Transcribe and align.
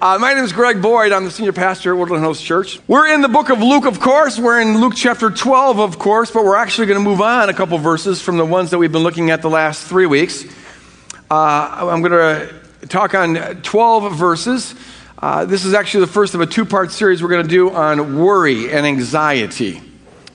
Uh, 0.00 0.16
my 0.16 0.32
name 0.32 0.44
is 0.44 0.52
Greg 0.52 0.80
Boyd. 0.80 1.10
I'm 1.10 1.24
the 1.24 1.30
senior 1.32 1.52
pastor 1.52 1.92
at 1.92 1.98
Woodland 1.98 2.22
Hills 2.22 2.40
Church. 2.40 2.78
We're 2.86 3.12
in 3.12 3.20
the 3.20 3.26
book 3.26 3.50
of 3.50 3.60
Luke, 3.60 3.84
of 3.84 3.98
course. 3.98 4.38
We're 4.38 4.60
in 4.60 4.80
Luke 4.80 4.92
chapter 4.94 5.28
12, 5.28 5.80
of 5.80 5.98
course, 5.98 6.30
but 6.30 6.44
we're 6.44 6.54
actually 6.54 6.86
going 6.86 7.02
to 7.02 7.04
move 7.04 7.20
on 7.20 7.48
a 7.48 7.52
couple 7.52 7.76
verses 7.78 8.22
from 8.22 8.36
the 8.36 8.44
ones 8.44 8.70
that 8.70 8.78
we've 8.78 8.92
been 8.92 9.02
looking 9.02 9.32
at 9.32 9.42
the 9.42 9.50
last 9.50 9.88
three 9.88 10.06
weeks. 10.06 10.44
Uh, 11.28 11.88
I'm 11.90 12.00
going 12.00 12.12
to 12.12 12.86
talk 12.86 13.16
on 13.16 13.60
12 13.62 14.16
verses. 14.16 14.76
Uh, 15.18 15.44
this 15.46 15.64
is 15.64 15.74
actually 15.74 16.02
the 16.02 16.12
first 16.12 16.32
of 16.36 16.40
a 16.40 16.46
two 16.46 16.64
part 16.64 16.92
series 16.92 17.20
we're 17.20 17.30
going 17.30 17.42
to 17.42 17.50
do 17.50 17.72
on 17.72 18.20
worry 18.20 18.70
and 18.70 18.86
anxiety, 18.86 19.82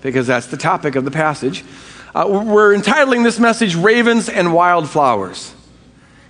because 0.01 0.27
that's 0.27 0.47
the 0.47 0.57
topic 0.57 0.97
of 0.97 1.05
the 1.05 1.11
passage. 1.11 1.63
Uh, 2.13 2.27
we're 2.27 2.75
entitling 2.75 3.23
this 3.23 3.39
message 3.39 3.77
Ravens 3.77 4.27
and 4.27 4.53
Wildflowers. 4.53 5.53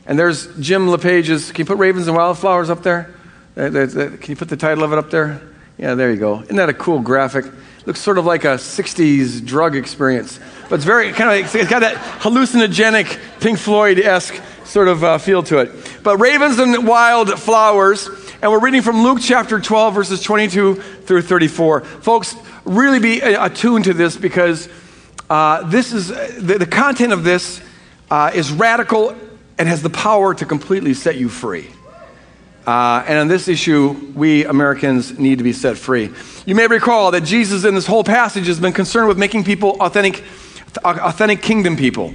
And 0.06 0.20
there's 0.20 0.56
Jim 0.60 0.88
LePage's. 0.88 1.52
Can 1.52 1.62
you 1.62 1.66
put 1.66 1.80
Ravens 1.80 2.08
and 2.08 2.16
Wildflowers 2.16 2.70
up 2.70 2.84
there? 2.84 3.16
That, 3.56 4.18
can 4.22 4.32
you 4.32 4.36
put 4.36 4.50
the 4.50 4.58
title 4.58 4.84
of 4.84 4.94
it 4.94 4.98
up 4.98 5.10
there? 5.12 5.42
Yeah, 5.78 5.96
there 5.96 6.12
you 6.12 6.18
go. 6.18 6.42
Isn't 6.42 6.56
that 6.56 6.70
a 6.70 6.74
cool 6.74 7.00
graphic? 7.00 7.46
Looks 7.86 8.00
sort 8.00 8.18
of 8.18 8.26
like 8.26 8.46
a 8.46 8.56
60s 8.56 9.46
drug 9.46 9.76
experience. 9.76 10.40
But 10.70 10.76
it's 10.76 10.86
very 10.86 11.12
kind 11.12 11.46
of, 11.46 11.56
it's 11.56 11.70
got 11.70 11.80
that 11.80 11.96
hallucinogenic 12.22 13.20
Pink 13.42 13.60
Floyd 13.60 14.00
esque 14.00 14.42
sort 14.64 14.88
of 14.88 15.04
uh, 15.04 15.18
feel 15.18 15.44
to 15.44 15.60
it. 15.60 15.72
But 16.04 16.18
ravens 16.18 16.60
and 16.60 16.88
wild 16.88 17.38
flowers, 17.40 18.08
and 18.42 18.52
we're 18.52 18.60
reading 18.60 18.82
from 18.82 19.04
Luke 19.04 19.20
chapter 19.22 19.60
12, 19.60 19.94
verses 19.94 20.22
22 20.22 20.76
through 20.76 21.22
34. 21.22 21.82
Folks, 21.82 22.36
really 22.66 23.00
be 23.00 23.20
attuned 23.20 23.86
to 23.86 23.94
this 23.94 24.16
because 24.16 24.70
uh, 25.30 25.68
this 25.70 25.94
is 25.94 26.08
the, 26.08 26.58
the, 26.60 26.66
content 26.66 27.14
of 27.14 27.24
this 27.24 27.62
uh, 28.10 28.32
is 28.34 28.52
radical 28.52 29.16
and 29.58 29.68
has 29.68 29.82
the 29.82 29.90
power 29.90 30.34
to 30.34 30.46
completely 30.46 30.94
set 30.94 31.18
you 31.18 31.30
free. 31.30 31.70
Uh, 32.66 33.04
and 33.08 33.20
on 33.20 33.28
this 33.28 33.48
issue, 33.48 33.90
we 34.16 34.46
Americans 34.46 35.20
need 35.20 35.38
to 35.38 35.44
be 35.44 35.54
set 35.54 35.78
free. 35.78 36.10
You 36.46 36.56
may 36.56 36.68
recall 36.68 37.12
that 37.12 37.22
Jesus, 37.22 37.66
in 37.66 37.76
this 37.76 37.86
whole 37.86 38.04
passage, 38.04 38.48
has 38.48 38.60
been 38.60 38.74
concerned 38.74 39.08
with 39.08 39.18
making 39.18 39.44
people 39.44 39.72
authentic, 39.82 40.24
authentic 40.84 41.42
kingdom 41.42 41.76
people. 41.76 42.14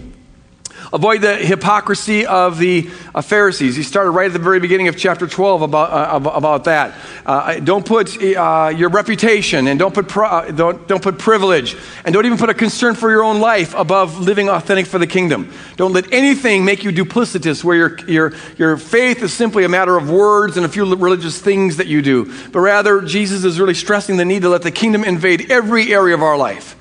Avoid 0.90 1.20
the 1.20 1.36
hypocrisy 1.36 2.24
of 2.24 2.58
the 2.58 2.88
uh, 3.14 3.20
Pharisees. 3.20 3.76
He 3.76 3.82
started 3.82 4.12
right 4.12 4.26
at 4.26 4.32
the 4.32 4.38
very 4.38 4.58
beginning 4.58 4.88
of 4.88 4.96
chapter 4.96 5.26
12 5.26 5.60
about, 5.60 5.90
uh, 5.90 6.30
about 6.30 6.64
that. 6.64 6.94
Uh, 7.26 7.60
don't 7.60 7.84
put 7.84 8.16
uh, 8.22 8.72
your 8.74 8.88
reputation 8.88 9.66
and 9.66 9.78
don't 9.78 9.92
put, 9.92 10.16
uh, 10.16 10.50
don't, 10.50 10.88
don't 10.88 11.02
put 11.02 11.18
privilege 11.18 11.76
and 12.06 12.14
don't 12.14 12.24
even 12.24 12.38
put 12.38 12.48
a 12.48 12.54
concern 12.54 12.94
for 12.94 13.10
your 13.10 13.22
own 13.22 13.38
life 13.38 13.74
above 13.74 14.18
living 14.18 14.48
authentic 14.48 14.86
for 14.86 14.98
the 14.98 15.06
kingdom. 15.06 15.52
Don't 15.76 15.92
let 15.92 16.10
anything 16.10 16.64
make 16.64 16.84
you 16.84 16.90
duplicitous 16.90 17.62
where 17.62 17.76
your, 17.76 17.98
your, 18.06 18.32
your 18.56 18.76
faith 18.78 19.22
is 19.22 19.34
simply 19.34 19.64
a 19.64 19.68
matter 19.68 19.94
of 19.94 20.08
words 20.08 20.56
and 20.56 20.64
a 20.64 20.70
few 20.70 20.94
religious 20.94 21.38
things 21.38 21.76
that 21.76 21.86
you 21.86 22.00
do. 22.00 22.32
But 22.50 22.60
rather, 22.60 23.02
Jesus 23.02 23.44
is 23.44 23.60
really 23.60 23.74
stressing 23.74 24.16
the 24.16 24.24
need 24.24 24.40
to 24.40 24.48
let 24.48 24.62
the 24.62 24.70
kingdom 24.70 25.04
invade 25.04 25.50
every 25.50 25.92
area 25.92 26.14
of 26.14 26.22
our 26.22 26.38
life, 26.38 26.76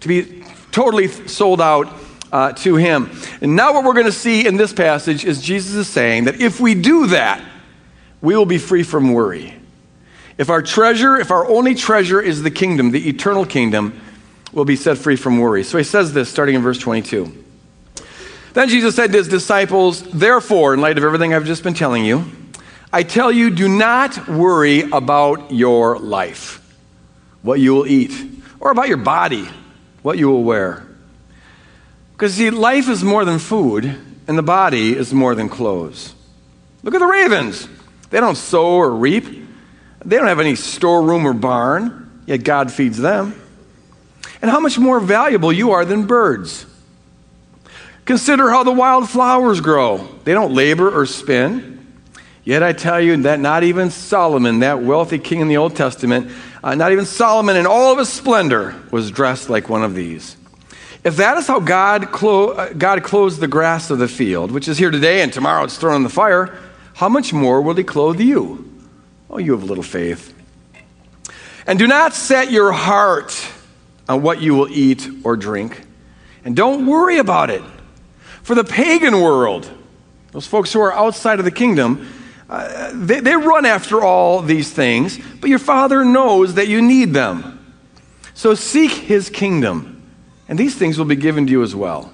to 0.00 0.08
be 0.08 0.42
totally 0.72 1.06
sold 1.06 1.60
out 1.60 2.01
uh, 2.32 2.52
to 2.52 2.76
him. 2.76 3.10
And 3.40 3.54
now, 3.54 3.74
what 3.74 3.84
we're 3.84 3.92
going 3.92 4.06
to 4.06 4.12
see 4.12 4.46
in 4.46 4.56
this 4.56 4.72
passage 4.72 5.24
is 5.24 5.40
Jesus 5.40 5.74
is 5.74 5.88
saying 5.88 6.24
that 6.24 6.40
if 6.40 6.58
we 6.58 6.74
do 6.74 7.08
that, 7.08 7.44
we 8.20 8.34
will 8.34 8.46
be 8.46 8.58
free 8.58 8.82
from 8.82 9.12
worry. 9.12 9.54
If 10.38 10.48
our 10.48 10.62
treasure, 10.62 11.18
if 11.18 11.30
our 11.30 11.46
only 11.46 11.74
treasure 11.74 12.20
is 12.20 12.42
the 12.42 12.50
kingdom, 12.50 12.90
the 12.90 13.08
eternal 13.08 13.44
kingdom, 13.44 14.00
we'll 14.52 14.64
be 14.64 14.76
set 14.76 14.96
free 14.96 15.16
from 15.16 15.38
worry. 15.38 15.62
So 15.62 15.76
he 15.76 15.84
says 15.84 16.14
this 16.14 16.28
starting 16.28 16.54
in 16.54 16.62
verse 16.62 16.78
22. 16.78 17.44
Then 18.54 18.68
Jesus 18.68 18.94
said 18.94 19.12
to 19.12 19.18
his 19.18 19.28
disciples, 19.28 20.02
Therefore, 20.02 20.74
in 20.74 20.80
light 20.80 20.98
of 20.98 21.04
everything 21.04 21.34
I've 21.34 21.46
just 21.46 21.62
been 21.62 21.74
telling 21.74 22.04
you, 22.04 22.24
I 22.92 23.02
tell 23.02 23.32
you, 23.32 23.50
do 23.50 23.68
not 23.68 24.28
worry 24.28 24.82
about 24.90 25.50
your 25.50 25.98
life, 25.98 26.76
what 27.40 27.58
you 27.58 27.74
will 27.74 27.86
eat, 27.86 28.12
or 28.60 28.70
about 28.70 28.88
your 28.88 28.98
body, 28.98 29.48
what 30.02 30.18
you 30.18 30.28
will 30.28 30.44
wear. 30.44 30.86
Because, 32.22 32.34
see, 32.34 32.50
life 32.50 32.88
is 32.88 33.02
more 33.02 33.24
than 33.24 33.40
food, 33.40 33.98
and 34.28 34.38
the 34.38 34.44
body 34.44 34.96
is 34.96 35.12
more 35.12 35.34
than 35.34 35.48
clothes. 35.48 36.14
Look 36.84 36.94
at 36.94 37.00
the 37.00 37.04
ravens. 37.04 37.66
They 38.10 38.20
don't 38.20 38.36
sow 38.36 38.74
or 38.74 38.94
reap, 38.94 39.24
they 40.04 40.18
don't 40.18 40.28
have 40.28 40.38
any 40.38 40.54
storeroom 40.54 41.26
or 41.26 41.32
barn, 41.32 42.22
yet 42.26 42.44
God 42.44 42.70
feeds 42.70 42.96
them. 42.96 43.34
And 44.40 44.52
how 44.52 44.60
much 44.60 44.78
more 44.78 45.00
valuable 45.00 45.52
you 45.52 45.72
are 45.72 45.84
than 45.84 46.06
birds. 46.06 46.64
Consider 48.04 48.50
how 48.50 48.62
the 48.62 48.70
wild 48.70 49.10
flowers 49.10 49.60
grow. 49.60 50.06
They 50.22 50.32
don't 50.32 50.54
labor 50.54 50.96
or 50.96 51.06
spin. 51.06 51.92
Yet 52.44 52.62
I 52.62 52.72
tell 52.72 53.00
you 53.00 53.16
that 53.22 53.40
not 53.40 53.64
even 53.64 53.90
Solomon, 53.90 54.60
that 54.60 54.80
wealthy 54.80 55.18
king 55.18 55.40
in 55.40 55.48
the 55.48 55.56
Old 55.56 55.74
Testament, 55.74 56.30
uh, 56.62 56.76
not 56.76 56.92
even 56.92 57.04
Solomon 57.04 57.56
in 57.56 57.66
all 57.66 57.90
of 57.90 57.98
his 57.98 58.10
splendor 58.10 58.80
was 58.92 59.10
dressed 59.10 59.50
like 59.50 59.68
one 59.68 59.82
of 59.82 59.96
these. 59.96 60.36
If 61.04 61.16
that 61.16 61.36
is 61.36 61.48
how 61.48 61.58
God, 61.58 62.12
clo- 62.12 62.50
uh, 62.50 62.72
God 62.72 63.02
clothes 63.02 63.38
the 63.38 63.48
grass 63.48 63.90
of 63.90 63.98
the 63.98 64.06
field, 64.06 64.52
which 64.52 64.68
is 64.68 64.78
here 64.78 64.90
today 64.90 65.22
and 65.22 65.32
tomorrow 65.32 65.64
it's 65.64 65.76
thrown 65.76 65.96
in 65.96 66.02
the 66.04 66.08
fire, 66.08 66.56
how 66.94 67.08
much 67.08 67.32
more 67.32 67.60
will 67.60 67.74
He 67.74 67.82
clothe 67.82 68.20
you? 68.20 68.68
Oh, 69.28 69.38
you 69.38 69.52
have 69.52 69.64
little 69.64 69.82
faith. 69.82 70.32
And 71.66 71.78
do 71.78 71.86
not 71.86 72.14
set 72.14 72.52
your 72.52 72.70
heart 72.70 73.50
on 74.08 74.22
what 74.22 74.40
you 74.40 74.54
will 74.54 74.68
eat 74.68 75.08
or 75.24 75.36
drink. 75.36 75.82
And 76.44 76.54
don't 76.54 76.86
worry 76.86 77.18
about 77.18 77.50
it. 77.50 77.62
For 78.42 78.54
the 78.54 78.64
pagan 78.64 79.20
world, 79.20 79.70
those 80.32 80.46
folks 80.46 80.72
who 80.72 80.80
are 80.80 80.92
outside 80.92 81.38
of 81.38 81.44
the 81.44 81.50
kingdom, 81.50 82.08
uh, 82.48 82.90
they, 82.94 83.20
they 83.20 83.34
run 83.34 83.64
after 83.64 84.02
all 84.02 84.40
these 84.42 84.70
things, 84.70 85.18
but 85.40 85.50
your 85.50 85.58
Father 85.58 86.04
knows 86.04 86.54
that 86.54 86.68
you 86.68 86.80
need 86.80 87.12
them. 87.12 87.74
So 88.34 88.54
seek 88.54 88.90
His 88.92 89.30
kingdom 89.30 89.91
and 90.48 90.58
these 90.58 90.74
things 90.74 90.98
will 90.98 91.06
be 91.06 91.16
given 91.16 91.46
to 91.46 91.52
you 91.52 91.62
as 91.62 91.74
well. 91.74 92.12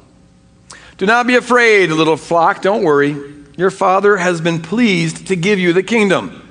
Do 0.97 1.07
not 1.07 1.27
be 1.27 1.37
afraid, 1.37 1.91
little 1.91 2.17
flock. 2.17 2.63
Don't 2.63 2.83
worry. 2.83 3.17
Your 3.57 3.71
Father 3.71 4.17
has 4.17 4.41
been 4.41 4.61
pleased 4.61 5.29
to 5.29 5.37
give 5.37 5.59
you 5.59 5.73
the 5.73 5.83
kingdom. 5.83 6.49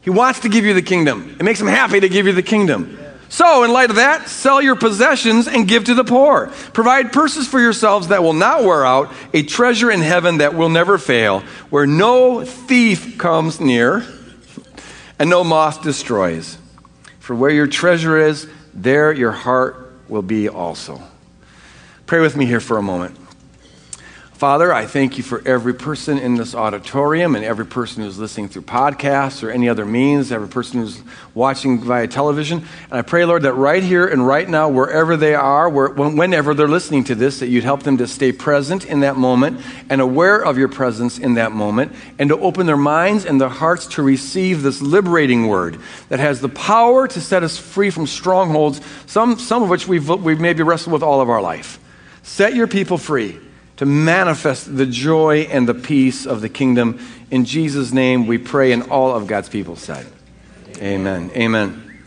He 0.00 0.10
wants 0.10 0.40
to 0.40 0.48
give 0.48 0.64
you 0.64 0.74
the 0.74 0.82
kingdom. 0.82 1.36
It 1.38 1.44
makes 1.44 1.60
him 1.60 1.66
happy 1.66 2.00
to 2.00 2.08
give 2.08 2.26
you 2.26 2.32
the 2.32 2.42
kingdom. 2.42 2.98
So, 3.28 3.64
in 3.64 3.72
light 3.72 3.90
of 3.90 3.96
that, 3.96 4.28
sell 4.28 4.62
your 4.62 4.76
possessions 4.76 5.48
and 5.48 5.66
give 5.66 5.84
to 5.84 5.94
the 5.94 6.04
poor. 6.04 6.48
Provide 6.72 7.12
purses 7.12 7.48
for 7.48 7.58
yourselves 7.58 8.08
that 8.08 8.22
will 8.22 8.32
not 8.32 8.62
wear 8.62 8.84
out, 8.84 9.12
a 9.32 9.42
treasure 9.42 9.90
in 9.90 10.00
heaven 10.00 10.38
that 10.38 10.54
will 10.54 10.68
never 10.68 10.98
fail, 10.98 11.40
where 11.70 11.86
no 11.86 12.44
thief 12.44 13.18
comes 13.18 13.60
near 13.60 14.04
and 15.18 15.30
no 15.30 15.42
moth 15.42 15.82
destroys. 15.82 16.58
For 17.18 17.34
where 17.34 17.50
your 17.50 17.66
treasure 17.66 18.18
is, 18.18 18.46
there 18.72 19.12
your 19.12 19.32
heart 19.32 19.94
will 20.08 20.22
be 20.22 20.48
also. 20.48 21.02
Pray 22.14 22.20
with 22.20 22.36
me 22.36 22.46
here 22.46 22.60
for 22.60 22.78
a 22.78 22.82
moment. 22.82 23.18
Father, 24.34 24.72
I 24.72 24.86
thank 24.86 25.18
you 25.18 25.24
for 25.24 25.42
every 25.44 25.74
person 25.74 26.16
in 26.16 26.36
this 26.36 26.54
auditorium 26.54 27.34
and 27.34 27.44
every 27.44 27.66
person 27.66 28.04
who's 28.04 28.20
listening 28.20 28.48
through 28.48 28.62
podcasts 28.62 29.42
or 29.42 29.50
any 29.50 29.68
other 29.68 29.84
means, 29.84 30.30
every 30.30 30.46
person 30.46 30.78
who's 30.78 31.02
watching 31.34 31.80
via 31.80 32.06
television. 32.06 32.58
And 32.84 32.92
I 32.92 33.02
pray, 33.02 33.24
Lord, 33.24 33.42
that 33.42 33.54
right 33.54 33.82
here 33.82 34.06
and 34.06 34.24
right 34.24 34.48
now, 34.48 34.68
wherever 34.68 35.16
they 35.16 35.34
are, 35.34 35.68
whenever 35.68 36.54
they're 36.54 36.68
listening 36.68 37.02
to 37.02 37.16
this, 37.16 37.40
that 37.40 37.48
you'd 37.48 37.64
help 37.64 37.82
them 37.82 37.96
to 37.96 38.06
stay 38.06 38.30
present 38.30 38.86
in 38.86 39.00
that 39.00 39.16
moment 39.16 39.60
and 39.90 40.00
aware 40.00 40.40
of 40.40 40.56
your 40.56 40.68
presence 40.68 41.18
in 41.18 41.34
that 41.34 41.50
moment 41.50 41.92
and 42.20 42.28
to 42.28 42.38
open 42.38 42.66
their 42.66 42.76
minds 42.76 43.26
and 43.26 43.40
their 43.40 43.48
hearts 43.48 43.88
to 43.88 44.04
receive 44.04 44.62
this 44.62 44.80
liberating 44.80 45.48
word 45.48 45.80
that 46.10 46.20
has 46.20 46.40
the 46.40 46.48
power 46.48 47.08
to 47.08 47.20
set 47.20 47.42
us 47.42 47.58
free 47.58 47.90
from 47.90 48.06
strongholds, 48.06 48.80
some, 49.06 49.36
some 49.36 49.64
of 49.64 49.68
which 49.68 49.88
we've, 49.88 50.08
we've 50.08 50.38
maybe 50.38 50.62
wrestled 50.62 50.92
with 50.92 51.02
all 51.02 51.20
of 51.20 51.28
our 51.28 51.42
life. 51.42 51.80
Set 52.24 52.54
your 52.54 52.66
people 52.66 52.96
free 52.96 53.38
to 53.76 53.84
manifest 53.86 54.76
the 54.76 54.86
joy 54.86 55.40
and 55.42 55.68
the 55.68 55.74
peace 55.74 56.26
of 56.26 56.40
the 56.40 56.48
kingdom. 56.48 56.98
In 57.30 57.44
Jesus' 57.44 57.92
name, 57.92 58.26
we 58.26 58.38
pray, 58.38 58.72
and 58.72 58.84
all 58.84 59.14
of 59.14 59.26
God's 59.26 59.50
people 59.50 59.76
said, 59.76 60.06
Amen. 60.78 61.30
Amen. 61.36 62.00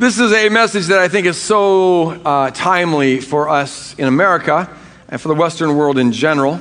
This 0.00 0.18
is 0.18 0.32
a 0.32 0.48
message 0.48 0.86
that 0.86 0.98
I 0.98 1.06
think 1.06 1.26
is 1.26 1.40
so 1.40 2.10
uh, 2.10 2.50
timely 2.50 3.20
for 3.20 3.48
us 3.48 3.94
in 3.94 4.06
America 4.06 4.68
and 5.08 5.20
for 5.20 5.28
the 5.28 5.34
Western 5.34 5.76
world 5.76 5.96
in 5.96 6.10
general, 6.10 6.60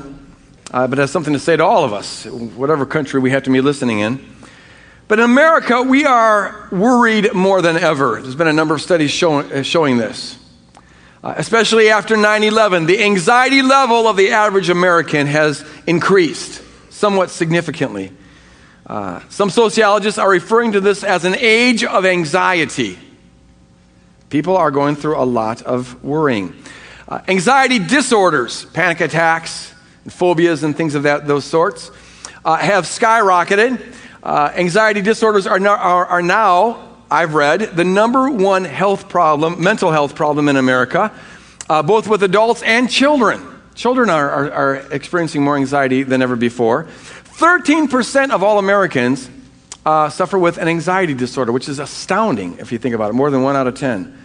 uh, 0.71 0.87
but 0.87 0.99
has 0.99 1.09
something 1.11 1.33
to 1.33 1.39
say 1.39 1.57
to 1.57 1.65
all 1.65 1.83
of 1.83 1.91
us, 1.91 2.25
whatever 2.25 2.85
country 2.85 3.19
we 3.19 3.31
have 3.31 3.43
to 3.43 3.49
be 3.49 3.61
listening 3.61 3.99
in. 3.99 4.23
But 5.07 5.17
in 5.17 5.25
America, 5.25 5.81
we 5.81 6.05
are 6.05 6.69
worried 6.71 7.33
more 7.33 7.63
than 7.63 7.77
ever. 7.77 8.21
There's 8.21 8.35
been 8.35 8.47
a 8.47 8.53
number 8.53 8.75
of 8.75 8.81
studies 8.81 9.09
show, 9.09 9.39
uh, 9.39 9.63
showing 9.63 9.97
this. 9.97 10.37
Uh, 11.23 11.33
especially 11.37 11.89
after 11.89 12.15
9 12.15 12.43
11, 12.43 12.85
the 12.85 13.03
anxiety 13.03 13.61
level 13.61 14.07
of 14.07 14.17
the 14.17 14.29
average 14.31 14.69
American 14.69 15.27
has 15.27 15.65
increased 15.87 16.61
somewhat 16.91 17.29
significantly. 17.29 18.11
Uh, 18.85 19.21
some 19.29 19.49
sociologists 19.49 20.17
are 20.17 20.29
referring 20.29 20.71
to 20.71 20.79
this 20.79 21.03
as 21.03 21.25
an 21.25 21.35
age 21.35 21.83
of 21.83 22.05
anxiety. 22.05 22.97
People 24.29 24.55
are 24.55 24.71
going 24.71 24.95
through 24.95 25.17
a 25.17 25.25
lot 25.25 25.61
of 25.63 26.03
worrying. 26.03 26.55
Uh, 27.07 27.21
anxiety 27.27 27.79
disorders, 27.79 28.65
panic 28.65 29.01
attacks, 29.01 29.73
and 30.03 30.13
phobias, 30.13 30.63
and 30.63 30.75
things 30.75 30.95
of 30.95 31.03
that, 31.03 31.27
those 31.27 31.45
sorts, 31.45 31.91
uh, 32.45 32.57
have 32.57 32.85
skyrocketed. 32.85 33.95
Uh, 34.23 34.51
anxiety 34.55 35.01
disorders 35.01 35.47
are, 35.47 35.65
are, 35.67 36.05
are 36.05 36.21
now, 36.21 36.86
I've 37.09 37.35
read, 37.35 37.61
the 37.75 37.85
number 37.85 38.29
one 38.29 38.65
health 38.65 39.07
problem, 39.07 39.63
mental 39.63 39.91
health 39.91 40.13
problem 40.13 40.49
in 40.49 40.57
America, 40.57 41.13
uh, 41.69 41.81
both 41.81 42.07
with 42.07 42.21
adults 42.23 42.61
and 42.63 42.89
children. 42.89 43.41
Children 43.75 44.09
are, 44.09 44.29
are, 44.29 44.51
are 44.51 44.75
experiencing 44.91 45.41
more 45.41 45.55
anxiety 45.55 46.03
than 46.03 46.21
ever 46.21 46.35
before. 46.35 46.83
13% 46.83 48.31
of 48.31 48.43
all 48.43 48.59
Americans 48.59 49.29
uh, 49.85 50.09
suffer 50.09 50.37
with 50.37 50.57
an 50.57 50.67
anxiety 50.67 51.13
disorder, 51.13 51.53
which 51.53 51.69
is 51.69 51.79
astounding 51.79 52.57
if 52.59 52.73
you 52.73 52.77
think 52.77 52.93
about 52.93 53.11
it, 53.11 53.13
more 53.13 53.31
than 53.31 53.41
one 53.41 53.55
out 53.55 53.67
of 53.67 53.75
10. 53.75 54.17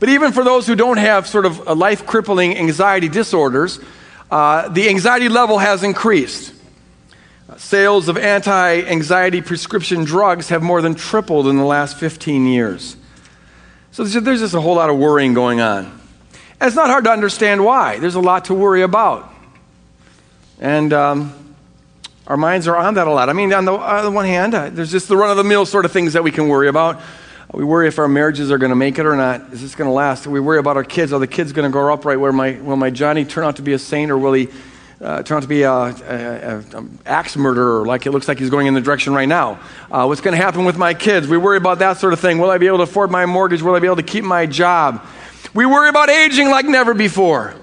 But 0.00 0.08
even 0.08 0.32
for 0.32 0.42
those 0.42 0.66
who 0.66 0.74
don't 0.74 0.96
have 0.96 1.28
sort 1.28 1.46
of 1.46 1.66
life 1.78 2.04
crippling 2.04 2.56
anxiety 2.56 3.08
disorders, 3.08 3.78
uh, 4.30 4.68
the 4.68 4.88
anxiety 4.88 5.28
level 5.28 5.58
has 5.58 5.84
increased. 5.84 6.52
Sales 7.58 8.06
of 8.06 8.16
anti 8.16 8.82
anxiety 8.82 9.42
prescription 9.42 10.04
drugs 10.04 10.48
have 10.50 10.62
more 10.62 10.80
than 10.80 10.94
tripled 10.94 11.48
in 11.48 11.56
the 11.56 11.64
last 11.64 11.98
15 11.98 12.46
years. 12.46 12.96
So 13.90 14.04
there's 14.04 14.38
just 14.38 14.54
a 14.54 14.60
whole 14.60 14.76
lot 14.76 14.90
of 14.90 14.96
worrying 14.96 15.34
going 15.34 15.60
on. 15.60 15.86
And 16.60 16.68
it's 16.68 16.76
not 16.76 16.88
hard 16.88 17.02
to 17.04 17.10
understand 17.10 17.64
why. 17.64 17.98
There's 17.98 18.14
a 18.14 18.20
lot 18.20 18.44
to 18.44 18.54
worry 18.54 18.82
about. 18.82 19.34
And 20.60 20.92
um, 20.92 21.56
our 22.28 22.36
minds 22.36 22.68
are 22.68 22.76
on 22.76 22.94
that 22.94 23.08
a 23.08 23.10
lot. 23.10 23.28
I 23.28 23.32
mean, 23.32 23.52
on 23.52 23.64
the, 23.64 23.72
on 23.72 24.04
the 24.04 24.10
one 24.12 24.24
hand, 24.24 24.54
uh, 24.54 24.70
there's 24.70 24.92
just 24.92 25.08
the 25.08 25.16
run 25.16 25.32
of 25.32 25.36
the 25.36 25.44
mill 25.44 25.66
sort 25.66 25.84
of 25.84 25.90
things 25.90 26.12
that 26.12 26.22
we 26.22 26.30
can 26.30 26.46
worry 26.46 26.68
about. 26.68 27.00
We 27.52 27.64
worry 27.64 27.88
if 27.88 27.98
our 27.98 28.06
marriages 28.06 28.52
are 28.52 28.58
going 28.58 28.70
to 28.70 28.76
make 28.76 29.00
it 29.00 29.04
or 29.06 29.16
not. 29.16 29.52
Is 29.52 29.62
this 29.62 29.74
going 29.74 29.88
to 29.88 29.94
last? 29.94 30.28
We 30.28 30.38
worry 30.38 30.60
about 30.60 30.76
our 30.76 30.84
kids. 30.84 31.12
Are 31.12 31.18
the 31.18 31.26
kids 31.26 31.52
going 31.52 31.68
to 31.68 31.72
grow 31.72 31.92
up 31.92 32.04
right? 32.04 32.20
Where 32.20 32.32
my, 32.32 32.52
will 32.60 32.76
my 32.76 32.90
Johnny 32.90 33.24
turn 33.24 33.42
out 33.42 33.56
to 33.56 33.62
be 33.62 33.72
a 33.72 33.80
saint 33.80 34.12
or 34.12 34.18
will 34.18 34.34
he 34.34 34.48
uh, 35.00 35.22
turn 35.22 35.36
out 35.36 35.42
to 35.42 35.48
be 35.48 35.62
an 35.62 36.98
axe 37.06 37.36
murderer 37.36 37.86
like 37.86 38.06
it 38.06 38.10
looks 38.10 38.26
like 38.26 38.38
he's 38.38 38.50
going 38.50 38.66
in 38.66 38.74
the 38.74 38.80
direction 38.80 39.14
right 39.14 39.28
now? 39.28 39.60
Uh, 39.90 40.06
what's 40.06 40.20
going 40.20 40.36
to 40.36 40.42
happen 40.42 40.64
with 40.64 40.76
my 40.76 40.94
kids? 40.94 41.28
We 41.28 41.38
worry 41.38 41.56
about 41.56 41.78
that 41.78 41.98
sort 41.98 42.12
of 42.12 42.20
thing. 42.20 42.38
Will 42.38 42.50
I 42.50 42.58
be 42.58 42.66
able 42.66 42.78
to 42.78 42.82
afford 42.84 43.10
my 43.10 43.24
mortgage? 43.26 43.62
Will 43.62 43.74
I 43.74 43.78
be 43.78 43.86
able 43.86 43.96
to 43.96 44.02
keep 44.02 44.24
my 44.24 44.46
job? 44.46 45.06
We 45.54 45.66
worry 45.66 45.88
about 45.88 46.10
aging 46.10 46.50
like 46.50 46.66
never 46.66 46.94
before. 46.94 47.54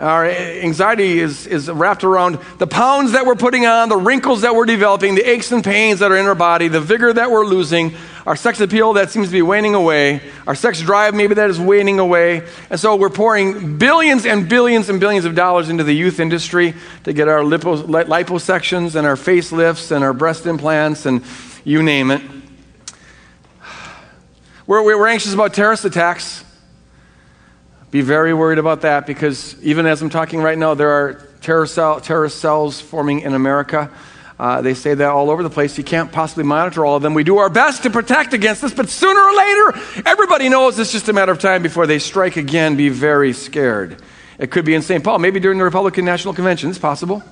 Our 0.00 0.26
anxiety 0.26 1.20
is, 1.20 1.46
is 1.46 1.70
wrapped 1.70 2.02
around 2.02 2.40
the 2.58 2.66
pounds 2.66 3.12
that 3.12 3.26
we're 3.26 3.36
putting 3.36 3.64
on, 3.64 3.88
the 3.88 3.96
wrinkles 3.96 4.40
that 4.40 4.52
we're 4.52 4.64
developing, 4.64 5.14
the 5.14 5.22
aches 5.22 5.52
and 5.52 5.62
pains 5.62 6.00
that 6.00 6.10
are 6.10 6.16
in 6.16 6.26
our 6.26 6.34
body, 6.34 6.66
the 6.66 6.80
vigor 6.80 7.12
that 7.12 7.30
we're 7.30 7.46
losing, 7.46 7.94
our 8.26 8.34
sex 8.34 8.60
appeal 8.60 8.94
that 8.94 9.10
seems 9.10 9.28
to 9.28 9.32
be 9.32 9.42
waning 9.42 9.76
away, 9.76 10.20
our 10.48 10.56
sex 10.56 10.80
drive 10.80 11.14
maybe 11.14 11.34
that 11.34 11.48
is 11.48 11.60
waning 11.60 12.00
away. 12.00 12.44
And 12.70 12.80
so 12.80 12.96
we're 12.96 13.08
pouring 13.08 13.78
billions 13.78 14.26
and 14.26 14.48
billions 14.48 14.88
and 14.88 14.98
billions 14.98 15.26
of 15.26 15.36
dollars 15.36 15.68
into 15.68 15.84
the 15.84 15.94
youth 15.94 16.18
industry 16.18 16.74
to 17.04 17.12
get 17.12 17.28
our 17.28 17.40
lipo, 17.40 17.84
liposections 17.84 18.96
and 18.96 19.06
our 19.06 19.16
facelifts 19.16 19.94
and 19.94 20.02
our 20.02 20.12
breast 20.12 20.44
implants 20.44 21.06
and 21.06 21.22
you 21.62 21.84
name 21.84 22.10
it. 22.10 22.20
We're, 24.66 24.82
we're 24.82 25.06
anxious 25.06 25.34
about 25.34 25.54
terrorist 25.54 25.84
attacks. 25.84 26.43
Be 27.94 28.00
very 28.00 28.34
worried 28.34 28.58
about 28.58 28.80
that 28.80 29.06
because 29.06 29.54
even 29.62 29.86
as 29.86 30.02
I'm 30.02 30.10
talking 30.10 30.42
right 30.42 30.58
now, 30.58 30.74
there 30.74 30.90
are 30.90 31.28
terrorist, 31.40 31.76
cell, 31.76 32.02
cells 32.28 32.80
forming 32.80 33.20
in 33.20 33.34
America. 33.34 33.88
Uh, 34.36 34.62
they 34.62 34.74
say 34.74 34.94
that 34.94 35.10
all 35.10 35.30
over 35.30 35.44
the 35.44 35.48
place. 35.48 35.78
You 35.78 35.84
can't 35.84 36.10
possibly 36.10 36.42
monitor 36.42 36.84
all 36.84 36.96
of 36.96 37.04
them. 37.04 37.14
We 37.14 37.22
do 37.22 37.38
our 37.38 37.48
best 37.48 37.84
to 37.84 37.90
protect 37.90 38.32
against 38.32 38.62
this, 38.62 38.74
but 38.74 38.88
sooner 38.88 39.20
or 39.20 39.36
later, 39.36 39.80
everybody 40.06 40.48
knows 40.48 40.76
it's 40.76 40.90
just 40.90 41.08
a 41.08 41.12
matter 41.12 41.30
of 41.30 41.38
time 41.38 41.62
before 41.62 41.86
they 41.86 42.00
strike 42.00 42.36
again. 42.36 42.74
Be 42.74 42.88
very 42.88 43.32
scared. 43.32 44.02
It 44.40 44.50
could 44.50 44.64
be 44.64 44.74
in 44.74 44.82
St. 44.82 45.04
Paul, 45.04 45.20
maybe 45.20 45.38
during 45.38 45.58
the 45.58 45.64
Republican 45.64 46.04
National 46.04 46.34
Convention. 46.34 46.70
It's 46.70 46.80
possible. 46.80 47.22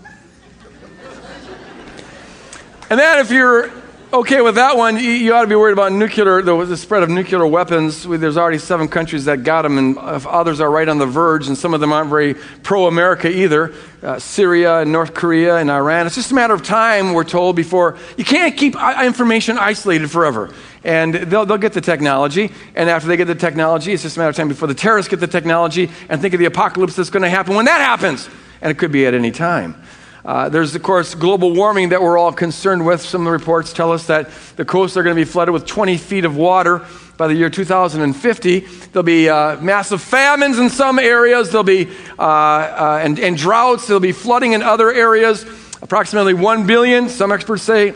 and 2.88 3.00
then 3.00 3.18
if 3.18 3.32
you're 3.32 3.68
okay 4.12 4.42
with 4.42 4.56
that 4.56 4.76
one, 4.76 4.98
you, 4.98 5.10
you, 5.10 5.34
ought 5.34 5.40
to 5.40 5.46
be 5.46 5.54
worried 5.54 5.72
about 5.72 5.90
nuclear, 5.90 6.42
the, 6.42 6.64
the 6.66 6.76
spread 6.76 7.02
of 7.02 7.08
nuclear 7.08 7.46
weapons. 7.46 8.06
There's 8.06 8.36
already 8.36 8.58
seven 8.58 8.86
countries 8.86 9.24
that 9.24 9.42
got 9.42 9.62
them, 9.62 9.78
and 9.78 9.96
others 9.98 10.60
are 10.60 10.70
right 10.70 10.86
on 10.86 10.98
the 10.98 11.06
verge, 11.06 11.48
and 11.48 11.56
some 11.56 11.72
of 11.72 11.80
them 11.80 11.92
aren't 11.92 12.10
very 12.10 12.34
pro 12.62 12.86
America 12.86 13.30
either 13.30 13.72
uh, 14.02 14.18
Syria 14.18 14.80
and 14.80 14.92
North 14.92 15.14
Korea 15.14 15.56
and 15.56 15.70
Iran. 15.70 16.06
It's 16.06 16.14
just 16.14 16.30
a 16.30 16.34
matter 16.34 16.52
of 16.52 16.62
time, 16.62 17.14
we're 17.14 17.24
told, 17.24 17.56
before 17.56 17.98
you 18.18 18.24
can't 18.24 18.54
keep 18.56 18.76
information 19.02 19.56
isolated 19.56 20.10
forever. 20.10 20.52
And 20.84 21.14
they'll, 21.14 21.46
they'll 21.46 21.56
get 21.56 21.72
the 21.72 21.80
technology, 21.80 22.52
and 22.74 22.90
after 22.90 23.08
they 23.08 23.16
get 23.16 23.26
the 23.26 23.34
technology, 23.34 23.92
it's 23.92 24.02
just 24.02 24.16
a 24.16 24.20
matter 24.20 24.30
of 24.30 24.36
time 24.36 24.48
before 24.48 24.68
the 24.68 24.74
terrorists 24.74 25.08
get 25.08 25.20
the 25.20 25.26
technology, 25.26 25.90
and 26.10 26.20
think 26.20 26.34
of 26.34 26.40
the 26.40 26.46
apocalypse 26.46 26.96
that's 26.96 27.10
going 27.10 27.22
to 27.22 27.30
happen 27.30 27.54
when 27.54 27.64
that 27.64 27.80
happens. 27.80 28.28
And 28.60 28.70
it 28.70 28.78
could 28.78 28.92
be 28.92 29.06
at 29.06 29.14
any 29.14 29.30
time. 29.30 29.82
Uh, 30.24 30.48
there's, 30.48 30.74
of 30.74 30.82
course, 30.82 31.16
global 31.16 31.52
warming 31.52 31.88
that 31.88 32.00
we're 32.00 32.16
all 32.16 32.32
concerned 32.32 32.86
with. 32.86 33.02
Some 33.02 33.22
of 33.22 33.24
the 33.24 33.32
reports 33.32 33.72
tell 33.72 33.90
us 33.90 34.06
that 34.06 34.30
the 34.56 34.64
coasts 34.64 34.96
are 34.96 35.02
going 35.02 35.16
to 35.16 35.20
be 35.20 35.28
flooded 35.28 35.52
with 35.52 35.66
20 35.66 35.96
feet 35.96 36.24
of 36.24 36.36
water 36.36 36.86
by 37.16 37.26
the 37.26 37.34
year 37.34 37.50
2050. 37.50 38.60
There'll 38.60 39.02
be 39.02 39.28
uh, 39.28 39.60
massive 39.60 40.00
famines 40.00 40.58
in 40.58 40.70
some 40.70 41.00
areas, 41.00 41.50
there'll 41.50 41.64
be 41.64 41.90
uh, 42.18 42.22
uh, 42.22 43.00
and, 43.02 43.18
and 43.18 43.36
droughts, 43.36 43.88
there'll 43.88 44.00
be 44.00 44.12
flooding 44.12 44.52
in 44.52 44.62
other 44.62 44.92
areas. 44.92 45.44
Approximately 45.82 46.34
1 46.34 46.66
billion, 46.68 47.08
some 47.08 47.32
experts 47.32 47.64
say, 47.64 47.92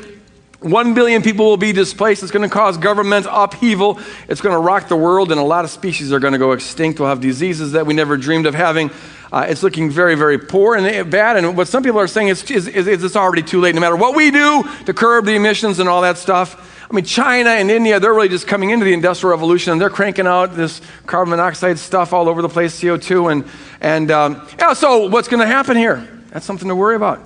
1 0.61 0.95
billion 0.95 1.23
people 1.23 1.45
will 1.45 1.57
be 1.57 1.73
displaced. 1.73 2.23
It's 2.25 2.33
going 2.33 2.49
to 2.49 2.53
cause 2.53 2.77
government 2.77 3.27
upheaval. 3.31 4.01
It's 4.29 4.41
going 4.41 4.55
to 4.55 4.59
rock 4.59 4.89
the 4.89 4.97
world, 4.97 5.31
and 5.31 5.39
a 5.39 5.45
lot 5.45 5.65
of 5.65 5.71
species 5.71 6.13
are 6.13 6.19
going 6.19 6.33
to 6.33 6.39
go 6.39 6.53
extinct. 6.53 6.99
We'll 6.99 7.09
have 7.09 7.21
diseases 7.21 7.73
that 7.73 7.87
we 7.87 7.95
never 7.95 8.17
dreamed 8.17 8.47
of 8.47 8.55
having. 8.55 8.91
Uh, 9.33 9.47
it's 9.49 9.63
looking 9.63 9.91
very, 9.91 10.15
very 10.15 10.39
poor 10.39 10.77
and 10.77 11.11
bad. 11.11 11.37
And 11.37 11.57
what 11.57 11.69
some 11.69 11.83
people 11.83 11.99
are 11.99 12.07
saying 12.07 12.29
is, 12.29 12.49
is, 12.51 12.69
is, 12.69 12.87
it's 12.87 13.17
already 13.17 13.43
too 13.43 13.61
late. 13.61 13.75
No 13.75 13.81
matter 13.81 13.97
what 13.97 14.15
we 14.15 14.31
do 14.31 14.65
to 14.85 14.95
curb 14.95 15.25
the 15.25 15.35
emissions 15.35 15.79
and 15.79 15.89
all 15.89 16.03
that 16.03 16.19
stuff. 16.19 16.73
I 16.89 16.95
mean, 16.95 17.05
China 17.05 17.51
and 17.51 17.69
India, 17.69 17.99
they're 17.99 18.15
really 18.15 18.29
just 18.29 18.47
coming 18.47 18.71
into 18.71 18.85
the 18.85 18.93
Industrial 18.93 19.33
Revolution 19.33 19.73
and 19.73 19.81
they're 19.81 19.91
cranking 19.91 20.29
out 20.29 20.55
this 20.55 20.81
carbon 21.07 21.31
monoxide 21.31 21.81
stuff 21.81 22.13
all 22.13 22.29
over 22.29 22.43
the 22.43 22.49
place, 22.49 22.81
CO2. 22.81 23.33
And, 23.33 23.45
and 23.81 24.11
um, 24.13 24.47
yeah, 24.59 24.73
so 24.73 25.09
what's 25.09 25.27
going 25.27 25.41
to 25.41 25.47
happen 25.47 25.77
here? 25.77 26.07
That's 26.31 26.47
something 26.47 26.69
to 26.69 26.77
worry 26.77 26.95
about. 26.95 27.21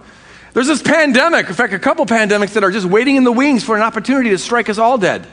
There's 0.54 0.66
this 0.66 0.82
pandemic, 0.82 1.48
in 1.48 1.54
fact, 1.54 1.74
a 1.74 1.78
couple 1.78 2.06
pandemics 2.06 2.54
that 2.54 2.64
are 2.64 2.70
just 2.70 2.86
waiting 2.86 3.16
in 3.16 3.24
the 3.24 3.32
wings 3.32 3.62
for 3.62 3.76
an 3.76 3.82
opportunity 3.82 4.30
to 4.30 4.38
strike 4.38 4.68
us 4.68 4.78
all 4.78 4.96
dead. 4.96 5.26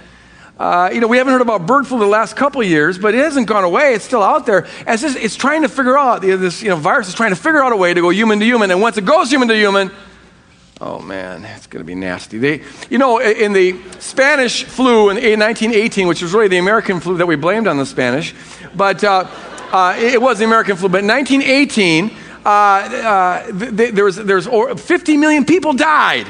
Uh, 0.59 0.89
you 0.91 0.99
know, 0.99 1.07
we 1.07 1.17
haven't 1.17 1.33
heard 1.33 1.41
about 1.41 1.67
bird 1.67 1.85
flu 1.85 1.99
the 1.99 2.05
last 2.05 2.35
couple 2.35 2.63
years, 2.63 2.97
but 2.97 3.13
it 3.13 3.19
hasn't 3.19 3.47
gone 3.47 3.63
away. 3.63 3.93
It's 3.93 4.05
still 4.05 4.23
out 4.23 4.47
there. 4.47 4.65
It's, 4.87 5.03
just, 5.03 5.17
it's 5.17 5.35
trying 5.35 5.61
to 5.61 5.69
figure 5.69 5.97
out, 5.97 6.23
you 6.23 6.29
know, 6.29 6.37
this 6.37 6.63
you 6.63 6.69
know, 6.69 6.75
virus 6.75 7.07
is 7.07 7.13
trying 7.13 7.29
to 7.29 7.35
figure 7.35 7.63
out 7.63 7.73
a 7.73 7.75
way 7.75 7.93
to 7.93 8.01
go 8.01 8.09
human 8.09 8.39
to 8.39 8.45
human. 8.45 8.71
And 8.71 8.81
once 8.81 8.97
it 8.97 9.05
goes 9.05 9.29
human 9.29 9.47
to 9.49 9.55
human, 9.55 9.91
oh 10.81 10.99
man, 10.99 11.45
it's 11.45 11.67
going 11.67 11.83
to 11.83 11.87
be 11.87 11.93
nasty. 11.93 12.39
They, 12.39 12.63
you 12.89 12.97
know, 12.97 13.19
in 13.19 13.53
the 13.53 13.79
Spanish 13.99 14.63
flu 14.63 15.09
in 15.09 15.39
1918, 15.39 16.07
which 16.07 16.23
was 16.23 16.33
really 16.33 16.47
the 16.47 16.57
American 16.57 16.99
flu 17.01 17.17
that 17.17 17.27
we 17.27 17.35
blamed 17.35 17.67
on 17.67 17.77
the 17.77 17.85
Spanish, 17.85 18.33
but 18.75 19.03
uh, 19.03 19.27
uh, 19.71 19.95
it 19.99 20.19
was 20.19 20.39
the 20.39 20.45
American 20.45 20.75
flu. 20.75 20.89
But 20.89 21.01
in 21.01 21.07
1918, 21.07 22.17
uh, 22.43 22.49
uh, 22.49 23.45
there 23.51 24.05
was, 24.05 24.15
there 24.15 24.37
was 24.37 24.47
50 24.81 25.17
million 25.17 25.45
people 25.45 25.73
died 25.73 26.25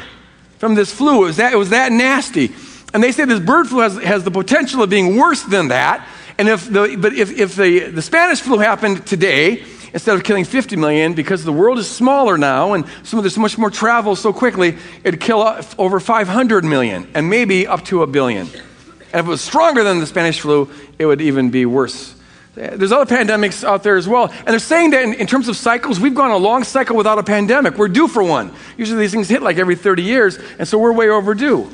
from 0.58 0.75
this 0.75 0.92
flu. 0.94 1.24
It 1.24 1.28
was 1.28 1.38
that, 1.38 1.54
it 1.54 1.58
was 1.58 1.70
that 1.70 1.94
nasty. 1.94 2.54
And 2.98 3.04
they 3.04 3.12
say 3.12 3.25
this 3.25 3.39
bird 3.39 3.68
flu 3.68 3.82
has, 3.82 3.96
has 4.01 4.24
the 4.24 4.32
potential 4.32 4.82
of 4.82 4.89
being 4.89 5.18
worse 5.18 5.44
than 5.44 5.68
that. 5.68 6.08
And 6.39 6.50
if 6.50 6.68
the, 6.68 6.98
but 7.00 7.13
if, 7.13 7.30
if 7.30 7.56
the, 7.56 7.92
the 7.92 8.01
Spanish 8.01 8.42
flu 8.42 8.58
happened 8.58 9.06
today, 9.06 9.63
instead 9.94 10.16
of 10.16 10.24
killing 10.24 10.46
50 10.46 10.77
million, 10.77 11.13
because 11.13 11.44
the 11.44 11.54
world 11.54 11.77
is 11.77 11.88
smaller 11.88 12.39
now 12.39 12.74
and 12.74 12.86
some, 13.04 13.20
of 13.20 13.24
there's 13.24 13.36
so 13.36 13.42
much 13.42 13.56
more 13.56 13.70
travel 13.70 14.16
so 14.16 14.34
quickly, 14.34 14.80
it'd 15.04 15.20
kill 15.20 15.44
over 15.77 16.00
500 16.00 16.66
million 16.66 17.08
and 17.13 17.30
maybe 17.30 17.68
up 17.68 17.86
to 17.86 18.01
a 18.01 18.08
billion. 18.08 18.48
And 18.48 19.20
if 19.20 19.27
it 19.27 19.30
was 19.30 19.42
stronger 19.42 19.84
than 19.84 20.00
the 20.00 20.08
Spanish 20.08 20.39
flu, 20.39 20.68
it 20.98 21.06
would 21.06 21.22
even 21.22 21.51
be 21.51 21.68
worse. 21.68 22.16
There's 22.56 22.92
other 22.92 23.16
pandemics 23.16 23.63
out 23.63 23.84
there 23.84 23.98
as 23.98 24.08
well. 24.08 24.32
And 24.32 24.48
they're 24.48 24.58
saying 24.58 24.89
that 24.89 25.04
in, 25.04 25.13
in, 25.13 25.27
terms 25.27 25.50
of 25.50 25.56
cycles, 25.56 26.00
we've 26.00 26.16
gone 26.16 26.32
a 26.32 26.38
long 26.38 26.63
cycle 26.63 26.96
without 26.96 27.20
a 27.20 27.24
pandemic. 27.24 27.77
We're 27.77 27.89
due 27.89 28.08
for 28.08 28.24
one. 28.24 28.51
Usually 28.75 29.01
these 29.01 29.12
things 29.12 29.30
hit 29.30 29.44
like 29.44 29.58
every 29.58 29.75
30 29.75 30.01
years, 30.01 30.39
and 30.58 30.68
so 30.68 30.80
we're 30.80 30.94
way 30.94 31.10
overdue. 31.10 31.72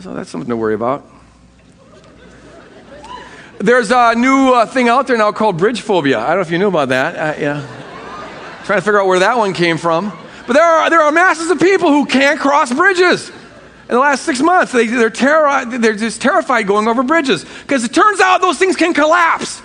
So 0.00 0.12
that's 0.12 0.28
something 0.28 0.50
to 0.50 0.56
worry 0.56 0.74
about. 0.74 1.02
There's 3.58 3.90
a 3.90 4.14
new 4.14 4.52
uh, 4.52 4.66
thing 4.66 4.88
out 4.88 5.06
there 5.06 5.16
now 5.16 5.32
called 5.32 5.56
bridge 5.56 5.80
phobia. 5.80 6.20
I 6.20 6.28
don't 6.28 6.36
know 6.36 6.40
if 6.42 6.50
you 6.50 6.58
knew 6.58 6.68
about 6.68 6.90
that. 6.90 7.16
Uh, 7.16 7.40
yeah. 7.40 8.62
Trying 8.64 8.78
to 8.78 8.84
figure 8.84 9.00
out 9.00 9.06
where 9.06 9.20
that 9.20 9.38
one 9.38 9.54
came 9.54 9.78
from. 9.78 10.12
But 10.46 10.52
there 10.52 10.62
are, 10.62 10.90
there 10.90 11.00
are 11.00 11.10
masses 11.10 11.50
of 11.50 11.58
people 11.58 11.88
who 11.88 12.04
can't 12.04 12.38
cross 12.38 12.72
bridges. 12.72 13.30
In 13.30 13.94
the 13.94 13.98
last 13.98 14.24
six 14.24 14.40
months, 14.40 14.72
they, 14.72 14.86
they're, 14.86 15.08
terror, 15.08 15.64
they're 15.64 15.96
just 15.96 16.20
terrified 16.20 16.66
going 16.66 16.86
over 16.86 17.02
bridges 17.02 17.46
because 17.62 17.82
it 17.82 17.94
turns 17.94 18.20
out 18.20 18.42
those 18.42 18.58
things 18.58 18.76
can 18.76 18.92
collapse. 18.92 19.62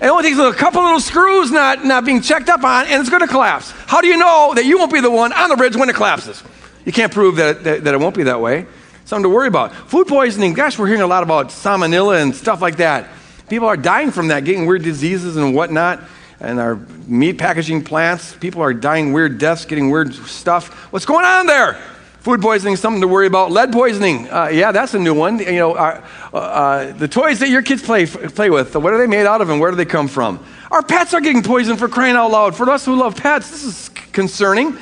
It 0.00 0.06
only 0.06 0.22
takes 0.22 0.38
a 0.38 0.52
couple 0.52 0.84
little 0.84 1.00
screws 1.00 1.50
not, 1.50 1.84
not 1.84 2.04
being 2.04 2.20
checked 2.22 2.48
up 2.48 2.62
on, 2.62 2.86
and 2.86 3.00
it's 3.00 3.10
going 3.10 3.22
to 3.22 3.28
collapse. 3.28 3.72
How 3.86 4.00
do 4.00 4.06
you 4.06 4.16
know 4.16 4.52
that 4.54 4.64
you 4.64 4.78
won't 4.78 4.92
be 4.92 5.00
the 5.00 5.10
one 5.10 5.32
on 5.32 5.48
the 5.48 5.56
bridge 5.56 5.74
when 5.74 5.88
it 5.88 5.96
collapses? 5.96 6.44
You 6.84 6.92
can't 6.92 7.12
prove 7.12 7.36
that, 7.36 7.64
that, 7.64 7.84
that 7.84 7.94
it 7.94 7.98
won't 7.98 8.14
be 8.14 8.22
that 8.22 8.40
way 8.40 8.66
something 9.04 9.24
to 9.24 9.28
worry 9.28 9.48
about. 9.48 9.74
Food 9.74 10.06
poisoning, 10.06 10.54
gosh, 10.54 10.78
we're 10.78 10.86
hearing 10.86 11.02
a 11.02 11.06
lot 11.06 11.22
about 11.22 11.48
salmonella 11.48 12.22
and 12.22 12.34
stuff 12.34 12.60
like 12.60 12.76
that. 12.76 13.08
People 13.48 13.68
are 13.68 13.76
dying 13.76 14.10
from 14.10 14.28
that, 14.28 14.44
getting 14.44 14.66
weird 14.66 14.82
diseases 14.82 15.36
and 15.36 15.54
whatnot. 15.54 16.02
And 16.40 16.58
our 16.58 16.76
meat 17.06 17.38
packaging 17.38 17.84
plants, 17.84 18.34
people 18.34 18.62
are 18.62 18.74
dying 18.74 19.12
weird 19.12 19.38
deaths, 19.38 19.64
getting 19.64 19.90
weird 19.90 20.14
stuff. 20.14 20.92
What's 20.92 21.06
going 21.06 21.24
on 21.24 21.46
there? 21.46 21.74
Food 22.20 22.40
poisoning 22.40 22.72
is 22.72 22.80
something 22.80 23.02
to 23.02 23.08
worry 23.08 23.26
about. 23.26 23.50
Lead 23.50 23.70
poisoning, 23.70 24.30
uh, 24.30 24.48
yeah, 24.50 24.72
that's 24.72 24.94
a 24.94 24.98
new 24.98 25.12
one. 25.12 25.38
You 25.38 25.52
know, 25.52 25.74
uh, 25.74 26.02
uh, 26.32 26.92
the 26.92 27.06
toys 27.06 27.38
that 27.40 27.50
your 27.50 27.60
kids 27.60 27.82
play, 27.82 28.06
play 28.06 28.48
with, 28.48 28.74
what 28.74 28.94
are 28.94 28.98
they 28.98 29.06
made 29.06 29.26
out 29.26 29.42
of 29.42 29.50
and 29.50 29.60
where 29.60 29.70
do 29.70 29.76
they 29.76 29.84
come 29.84 30.08
from? 30.08 30.44
Our 30.70 30.82
pets 30.82 31.12
are 31.12 31.20
getting 31.20 31.42
poisoned 31.42 31.78
for 31.78 31.86
crying 31.88 32.16
out 32.16 32.30
loud. 32.30 32.56
For 32.56 32.68
us 32.70 32.86
who 32.86 32.96
love 32.96 33.16
pets, 33.16 33.50
this 33.50 33.62
is 33.62 33.90
concerning. 34.12 34.76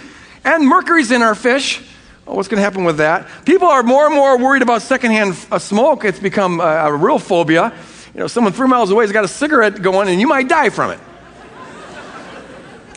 And 0.45 0.67
mercury's 0.67 1.11
in 1.11 1.21
our 1.21 1.35
fish. 1.35 1.83
Oh, 2.27 2.35
what's 2.35 2.49
going 2.49 2.59
to 2.59 2.63
happen 2.63 2.85
with 2.85 2.99
that? 2.99 3.29
People 3.45 3.69
are 3.69 3.83
more 3.83 4.07
and 4.07 4.15
more 4.15 4.39
worried 4.39 4.63
about 4.63 4.83
secondhand 4.83 5.35
uh, 5.51 5.59
smoke. 5.59 6.05
It's 6.05 6.21
become 6.21 6.61
a, 6.61 6.65
a 6.65 6.95
real 6.95 7.19
phobia. 7.19 7.73
You 8.15 8.21
know, 8.21 8.27
someone 8.27 8.53
three 8.53 8.69
miles 8.69 8.91
away 8.91 9.05
has 9.05 9.13
got 9.13 9.25
a 9.25 9.29
cigarette 9.29 9.83
going 9.83 10.09
and 10.09 10.21
you 10.21 10.29
might 10.29 10.49
die 10.49 10.71
from 10.71 10.93
it. 10.93 11.01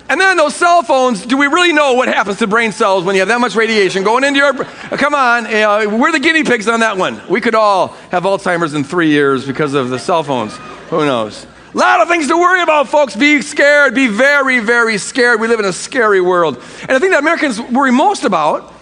And 0.08 0.22
then 0.22 0.38
those 0.38 0.55
cell 0.55 0.84
phones, 0.84 1.25
do 1.25 1.36
we 1.36 1.48
really 1.48 1.74
know 1.74 1.94
what 1.94 2.08
happens 2.08 2.38
to 2.38 2.46
brain 2.46 2.72
cells 2.72 3.03
when 3.03 3.15
you 3.15 3.22
have 3.22 3.27
that 3.29 3.41
much 3.41 3.55
radiation 3.55 4.03
going 4.03 4.24
into 4.24 4.39
your 4.39 4.53
brain? 4.53 4.70
Come 4.91 5.15
on, 5.15 5.48
uh, 5.48 5.98
we're 5.98 6.12
the 6.12 6.20
guinea 6.20 6.44
pigs 6.44 6.67
on 6.67 6.82
that 6.82 6.96
one. 6.98 7.20
We 7.27 7.41
could 7.41 7.55
all 7.55 7.88
have 8.12 8.22
Alzheimer's 8.22 8.75
in 8.75 8.84
three 8.84 9.10
years 9.10 9.48
because 9.48 9.74
of 9.74 9.89
the 9.89 9.98
cell 9.98 10.22
phones. 10.22 10.55
Who 10.89 11.05
knows? 11.05 11.48
A 11.74 11.77
lot 11.77 12.01
of 12.01 12.08
things 12.08 12.27
to 12.27 12.38
worry 12.38 12.62
about, 12.62 12.88
folks. 12.88 13.15
Be 13.15 13.41
scared. 13.41 13.96
Be 13.96 14.08
very, 14.08 14.60
very 14.60 15.00
scared. 15.00 15.41
We 15.41 15.48
live 15.48 15.60
in 15.60 15.65
a 15.65 15.74
scary 15.74 16.22
world. 16.22 16.62
And 16.84 16.91
I 16.91 17.00
think 17.00 17.12
that 17.12 17.20
Americans 17.20 17.60
worry 17.60 17.91
most 17.91 18.25
about, 18.25 18.75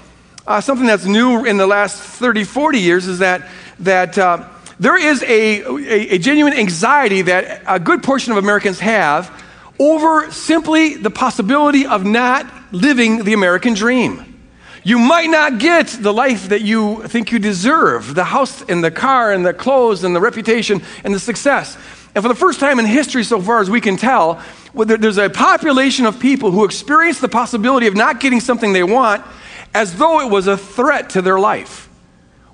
uh, 0.45 0.61
something 0.61 0.85
that's 0.85 1.05
new 1.05 1.45
in 1.45 1.57
the 1.57 1.67
last 1.67 1.97
30, 1.97 2.43
40 2.43 2.79
years, 2.79 3.07
is 3.07 3.19
that, 3.19 3.47
that 3.79 4.17
uh, 4.17 4.47
there 4.79 4.97
is 4.97 5.23
a, 5.23 5.61
a, 5.61 6.15
a 6.15 6.17
genuine 6.17 6.53
anxiety 6.53 7.21
that 7.21 7.61
a 7.67 7.79
good 7.79 8.03
portion 8.03 8.31
of 8.31 8.37
Americans 8.37 8.79
have 8.79 9.43
over 9.79 10.31
simply 10.31 10.95
the 10.95 11.09
possibility 11.09 11.85
of 11.85 12.05
not 12.05 12.51
living 12.71 13.23
the 13.23 13.33
American 13.33 13.73
dream. 13.73 14.29
You 14.83 14.99
might 14.99 15.29
not 15.29 15.59
get 15.59 15.87
the 15.87 16.11
life 16.11 16.49
that 16.49 16.61
you 16.61 17.03
think 17.07 17.31
you 17.31 17.39
deserve 17.39 18.13
the 18.13 18.25
house 18.25 18.61
and 18.63 18.83
the 18.83 18.91
car 18.91 19.31
and 19.31 19.45
the 19.45 19.53
clothes 19.53 20.03
and 20.03 20.13
the 20.13 20.19
reputation 20.19 20.81
and 21.05 21.15
the 21.15 21.19
success. 21.19 21.77
And 22.13 22.21
for 22.21 22.27
the 22.27 22.35
first 22.35 22.59
time 22.59 22.79
in 22.79 22.85
history, 22.85 23.23
so 23.23 23.41
far 23.41 23.59
as 23.59 23.69
we 23.69 23.79
can 23.79 23.95
tell, 23.95 24.41
there's 24.75 25.17
a 25.17 25.29
population 25.29 26.05
of 26.05 26.19
people 26.19 26.51
who 26.51 26.65
experience 26.65 27.19
the 27.19 27.29
possibility 27.29 27.87
of 27.87 27.95
not 27.95 28.19
getting 28.19 28.41
something 28.41 28.73
they 28.73 28.83
want 28.83 29.25
as 29.73 29.95
though 29.95 30.21
it 30.21 30.29
was 30.29 30.47
a 30.47 30.57
threat 30.57 31.11
to 31.11 31.21
their 31.21 31.39
life. 31.39 31.89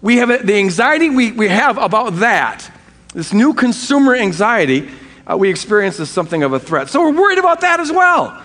We 0.02 0.18
have 0.18 0.46
the 0.46 0.56
anxiety 0.56 1.10
we, 1.10 1.32
we 1.32 1.50
have 1.50 1.78
about 1.78 2.18
that, 2.18 2.72
this 3.14 3.34
new 3.34 3.54
consumer 3.54 4.16
anxiety, 4.16 4.90
uh, 5.30 5.38
we 5.38 5.50
experience 5.50 6.00
as 6.00 6.10
something 6.10 6.44
of 6.44 6.54
a 6.54 6.60
threat. 6.60 6.90
So 6.90 7.02
we're 7.02 7.20
worried 7.20 7.38
about 7.38 7.62
that 7.62 7.80
as 7.80 7.92
well. 7.92 8.42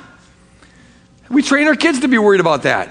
We 1.31 1.43
train 1.43 1.67
our 1.69 1.77
kids 1.77 2.01
to 2.01 2.09
be 2.09 2.19
worried 2.19 2.41
about 2.41 2.65
that. 2.65 2.89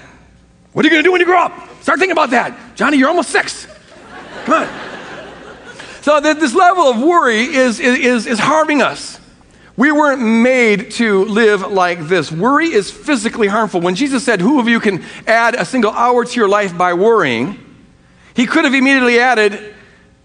What 0.72 0.84
are 0.84 0.88
you 0.88 0.90
going 0.90 1.02
to 1.02 1.06
do 1.06 1.12
when 1.12 1.20
you 1.20 1.26
grow 1.26 1.40
up? 1.40 1.52
Start 1.82 1.98
thinking 1.98 2.12
about 2.12 2.30
that. 2.30 2.74
Johnny, 2.74 2.96
you're 2.96 3.08
almost 3.08 3.30
six. 3.30 3.66
Come 4.44 4.62
on. 4.62 4.68
So 6.02 6.20
this 6.20 6.54
level 6.54 6.84
of 6.84 7.00
worry 7.00 7.42
is, 7.42 7.78
is, 7.80 8.26
is 8.26 8.38
harming 8.38 8.82
us. 8.82 9.20
We 9.76 9.90
weren't 9.90 10.22
made 10.22 10.92
to 10.92 11.24
live 11.24 11.62
like 11.62 12.06
this. 12.06 12.30
Worry 12.30 12.72
is 12.72 12.90
physically 12.90 13.48
harmful. 13.48 13.80
When 13.80 13.96
Jesus 13.96 14.24
said, 14.24 14.40
Who 14.40 14.60
of 14.60 14.68
you 14.68 14.78
can 14.78 15.04
add 15.26 15.56
a 15.56 15.64
single 15.64 15.90
hour 15.90 16.24
to 16.24 16.36
your 16.36 16.48
life 16.48 16.76
by 16.76 16.94
worrying? 16.94 17.58
He 18.34 18.46
could 18.46 18.64
have 18.64 18.74
immediately 18.74 19.18
added, 19.18 19.74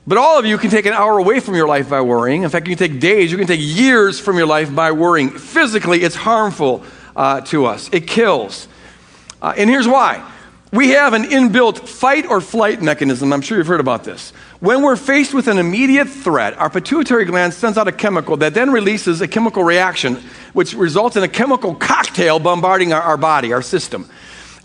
but 0.06 0.18
all 0.18 0.38
of 0.38 0.46
you 0.46 0.58
can 0.58 0.70
take 0.70 0.86
an 0.86 0.94
hour 0.94 1.18
away 1.18 1.40
from 1.40 1.56
your 1.56 1.68
life 1.68 1.90
by 1.90 2.02
worrying. 2.02 2.44
In 2.44 2.50
fact, 2.50 2.68
you 2.68 2.76
can 2.76 2.90
take 2.90 3.00
days, 3.00 3.32
you 3.32 3.38
can 3.38 3.48
take 3.48 3.60
years 3.62 4.20
from 4.20 4.38
your 4.38 4.48
life 4.48 4.74
by 4.74 4.92
worrying. 4.92 5.32
Physically, 5.32 6.04
it's 6.04 6.16
harmful 6.16 6.84
uh, 7.16 7.42
to 7.42 7.66
us, 7.66 7.90
it 7.92 8.08
kills. 8.08 8.68
Uh, 9.42 9.54
and 9.58 9.70
here's 9.70 9.88
why 9.88 10.24
we 10.72 10.90
have 10.90 11.14
an 11.14 11.24
inbuilt 11.24 11.88
fight 11.88 12.28
or 12.28 12.42
flight 12.42 12.82
mechanism. 12.82 13.34
I'm 13.34 13.42
sure 13.42 13.58
you've 13.58 13.68
heard 13.68 13.80
about 13.80 14.04
this. 14.04 14.34
When 14.60 14.82
we're 14.82 14.98
faced 14.98 15.34
with 15.34 15.48
an 15.48 15.58
immediate 15.58 16.10
threat, 16.10 16.58
our 16.58 16.70
pituitary 16.70 17.26
gland 17.26 17.54
sends 17.54 17.78
out 17.78 17.88
a 17.88 17.94
chemical 17.94 18.36
that 18.38 18.54
then 18.54 18.72
releases 18.72 19.22
a 19.22 19.28
chemical 19.28 19.64
reaction, 19.64 20.16
which 20.52 20.74
results 20.74 21.16
in 21.16 21.24
a 21.24 21.30
chemical 21.30 21.76
cocktail 21.76 22.40
bombarding 22.40 22.92
our, 22.92 23.02
our 23.02 23.18
body, 23.18 23.54
our 23.54 23.62
system 23.62 24.10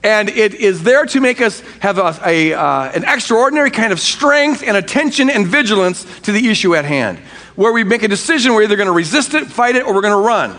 and 0.04 0.28
it 0.28 0.52
is 0.54 0.82
there 0.82 1.06
to 1.06 1.20
make 1.20 1.40
us 1.40 1.60
have 1.80 1.98
a, 1.98 2.20
a 2.26 2.52
uh, 2.52 2.92
an 2.92 3.04
extraordinary 3.04 3.70
kind 3.70 3.90
of 3.90 3.98
strength 3.98 4.62
and 4.62 4.76
attention 4.76 5.30
and 5.30 5.46
vigilance 5.46 6.04
to 6.20 6.30
the 6.30 6.48
issue 6.50 6.74
at 6.76 6.84
hand, 6.84 7.18
where 7.56 7.72
we 7.72 7.82
make 7.82 8.02
a 8.02 8.08
decision 8.08 8.52
we're 8.52 8.62
either 8.62 8.76
going 8.76 8.86
to 8.86 8.92
resist 8.92 9.32
it, 9.32 9.46
fight 9.46 9.76
it, 9.76 9.84
or 9.84 9.94
we're 9.94 10.02
going 10.02 10.22
to 10.22 10.28
run. 10.28 10.58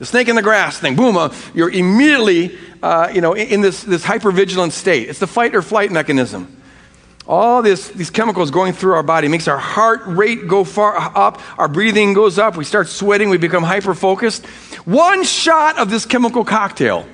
The 0.00 0.06
snake 0.06 0.28
in 0.28 0.34
the 0.34 0.42
grass 0.42 0.78
thing, 0.78 0.96
boom, 0.96 1.16
uh, 1.16 1.32
you're 1.54 1.70
immediately 1.70 2.58
uh, 2.82 3.10
you 3.14 3.20
know, 3.20 3.34
in, 3.34 3.48
in 3.48 3.60
this, 3.60 3.82
this 3.84 4.04
hypervigilant 4.04 4.72
state. 4.72 5.08
It's 5.08 5.18
the 5.20 5.26
fight 5.26 5.54
or 5.54 5.62
flight 5.62 5.92
mechanism. 5.92 6.59
All 7.30 7.62
this, 7.62 7.90
these 7.90 8.10
chemicals 8.10 8.50
going 8.50 8.72
through 8.72 8.94
our 8.94 9.04
body 9.04 9.28
makes 9.28 9.46
our 9.46 9.56
heart 9.56 10.00
rate 10.04 10.48
go 10.48 10.64
far 10.64 10.96
up, 10.96 11.40
our 11.60 11.68
breathing 11.68 12.12
goes 12.12 12.40
up, 12.40 12.56
we 12.56 12.64
start 12.64 12.88
sweating, 12.88 13.30
we 13.30 13.38
become 13.38 13.62
hyper 13.62 13.94
focused. 13.94 14.44
One 14.84 15.22
shot 15.22 15.78
of 15.78 15.90
this 15.90 16.04
chemical 16.04 16.44
cocktail 16.44 17.06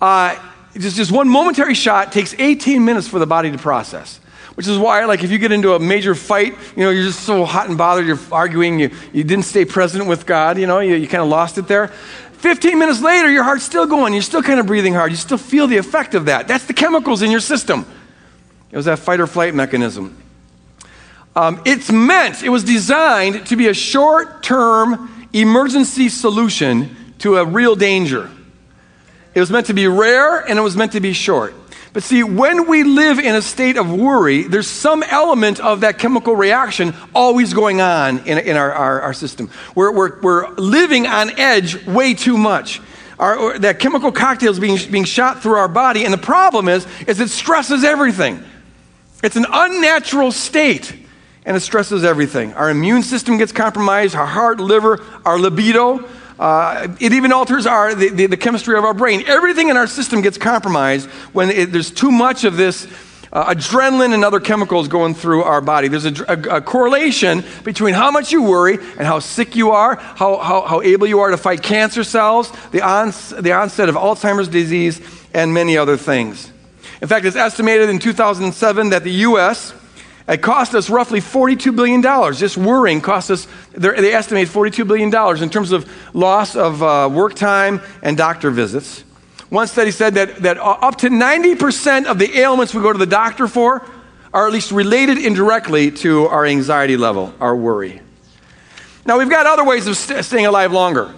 uh, 0.00 0.36
just, 0.74 0.96
just 0.96 1.12
one 1.12 1.28
momentary 1.28 1.74
shot 1.74 2.10
takes 2.10 2.34
18 2.38 2.82
minutes 2.82 3.06
for 3.06 3.18
the 3.18 3.26
body 3.26 3.50
to 3.50 3.58
process. 3.58 4.18
Which 4.54 4.66
is 4.66 4.78
why, 4.78 5.04
like, 5.04 5.22
if 5.22 5.30
you 5.30 5.38
get 5.38 5.52
into 5.52 5.74
a 5.74 5.78
major 5.78 6.14
fight, 6.14 6.54
you 6.74 6.84
know, 6.84 6.90
you're 6.90 7.04
just 7.04 7.20
so 7.20 7.44
hot 7.44 7.68
and 7.68 7.76
bothered, 7.76 8.06
you're 8.06 8.18
arguing, 8.30 8.80
you, 8.80 8.90
you 9.12 9.24
didn't 9.24 9.44
stay 9.44 9.66
present 9.66 10.06
with 10.06 10.24
God, 10.24 10.58
you 10.58 10.66
know, 10.66 10.80
you, 10.80 10.94
you 10.94 11.06
kind 11.06 11.22
of 11.22 11.28
lost 11.28 11.58
it 11.58 11.68
there. 11.68 11.88
15 11.88 12.78
minutes 12.78 13.02
later, 13.02 13.30
your 13.30 13.44
heart's 13.44 13.64
still 13.64 13.86
going, 13.86 14.14
you're 14.14 14.22
still 14.22 14.42
kind 14.42 14.58
of 14.58 14.66
breathing 14.66 14.94
hard, 14.94 15.10
you 15.10 15.18
still 15.18 15.38
feel 15.38 15.66
the 15.66 15.76
effect 15.76 16.14
of 16.14 16.24
that. 16.26 16.48
That's 16.48 16.64
the 16.64 16.72
chemicals 16.72 17.20
in 17.20 17.30
your 17.30 17.40
system. 17.40 17.86
It 18.72 18.76
was 18.76 18.86
that 18.86 18.98
fight 18.98 19.20
or 19.20 19.26
flight 19.26 19.54
mechanism. 19.54 20.16
Um, 21.36 21.62
it's 21.64 21.92
meant, 21.92 22.42
it 22.42 22.48
was 22.48 22.64
designed 22.64 23.46
to 23.46 23.56
be 23.56 23.68
a 23.68 23.74
short 23.74 24.42
term 24.42 25.28
emergency 25.32 26.08
solution 26.08 26.96
to 27.18 27.36
a 27.36 27.44
real 27.44 27.76
danger. 27.76 28.30
It 29.34 29.40
was 29.40 29.50
meant 29.50 29.66
to 29.66 29.74
be 29.74 29.86
rare 29.86 30.38
and 30.38 30.58
it 30.58 30.62
was 30.62 30.76
meant 30.76 30.92
to 30.92 31.00
be 31.00 31.12
short. 31.12 31.54
But 31.92 32.02
see, 32.02 32.22
when 32.22 32.66
we 32.66 32.84
live 32.84 33.18
in 33.18 33.34
a 33.34 33.42
state 33.42 33.76
of 33.76 33.92
worry, 33.92 34.44
there's 34.44 34.66
some 34.66 35.02
element 35.02 35.60
of 35.60 35.80
that 35.80 35.98
chemical 35.98 36.34
reaction 36.34 36.94
always 37.14 37.52
going 37.52 37.82
on 37.82 38.20
in, 38.20 38.38
in 38.38 38.56
our, 38.56 38.72
our, 38.72 39.00
our 39.02 39.12
system. 39.12 39.50
We're, 39.74 39.92
we're, 39.92 40.20
we're 40.20 40.50
living 40.54 41.06
on 41.06 41.38
edge 41.38 41.86
way 41.86 42.14
too 42.14 42.38
much. 42.38 42.80
Our, 43.18 43.58
that 43.58 43.78
chemical 43.78 44.10
cocktail 44.10 44.50
is 44.50 44.58
being, 44.58 44.78
being 44.90 45.04
shot 45.04 45.42
through 45.42 45.56
our 45.56 45.68
body, 45.68 46.04
and 46.04 46.12
the 46.12 46.18
problem 46.18 46.68
is, 46.68 46.86
is 47.06 47.20
it 47.20 47.28
stresses 47.28 47.84
everything. 47.84 48.42
It's 49.22 49.36
an 49.36 49.46
unnatural 49.50 50.32
state, 50.32 50.94
and 51.44 51.56
it 51.56 51.60
stresses 51.60 52.04
everything. 52.04 52.52
Our 52.54 52.70
immune 52.70 53.02
system 53.02 53.38
gets 53.38 53.52
compromised, 53.52 54.14
our 54.16 54.26
heart, 54.26 54.58
liver, 54.58 55.04
our 55.24 55.38
libido, 55.38 56.08
uh, 56.38 56.88
it 56.98 57.12
even 57.12 57.30
alters 57.30 57.66
our, 57.66 57.94
the, 57.94 58.08
the, 58.08 58.26
the, 58.26 58.36
chemistry 58.36 58.76
of 58.76 58.84
our 58.84 58.94
brain. 58.94 59.22
Everything 59.28 59.68
in 59.68 59.76
our 59.76 59.86
system 59.86 60.22
gets 60.22 60.38
compromised 60.38 61.08
when 61.32 61.50
it, 61.50 61.66
there's 61.66 61.90
too 61.90 62.10
much 62.10 62.42
of 62.42 62.56
this 62.56 62.88
uh, 63.32 63.54
adrenaline 63.54 64.12
and 64.12 64.24
other 64.24 64.40
chemicals 64.40 64.88
going 64.88 65.14
through 65.14 65.42
our 65.42 65.60
body. 65.60 65.86
There's 65.86 66.04
a, 66.04 66.24
a, 66.28 66.56
a, 66.56 66.60
correlation 66.60 67.44
between 67.62 67.94
how 67.94 68.10
much 68.10 68.32
you 68.32 68.42
worry 68.42 68.74
and 68.74 69.06
how 69.06 69.20
sick 69.20 69.54
you 69.54 69.70
are, 69.70 69.96
how, 69.96 70.38
how, 70.38 70.62
how 70.62 70.82
able 70.82 71.06
you 71.06 71.20
are 71.20 71.30
to 71.30 71.36
fight 71.36 71.62
cancer 71.62 72.02
cells, 72.02 72.50
the, 72.72 72.78
the 73.40 73.52
onset 73.52 73.88
of 73.88 73.94
Alzheimer's 73.94 74.48
disease, 74.48 75.00
and 75.32 75.54
many 75.54 75.78
other 75.78 75.96
things. 75.96 76.50
In 77.02 77.08
fact, 77.08 77.26
it's 77.26 77.36
estimated 77.36 77.90
in 77.90 77.98
2007 77.98 78.90
that 78.90 79.02
the 79.02 79.10
U.S. 79.10 79.74
It 80.28 80.40
cost 80.40 80.72
us 80.76 80.88
roughly 80.88 81.18
$42 81.18 81.74
billion. 81.74 82.00
Just 82.32 82.56
worrying 82.56 83.00
cost 83.00 83.28
us, 83.28 83.48
they 83.72 84.14
estimate 84.14 84.46
$42 84.46 84.86
billion 84.86 85.42
in 85.42 85.50
terms 85.50 85.72
of 85.72 85.92
loss 86.14 86.54
of 86.54 86.80
uh, 86.80 87.10
work 87.12 87.34
time 87.34 87.80
and 88.04 88.16
doctor 88.16 88.52
visits. 88.52 89.00
One 89.48 89.66
study 89.66 89.90
said 89.90 90.14
that, 90.14 90.36
that 90.36 90.58
up 90.58 90.96
to 90.98 91.08
90% 91.08 92.06
of 92.06 92.20
the 92.20 92.38
ailments 92.38 92.72
we 92.72 92.80
go 92.80 92.92
to 92.92 92.98
the 92.98 93.04
doctor 93.04 93.48
for 93.48 93.84
are 94.32 94.46
at 94.46 94.52
least 94.52 94.70
related 94.70 95.18
indirectly 95.18 95.90
to 95.90 96.26
our 96.28 96.46
anxiety 96.46 96.96
level, 96.96 97.34
our 97.40 97.54
worry. 97.54 98.00
Now, 99.04 99.18
we've 99.18 99.28
got 99.28 99.46
other 99.46 99.64
ways 99.64 99.88
of 99.88 99.96
st- 99.96 100.24
staying 100.24 100.46
alive 100.46 100.72
longer. 100.72 101.12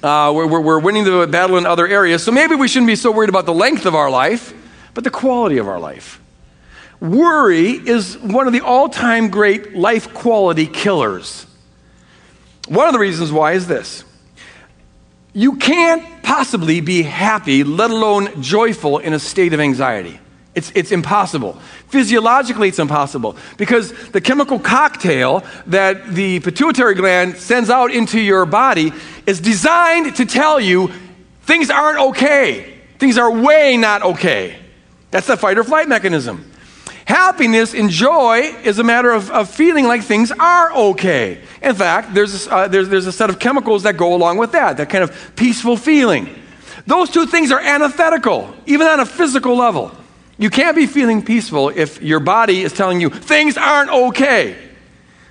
Uh, 0.00 0.32
we're, 0.32 0.60
we're 0.60 0.78
winning 0.78 1.02
the 1.02 1.26
battle 1.26 1.58
in 1.58 1.66
other 1.66 1.88
areas, 1.88 2.22
so 2.22 2.30
maybe 2.30 2.54
we 2.54 2.68
shouldn't 2.68 2.86
be 2.86 2.94
so 2.94 3.10
worried 3.10 3.28
about 3.28 3.46
the 3.46 3.52
length 3.52 3.84
of 3.84 3.96
our 3.96 4.08
life, 4.08 4.54
but 4.98 5.04
the 5.04 5.10
quality 5.10 5.58
of 5.58 5.68
our 5.68 5.78
life. 5.78 6.20
Worry 6.98 7.70
is 7.70 8.18
one 8.18 8.48
of 8.48 8.52
the 8.52 8.62
all 8.62 8.88
time 8.88 9.30
great 9.30 9.76
life 9.76 10.12
quality 10.12 10.66
killers. 10.66 11.46
One 12.66 12.88
of 12.88 12.92
the 12.92 12.98
reasons 12.98 13.30
why 13.30 13.52
is 13.52 13.68
this 13.68 14.02
you 15.32 15.54
can't 15.54 16.24
possibly 16.24 16.80
be 16.80 17.02
happy, 17.02 17.62
let 17.62 17.92
alone 17.92 18.42
joyful, 18.42 18.98
in 18.98 19.12
a 19.12 19.20
state 19.20 19.52
of 19.52 19.60
anxiety. 19.60 20.18
It's, 20.56 20.72
it's 20.74 20.90
impossible. 20.90 21.52
Physiologically, 21.90 22.66
it's 22.66 22.80
impossible 22.80 23.36
because 23.56 23.92
the 24.08 24.20
chemical 24.20 24.58
cocktail 24.58 25.44
that 25.68 26.12
the 26.12 26.40
pituitary 26.40 26.96
gland 26.96 27.36
sends 27.36 27.70
out 27.70 27.92
into 27.92 28.18
your 28.18 28.46
body 28.46 28.92
is 29.26 29.40
designed 29.40 30.16
to 30.16 30.26
tell 30.26 30.58
you 30.58 30.90
things 31.42 31.70
aren't 31.70 32.00
okay. 32.00 32.74
Things 32.98 33.16
are 33.16 33.30
way 33.30 33.76
not 33.76 34.02
okay. 34.02 34.64
That's 35.10 35.26
the 35.26 35.36
fight 35.36 35.58
or 35.58 35.64
flight 35.64 35.88
mechanism. 35.88 36.50
Happiness 37.06 37.72
and 37.72 37.88
joy 37.88 38.54
is 38.64 38.78
a 38.78 38.84
matter 38.84 39.10
of, 39.10 39.30
of 39.30 39.48
feeling 39.48 39.86
like 39.86 40.02
things 40.02 40.30
are 40.30 40.70
okay. 40.72 41.40
In 41.62 41.74
fact, 41.74 42.12
there's, 42.12 42.46
uh, 42.48 42.68
there's, 42.68 42.90
there's 42.90 43.06
a 43.06 43.12
set 43.12 43.30
of 43.30 43.38
chemicals 43.38 43.84
that 43.84 43.96
go 43.96 44.14
along 44.14 44.36
with 44.36 44.52
that, 44.52 44.76
that 44.76 44.90
kind 44.90 45.02
of 45.02 45.32
peaceful 45.34 45.78
feeling. 45.78 46.28
Those 46.86 47.08
two 47.08 47.24
things 47.24 47.50
are 47.50 47.60
antithetical, 47.60 48.54
even 48.66 48.86
on 48.86 49.00
a 49.00 49.06
physical 49.06 49.56
level. 49.56 49.90
You 50.36 50.50
can't 50.50 50.76
be 50.76 50.86
feeling 50.86 51.22
peaceful 51.24 51.70
if 51.70 52.02
your 52.02 52.20
body 52.20 52.62
is 52.62 52.74
telling 52.74 53.00
you 53.00 53.08
things 53.08 53.56
aren't 53.56 53.90
okay. 53.90 54.56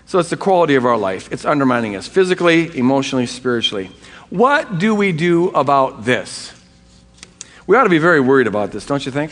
So 0.07 0.19
it's 0.19 0.29
the 0.29 0.37
quality 0.37 0.75
of 0.75 0.85
our 0.85 0.97
life. 0.97 1.31
It's 1.31 1.45
undermining 1.45 1.95
us 1.95 2.07
physically, 2.07 2.75
emotionally, 2.77 3.27
spiritually. 3.27 3.91
What 4.29 4.79
do 4.79 4.95
we 4.95 5.11
do 5.11 5.49
about 5.49 6.05
this? 6.05 6.53
We 7.67 7.77
ought 7.77 7.83
to 7.83 7.89
be 7.89 7.99
very 7.99 8.19
worried 8.19 8.47
about 8.47 8.71
this, 8.71 8.85
don't 8.85 9.05
you 9.05 9.11
think? 9.11 9.31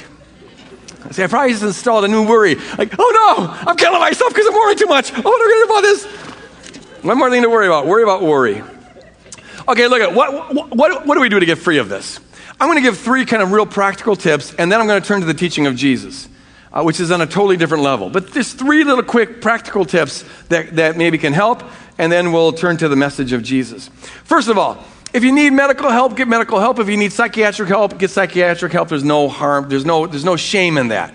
See, 1.11 1.23
I 1.23 1.27
probably 1.27 1.51
just 1.51 1.63
installed 1.63 2.05
a 2.05 2.07
new 2.07 2.27
worry. 2.27 2.55
Like, 2.55 2.93
oh 2.97 3.35
no, 3.37 3.69
I'm 3.69 3.77
killing 3.77 3.99
myself 3.99 4.33
because 4.33 4.47
I'm 4.47 4.53
worrying 4.53 4.77
too 4.77 4.87
much. 4.87 5.11
Oh, 5.13 5.21
what 5.21 5.41
are 5.41 5.47
we 5.47 5.63
about 5.63 5.81
this? 5.81 6.05
One 7.03 7.17
more 7.17 7.29
thing 7.29 7.43
to 7.43 7.49
worry 7.49 7.67
about. 7.67 7.85
Worry 7.85 8.03
about 8.03 8.23
worry. 8.23 8.63
Okay, 9.67 9.87
look 9.87 10.01
at 10.01 10.13
what, 10.13 10.53
what, 10.75 11.05
what 11.05 11.15
do 11.15 11.21
we 11.21 11.29
do 11.29 11.39
to 11.39 11.45
get 11.45 11.57
free 11.57 11.77
of 11.77 11.89
this? 11.89 12.19
I'm 12.59 12.67
going 12.67 12.77
to 12.77 12.81
give 12.81 12.97
three 12.97 13.25
kind 13.25 13.43
of 13.43 13.51
real 13.51 13.65
practical 13.65 14.15
tips, 14.15 14.53
and 14.55 14.71
then 14.71 14.79
I'm 14.79 14.87
going 14.87 15.01
to 15.01 15.07
turn 15.07 15.19
to 15.19 15.25
the 15.25 15.33
teaching 15.33 15.67
of 15.67 15.75
Jesus, 15.75 16.29
uh, 16.71 16.83
which 16.83 16.99
is 16.99 17.11
on 17.11 17.21
a 17.21 17.25
totally 17.25 17.57
different 17.57 17.83
level. 17.83 18.09
But 18.09 18.31
just 18.31 18.57
three 18.57 18.83
little 18.83 19.03
quick 19.03 19.41
practical 19.41 19.85
tips 19.85 20.23
that, 20.49 20.75
that 20.77 20.97
maybe 20.97 21.17
can 21.17 21.33
help, 21.33 21.63
and 21.97 22.11
then 22.11 22.31
we'll 22.31 22.53
turn 22.53 22.77
to 22.77 22.87
the 22.87 22.95
message 22.95 23.33
of 23.33 23.43
Jesus. 23.43 23.89
First 24.23 24.47
of 24.47 24.57
all, 24.57 24.83
if 25.15 25.23
you 25.23 25.31
need 25.31 25.51
medical 25.51 25.89
help, 25.89 26.17
get 26.17 26.27
medical 26.27 26.59
help. 26.59 26.77
If 26.77 26.89
you 26.89 26.97
need 26.97 27.13
psychiatric 27.13 27.69
help, 27.69 27.97
get 27.97 28.11
psychiatric 28.11 28.73
help. 28.73 28.89
There's 28.89 29.05
no 29.05 29.29
harm, 29.29 29.69
there's 29.69 29.85
no, 29.85 30.05
there's 30.07 30.25
no 30.25 30.35
shame 30.35 30.77
in 30.77 30.89
that. 30.89 31.13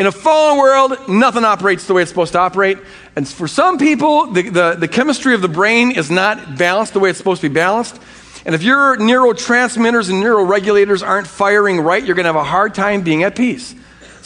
In 0.00 0.06
a 0.06 0.12
fallen 0.12 0.58
world, 0.58 1.08
nothing 1.08 1.44
operates 1.44 1.86
the 1.86 1.94
way 1.94 2.02
it's 2.02 2.10
supposed 2.10 2.32
to 2.32 2.40
operate. 2.40 2.78
And 3.14 3.26
for 3.26 3.46
some 3.46 3.78
people, 3.78 4.26
the, 4.26 4.50
the, 4.50 4.74
the 4.74 4.88
chemistry 4.88 5.32
of 5.32 5.42
the 5.42 5.48
brain 5.48 5.92
is 5.92 6.10
not 6.10 6.58
balanced 6.58 6.92
the 6.92 6.98
way 6.98 7.10
it's 7.10 7.18
supposed 7.18 7.40
to 7.42 7.48
be 7.48 7.54
balanced. 7.54 7.98
And 8.44 8.52
if 8.52 8.64
your 8.64 8.96
neurotransmitters 8.96 10.10
and 10.10 10.22
neuroregulators 10.22 11.06
aren't 11.06 11.28
firing 11.28 11.80
right, 11.80 12.04
you're 12.04 12.16
going 12.16 12.24
to 12.24 12.32
have 12.32 12.36
a 12.36 12.44
hard 12.44 12.74
time 12.74 13.02
being 13.02 13.22
at 13.22 13.36
peace. 13.36 13.76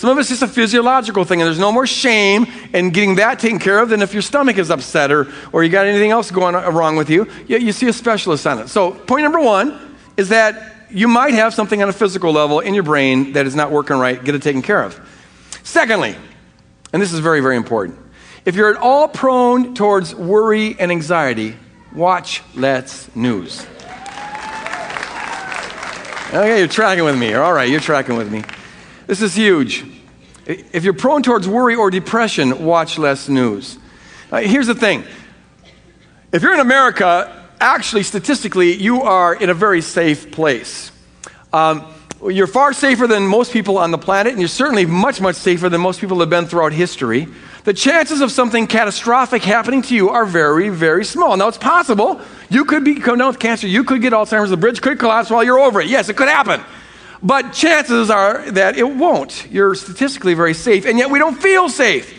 Some 0.01 0.09
of 0.09 0.17
it's 0.17 0.31
just 0.31 0.41
a 0.41 0.49
physiological 0.49 1.25
thing, 1.25 1.43
and 1.43 1.47
there's 1.47 1.59
no 1.59 1.71
more 1.71 1.87
shame 1.87 2.47
in 2.73 2.89
getting 2.89 3.17
that 3.17 3.39
taken 3.39 3.59
care 3.59 3.81
of 3.81 3.91
than 3.91 4.01
if 4.01 4.15
your 4.15 4.23
stomach 4.23 4.57
is 4.57 4.71
upset 4.71 5.13
or, 5.13 5.31
or 5.53 5.63
you 5.63 5.69
got 5.69 5.85
anything 5.85 6.11
else 6.11 6.31
going 6.31 6.55
wrong 6.55 6.97
with 6.97 7.11
you. 7.11 7.31
You, 7.47 7.59
you 7.59 7.71
see 7.71 7.87
a 7.87 7.93
specialist 7.93 8.47
on 8.47 8.61
it. 8.61 8.69
So, 8.69 8.93
point 8.93 9.25
number 9.25 9.41
one 9.41 9.79
is 10.17 10.31
that 10.31 10.87
you 10.91 11.07
might 11.07 11.35
have 11.35 11.53
something 11.53 11.83
on 11.83 11.91
a 11.91 11.93
physical 11.93 12.33
level 12.33 12.61
in 12.61 12.73
your 12.73 12.83
brain 12.83 13.35
that 13.35 13.47
is 13.47 13.55
not 13.55 13.71
working 13.71 13.99
right. 13.99 14.25
Get 14.25 14.35
it 14.35 14.41
taken 14.41 14.63
care 14.63 14.83
of. 14.83 14.99
Secondly, 15.65 16.17
and 16.95 17.03
this 17.03 17.13
is 17.13 17.21
very, 17.21 17.43
very 17.43 17.59
important, 17.59 17.99
if 18.47 18.57
you're 18.57 18.71
at 18.75 18.81
all 18.81 19.07
prone 19.07 19.75
towards 19.75 20.15
worry 20.15 20.77
and 20.81 20.91
anxiety, 20.91 21.57
watch 21.95 22.43
Let's 22.55 23.15
News. 23.15 23.67
Okay, 26.29 26.59
you're 26.59 26.69
tracking 26.69 27.05
with 27.05 27.19
me. 27.19 27.35
All 27.35 27.53
right, 27.53 27.69
you're 27.69 27.81
tracking 27.81 28.17
with 28.17 28.33
me. 28.33 28.45
This 29.11 29.23
is 29.23 29.35
huge. 29.35 29.85
If 30.47 30.85
you're 30.85 30.95
prone 30.95 31.25
towards 31.25 31.49
worry 31.49 31.75
or 31.75 31.91
depression, 31.91 32.65
watch 32.65 32.97
less 32.97 33.29
news. 33.29 33.77
Uh, 34.31 34.41
here's 34.43 34.69
the 34.69 34.75
thing 34.77 35.03
if 36.31 36.43
you're 36.43 36.55
in 36.55 36.61
America, 36.61 37.51
actually, 37.61 38.05
statistically, 38.05 38.73
you 38.73 39.03
are 39.03 39.35
in 39.35 39.51
a 39.51 39.55
very 39.55 39.81
safe 39.81 40.31
place. 40.31 40.93
Um, 41.53 41.93
you're 42.25 42.47
far 42.47 42.73
safer 42.73 43.09
than 43.09 43.27
most 43.27 43.53
people 43.53 43.79
on 43.79 43.91
the 43.91 43.99
planet, 43.99 44.31
and 44.31 44.41
you're 44.41 44.47
certainly 44.47 44.87
much, 44.87 45.21
much 45.21 45.35
safer 45.35 45.69
than 45.69 45.81
most 45.81 46.01
people 46.01 46.21
have 46.21 46.31
been 46.31 46.47
throughout 46.47 46.73
history. 46.73 47.27
The 47.65 47.75
chances 47.75 48.21
of 48.21 48.31
something 48.31 48.69
catastrophic 48.69 49.43
happening 49.43 49.83
to 49.83 49.95
you 49.97 50.11
are 50.11 50.25
very, 50.25 50.69
very 50.69 51.05
small. 51.05 51.37
Now, 51.37 51.49
it's 51.49 51.59
possible 51.59 52.21
you 52.49 52.65
could 52.65 52.85
be, 52.85 52.95
come 52.95 53.19
down 53.19 53.27
with 53.27 53.41
cancer. 53.41 53.67
You 53.67 53.83
could 53.83 54.03
get 54.03 54.13
Alzheimer's. 54.13 54.51
The 54.51 54.57
bridge 54.57 54.81
could 54.81 55.01
collapse 55.01 55.31
while 55.31 55.43
you're 55.43 55.59
over 55.59 55.81
it. 55.81 55.89
Yes, 55.89 56.09
it 56.09 56.17
could 56.17 56.29
happen. 56.29 56.63
But 57.23 57.53
chances 57.53 58.11
are 58.11 58.51
that 58.53 58.79
it 58.79 58.89
won't. 58.89 59.47
You're 59.51 59.75
statistically 59.75 60.35
very 60.35 60.55
safe, 60.55 60.87
and 60.87 60.99
yet 60.99 61.11
we 61.11 61.19
don't 61.19 61.41
feel 61.41 61.69
safe. 61.69 62.17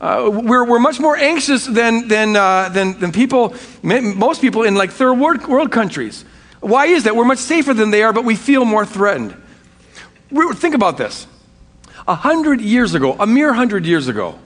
Uh, 0.00 0.30
we're, 0.32 0.64
we're 0.64 0.78
much 0.78 1.00
more 1.00 1.16
anxious 1.16 1.64
than, 1.66 2.08
than, 2.08 2.36
uh, 2.36 2.68
than, 2.68 2.98
than 3.00 3.12
people, 3.12 3.54
most 3.82 4.40
people 4.40 4.62
in 4.62 4.74
like 4.74 4.90
third 4.90 5.14
world, 5.14 5.46
world 5.46 5.72
countries. 5.72 6.24
Why 6.60 6.86
is 6.86 7.04
that? 7.04 7.16
We're 7.16 7.24
much 7.24 7.38
safer 7.38 7.72
than 7.72 7.90
they 7.90 8.02
are, 8.02 8.12
but 8.12 8.24
we 8.24 8.36
feel 8.36 8.64
more 8.64 8.84
threatened. 8.84 9.34
Think 10.30 10.74
about 10.74 10.98
this. 10.98 11.26
A 12.08 12.14
hundred 12.14 12.60
years 12.60 12.94
ago, 12.94 13.16
a 13.18 13.26
mere 13.26 13.52
hundred 13.52 13.86
years 13.86 14.08
ago, 14.08 14.38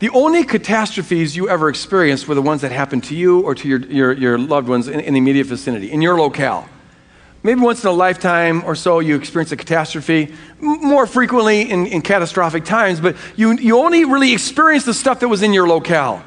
the 0.00 0.10
only 0.10 0.44
catastrophes 0.44 1.36
you 1.36 1.48
ever 1.48 1.68
experienced 1.68 2.26
were 2.26 2.34
the 2.34 2.42
ones 2.42 2.62
that 2.62 2.72
happened 2.72 3.04
to 3.04 3.14
you 3.14 3.40
or 3.40 3.54
to 3.54 3.68
your, 3.68 3.80
your, 3.80 4.12
your 4.12 4.38
loved 4.38 4.68
ones 4.68 4.88
in, 4.88 5.00
in 5.00 5.14
the 5.14 5.18
immediate 5.18 5.46
vicinity, 5.46 5.90
in 5.90 6.02
your 6.02 6.18
locale. 6.18 6.68
Maybe 7.42 7.60
once 7.60 7.82
in 7.82 7.88
a 7.88 7.92
lifetime 7.92 8.64
or 8.64 8.74
so 8.74 8.98
you 8.98 9.16
experience 9.16 9.50
a 9.50 9.56
catastrophe, 9.56 10.34
more 10.60 11.06
frequently 11.06 11.70
in, 11.70 11.86
in 11.86 12.02
catastrophic 12.02 12.64
times, 12.64 13.00
but 13.00 13.16
you, 13.34 13.52
you 13.52 13.78
only 13.78 14.04
really 14.04 14.34
experience 14.34 14.84
the 14.84 14.92
stuff 14.92 15.20
that 15.20 15.28
was 15.28 15.42
in 15.42 15.54
your 15.54 15.66
locale. 15.66 16.22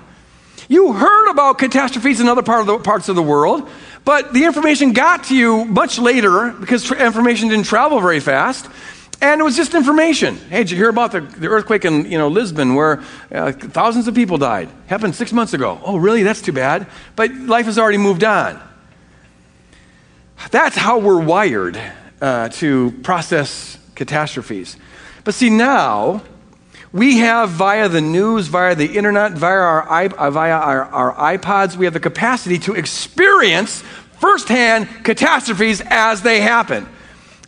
You 0.69 0.93
heard 0.93 1.29
about 1.29 1.59
catastrophes 1.59 2.19
in 2.19 2.27
other 2.27 2.41
part 2.41 2.61
of 2.61 2.67
the, 2.67 2.79
parts 2.79 3.09
of 3.09 3.15
the 3.15 3.21
world, 3.21 3.69
but 4.05 4.33
the 4.33 4.45
information 4.45 4.93
got 4.93 5.25
to 5.25 5.35
you 5.35 5.65
much 5.65 5.99
later 5.99 6.51
because 6.51 6.91
information 6.91 7.49
didn't 7.49 7.65
travel 7.65 7.99
very 8.01 8.19
fast. 8.19 8.67
And 9.21 9.39
it 9.39 9.43
was 9.43 9.55
just 9.55 9.73
information. 9.73 10.35
Hey, 10.35 10.57
did 10.57 10.71
you 10.71 10.77
hear 10.77 10.89
about 10.89 11.11
the, 11.13 11.21
the 11.21 11.47
earthquake 11.47 11.85
in 11.85 12.11
you 12.11 12.17
know, 12.17 12.27
Lisbon 12.27 12.75
where 12.75 13.03
uh, 13.31 13.53
thousands 13.53 14.07
of 14.07 14.15
people 14.15 14.37
died? 14.37 14.67
Happened 14.87 15.15
six 15.15 15.31
months 15.31 15.53
ago. 15.53 15.79
Oh, 15.85 15.95
really? 15.95 16.23
That's 16.23 16.41
too 16.41 16.51
bad. 16.51 16.87
But 17.15 17.31
life 17.33 17.67
has 17.67 17.77
already 17.77 17.99
moved 17.99 18.23
on. 18.25 18.61
That's 20.51 20.75
how 20.75 20.99
we're 20.99 21.21
wired 21.21 21.79
uh, 22.21 22.49
to 22.49 22.91
process 23.03 23.77
catastrophes. 23.95 24.77
But 25.23 25.33
see, 25.33 25.49
now 25.49 26.21
we 26.91 27.17
have 27.17 27.49
via 27.49 27.89
the 27.89 28.01
news, 28.01 28.47
via 28.47 28.75
the 28.75 28.97
internet, 28.97 29.33
via 29.33 29.53
our, 29.53 29.87
uh, 29.89 30.31
via 30.31 30.53
our, 30.53 30.83
our 30.85 31.37
iPods, 31.37 31.75
we 31.75 31.85
have 31.85 31.93
the 31.93 31.99
capacity 31.99 32.59
to 32.59 32.73
experience 32.73 33.83
firsthand 34.19 34.87
catastrophes 35.03 35.81
as 35.85 36.21
they 36.21 36.39
happen 36.41 36.87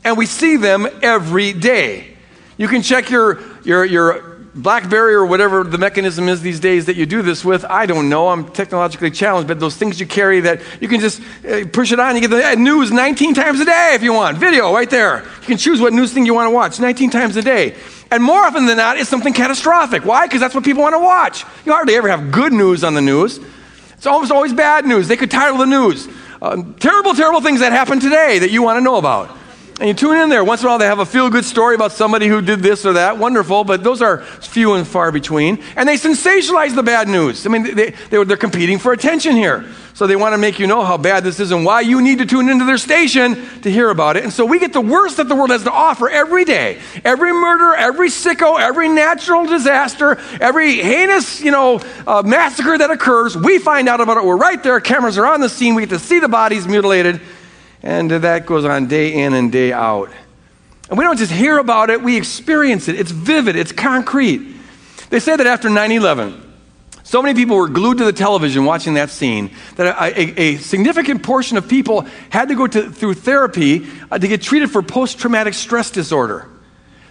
and 0.05 0.17
we 0.17 0.27
see 0.27 0.55
them 0.55 0.87
every 1.01 1.51
day. 1.51 2.15
You 2.57 2.67
can 2.69 2.83
check 2.83 3.09
your, 3.09 3.41
your, 3.63 3.83
your 3.83 4.34
Blackberry 4.55 5.13
or 5.13 5.25
whatever 5.25 5.63
the 5.63 5.77
mechanism 5.77 6.29
is 6.29 6.41
these 6.41 6.61
days 6.61 6.85
that 6.85 6.95
you 6.95 7.05
do 7.05 7.21
this 7.21 7.43
with. 7.43 7.65
I 7.65 7.85
don't 7.85 8.07
know. 8.07 8.29
I'm 8.29 8.47
technologically 8.51 9.11
challenged, 9.11 9.47
but 9.49 9.59
those 9.59 9.75
things 9.75 9.99
you 9.99 10.07
carry 10.07 10.39
that 10.41 10.61
you 10.79 10.87
can 10.87 11.01
just 11.01 11.21
uh, 11.45 11.65
push 11.73 11.91
it 11.91 11.99
on. 11.99 12.15
You 12.15 12.21
get 12.27 12.29
the 12.29 12.55
news 12.55 12.91
19 12.91 13.33
times 13.33 13.59
a 13.59 13.65
day 13.65 13.91
if 13.95 14.01
you 14.01 14.13
want. 14.13 14.37
Video 14.37 14.73
right 14.73 14.89
there. 14.89 15.23
You 15.41 15.47
can 15.47 15.57
choose 15.57 15.81
what 15.81 15.91
news 15.91 16.13
thing 16.13 16.25
you 16.25 16.33
want 16.33 16.47
to 16.47 16.55
watch 16.55 16.79
19 16.79 17.09
times 17.09 17.35
a 17.35 17.41
day. 17.41 17.75
And 18.09 18.23
more 18.23 18.43
often 18.43 18.65
than 18.65 18.77
not, 18.77 18.97
it's 18.97 19.09
something 19.09 19.33
catastrophic. 19.33 20.05
Why? 20.05 20.25
Because 20.25 20.39
that's 20.39 20.55
what 20.55 20.63
people 20.63 20.83
want 20.83 20.95
to 20.95 20.99
watch. 20.99 21.43
You 21.65 21.73
hardly 21.73 21.95
ever 21.95 22.07
have 22.07 22.31
good 22.31 22.53
news 22.53 22.83
on 22.83 22.93
the 22.93 23.01
news. 23.01 23.39
It's 23.97 24.05
almost 24.05 24.31
always 24.31 24.53
bad 24.53 24.85
news. 24.85 25.07
They 25.07 25.17
could 25.17 25.31
title 25.31 25.57
the 25.57 25.65
news 25.65 26.07
uh, 26.41 26.63
terrible, 26.79 27.13
terrible 27.13 27.41
things 27.41 27.59
that 27.61 27.71
happen 27.71 27.99
today 27.99 28.39
that 28.39 28.51
you 28.51 28.61
want 28.61 28.77
to 28.77 28.81
know 28.81 28.97
about. 28.97 29.35
And 29.77 29.89
you 29.89 29.93
tune 29.93 30.15
in 30.15 30.29
there. 30.29 30.41
Once 30.41 30.61
in 30.61 30.67
a 30.67 30.69
while, 30.69 30.77
they 30.77 30.85
have 30.85 30.99
a 30.99 31.05
feel 31.05 31.29
good 31.29 31.43
story 31.43 31.75
about 31.75 31.91
somebody 31.91 32.27
who 32.27 32.41
did 32.41 32.61
this 32.61 32.85
or 32.85 32.93
that. 32.93 33.17
Wonderful, 33.17 33.65
but 33.65 33.83
those 33.83 34.01
are 34.01 34.19
few 34.21 34.75
and 34.75 34.87
far 34.87 35.11
between. 35.11 35.61
And 35.75 35.89
they 35.89 35.95
sensationalize 35.95 36.75
the 36.75 36.83
bad 36.83 37.09
news. 37.09 37.45
I 37.45 37.49
mean, 37.49 37.75
they, 37.75 37.89
they, 37.91 38.23
they're 38.23 38.37
competing 38.37 38.79
for 38.79 38.93
attention 38.93 39.35
here. 39.35 39.65
So 39.93 40.07
they 40.07 40.15
want 40.15 40.31
to 40.33 40.37
make 40.37 40.59
you 40.59 40.67
know 40.67 40.83
how 40.83 40.97
bad 40.97 41.25
this 41.25 41.41
is 41.41 41.51
and 41.51 41.65
why 41.65 41.81
you 41.81 42.01
need 42.01 42.19
to 42.19 42.25
tune 42.25 42.47
into 42.47 42.63
their 42.63 42.77
station 42.77 43.35
to 43.61 43.71
hear 43.71 43.89
about 43.89 44.15
it. 44.15 44.23
And 44.23 44.31
so 44.31 44.45
we 44.45 44.59
get 44.59 44.71
the 44.71 44.79
worst 44.81 45.17
that 45.17 45.27
the 45.27 45.35
world 45.35 45.49
has 45.49 45.63
to 45.63 45.71
offer 45.71 46.09
every 46.09 46.45
day. 46.45 46.79
Every 47.03 47.33
murder, 47.33 47.73
every 47.73 48.07
sicko, 48.07 48.59
every 48.59 48.87
natural 48.87 49.45
disaster, 49.45 50.17
every 50.39 50.75
heinous, 50.75 51.41
you 51.41 51.51
know, 51.51 51.81
uh, 52.07 52.23
massacre 52.25 52.77
that 52.77 52.91
occurs, 52.91 53.37
we 53.37 53.59
find 53.59 53.89
out 53.89 53.99
about 53.99 54.17
it. 54.17 54.25
We're 54.25 54.37
right 54.37 54.61
there. 54.63 54.79
Cameras 54.79 55.17
are 55.17 55.25
on 55.25 55.41
the 55.41 55.49
scene. 55.49 55.75
We 55.75 55.81
get 55.81 55.89
to 55.89 55.99
see 55.99 56.19
the 56.19 56.29
bodies 56.29 56.65
mutilated. 56.65 57.21
And 57.85 58.09
that 58.09 58.47
goes 58.47 58.65
on 58.65 58.87
day 58.87 59.13
in 59.13 59.35
and 59.35 59.51
day 59.51 59.71
out. 59.71 60.09
And 60.89 60.97
we 60.97 61.03
don't 61.03 61.17
just 61.17 61.31
hear 61.31 61.59
about 61.59 61.91
it, 61.91 62.01
we 62.01 62.17
experience 62.17 62.87
it. 62.87 62.99
It's 62.99 63.11
vivid, 63.11 63.55
it's 63.55 63.71
concrete. 63.71 64.55
They 65.11 65.19
say 65.19 65.35
that 65.35 65.45
after 65.45 65.69
9 65.69 65.91
11, 65.91 66.41
so 67.03 67.21
many 67.21 67.39
people 67.39 67.57
were 67.57 67.69
glued 67.69 67.99
to 67.99 68.05
the 68.05 68.11
television 68.11 68.65
watching 68.65 68.95
that 68.95 69.11
scene 69.11 69.51
that 69.75 69.85
a, 69.85 70.19
a, 70.19 70.41
a 70.41 70.57
significant 70.57 71.21
portion 71.21 71.57
of 71.57 71.69
people 71.69 72.07
had 72.31 72.49
to 72.49 72.55
go 72.55 72.65
to, 72.65 72.91
through 72.91 73.13
therapy 73.13 73.85
uh, 74.09 74.17
to 74.17 74.27
get 74.27 74.41
treated 74.41 74.71
for 74.71 74.81
post 74.81 75.19
traumatic 75.19 75.53
stress 75.53 75.91
disorder. 75.91 76.49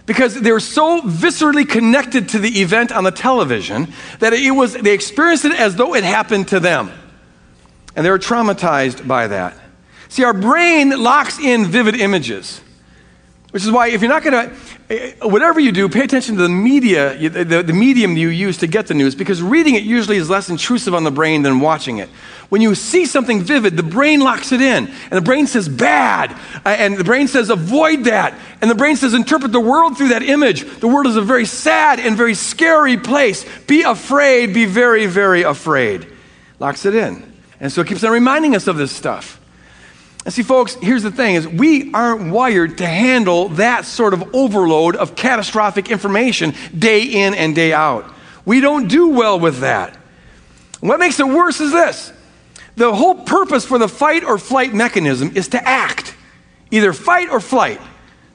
Because 0.05 0.39
they 0.39 0.51
were 0.51 0.59
so 0.59 1.01
viscerally 1.01 1.67
connected 1.67 2.29
to 2.29 2.39
the 2.39 2.61
event 2.61 2.91
on 2.91 3.05
the 3.05 3.11
television 3.11 3.93
that 4.19 4.33
it 4.33 4.51
was, 4.51 4.73
they 4.73 4.93
experienced 4.93 5.45
it 5.45 5.53
as 5.53 5.77
though 5.77 5.95
it 5.95 6.03
happened 6.03 6.49
to 6.49 6.59
them. 6.59 6.91
And 7.95 8.05
they 8.05 8.11
were 8.11 8.19
traumatized 8.19 9.07
by 9.07 9.27
that. 9.27 9.57
See, 10.15 10.23
our 10.23 10.33
brain 10.33 10.91
locks 10.91 11.39
in 11.39 11.65
vivid 11.65 11.99
images. 11.99 12.61
Which 13.51 13.63
is 13.65 13.69
why, 13.69 13.89
if 13.89 13.99
you're 13.99 14.09
not 14.09 14.23
going 14.23 14.49
to, 14.49 14.55
eh, 14.89 15.11
whatever 15.23 15.59
you 15.59 15.73
do, 15.73 15.89
pay 15.89 16.05
attention 16.05 16.37
to 16.37 16.43
the 16.43 16.47
media, 16.47 17.17
the, 17.29 17.61
the 17.61 17.73
medium 17.73 18.15
you 18.15 18.29
use 18.29 18.55
to 18.59 18.67
get 18.67 18.87
the 18.87 18.93
news, 18.93 19.13
because 19.13 19.41
reading 19.41 19.75
it 19.75 19.83
usually 19.83 20.15
is 20.15 20.29
less 20.29 20.49
intrusive 20.49 20.95
on 20.95 21.03
the 21.03 21.11
brain 21.11 21.41
than 21.41 21.59
watching 21.59 21.97
it. 21.97 22.07
When 22.47 22.61
you 22.61 22.75
see 22.75 23.05
something 23.05 23.41
vivid, 23.41 23.75
the 23.75 23.83
brain 23.83 24.21
locks 24.21 24.53
it 24.53 24.61
in, 24.61 24.87
and 24.87 25.11
the 25.11 25.21
brain 25.21 25.47
says 25.47 25.67
bad, 25.67 26.31
uh, 26.65 26.69
and 26.69 26.95
the 26.95 27.03
brain 27.03 27.27
says 27.27 27.49
avoid 27.49 28.05
that, 28.05 28.39
and 28.61 28.71
the 28.71 28.75
brain 28.75 28.95
says 28.95 29.13
interpret 29.13 29.51
the 29.51 29.59
world 29.59 29.97
through 29.97 30.09
that 30.09 30.23
image. 30.23 30.63
The 30.79 30.87
world 30.87 31.07
is 31.07 31.17
a 31.17 31.21
very 31.21 31.45
sad 31.45 31.99
and 31.99 32.15
very 32.15 32.35
scary 32.35 32.95
place. 32.95 33.45
Be 33.67 33.81
afraid, 33.81 34.53
be 34.53 34.63
very, 34.63 35.07
very 35.07 35.41
afraid. 35.41 36.07
Locks 36.59 36.85
it 36.85 36.95
in. 36.95 37.33
And 37.59 37.69
so 37.69 37.81
it 37.81 37.87
keeps 37.87 38.05
on 38.05 38.11
reminding 38.11 38.55
us 38.55 38.67
of 38.67 38.77
this 38.77 38.93
stuff. 38.93 39.41
And 40.25 40.33
see, 40.33 40.41
folks, 40.41 40.73
here's 40.75 41.03
the 41.03 41.11
thing 41.11 41.35
is 41.35 41.47
we 41.47 41.93
aren't 41.93 42.31
wired 42.31 42.79
to 42.79 42.87
handle 42.87 43.49
that 43.49 43.85
sort 43.85 44.13
of 44.13 44.35
overload 44.35 44.95
of 44.95 45.15
catastrophic 45.15 45.91
information 45.91 46.55
day 46.77 47.03
in 47.03 47.35
and 47.35 47.53
day 47.53 47.71
out. 47.71 48.11
We 48.43 48.59
don't 48.59 48.87
do 48.87 49.09
well 49.09 49.39
with 49.39 49.59
that. 49.59 49.95
what 50.81 50.99
makes 50.99 51.19
it 51.19 51.27
worse 51.27 51.61
is 51.61 51.71
this. 51.71 52.11
The 52.75 52.93
whole 52.93 53.15
purpose 53.15 53.65
for 53.65 53.77
the 53.77 53.87
fight 53.87 54.23
or 54.23 54.37
flight 54.37 54.73
mechanism 54.73 55.31
is 55.35 55.49
to 55.49 55.67
act. 55.67 56.15
Either 56.71 56.91
fight 56.91 57.29
or 57.29 57.39
flight. 57.39 57.79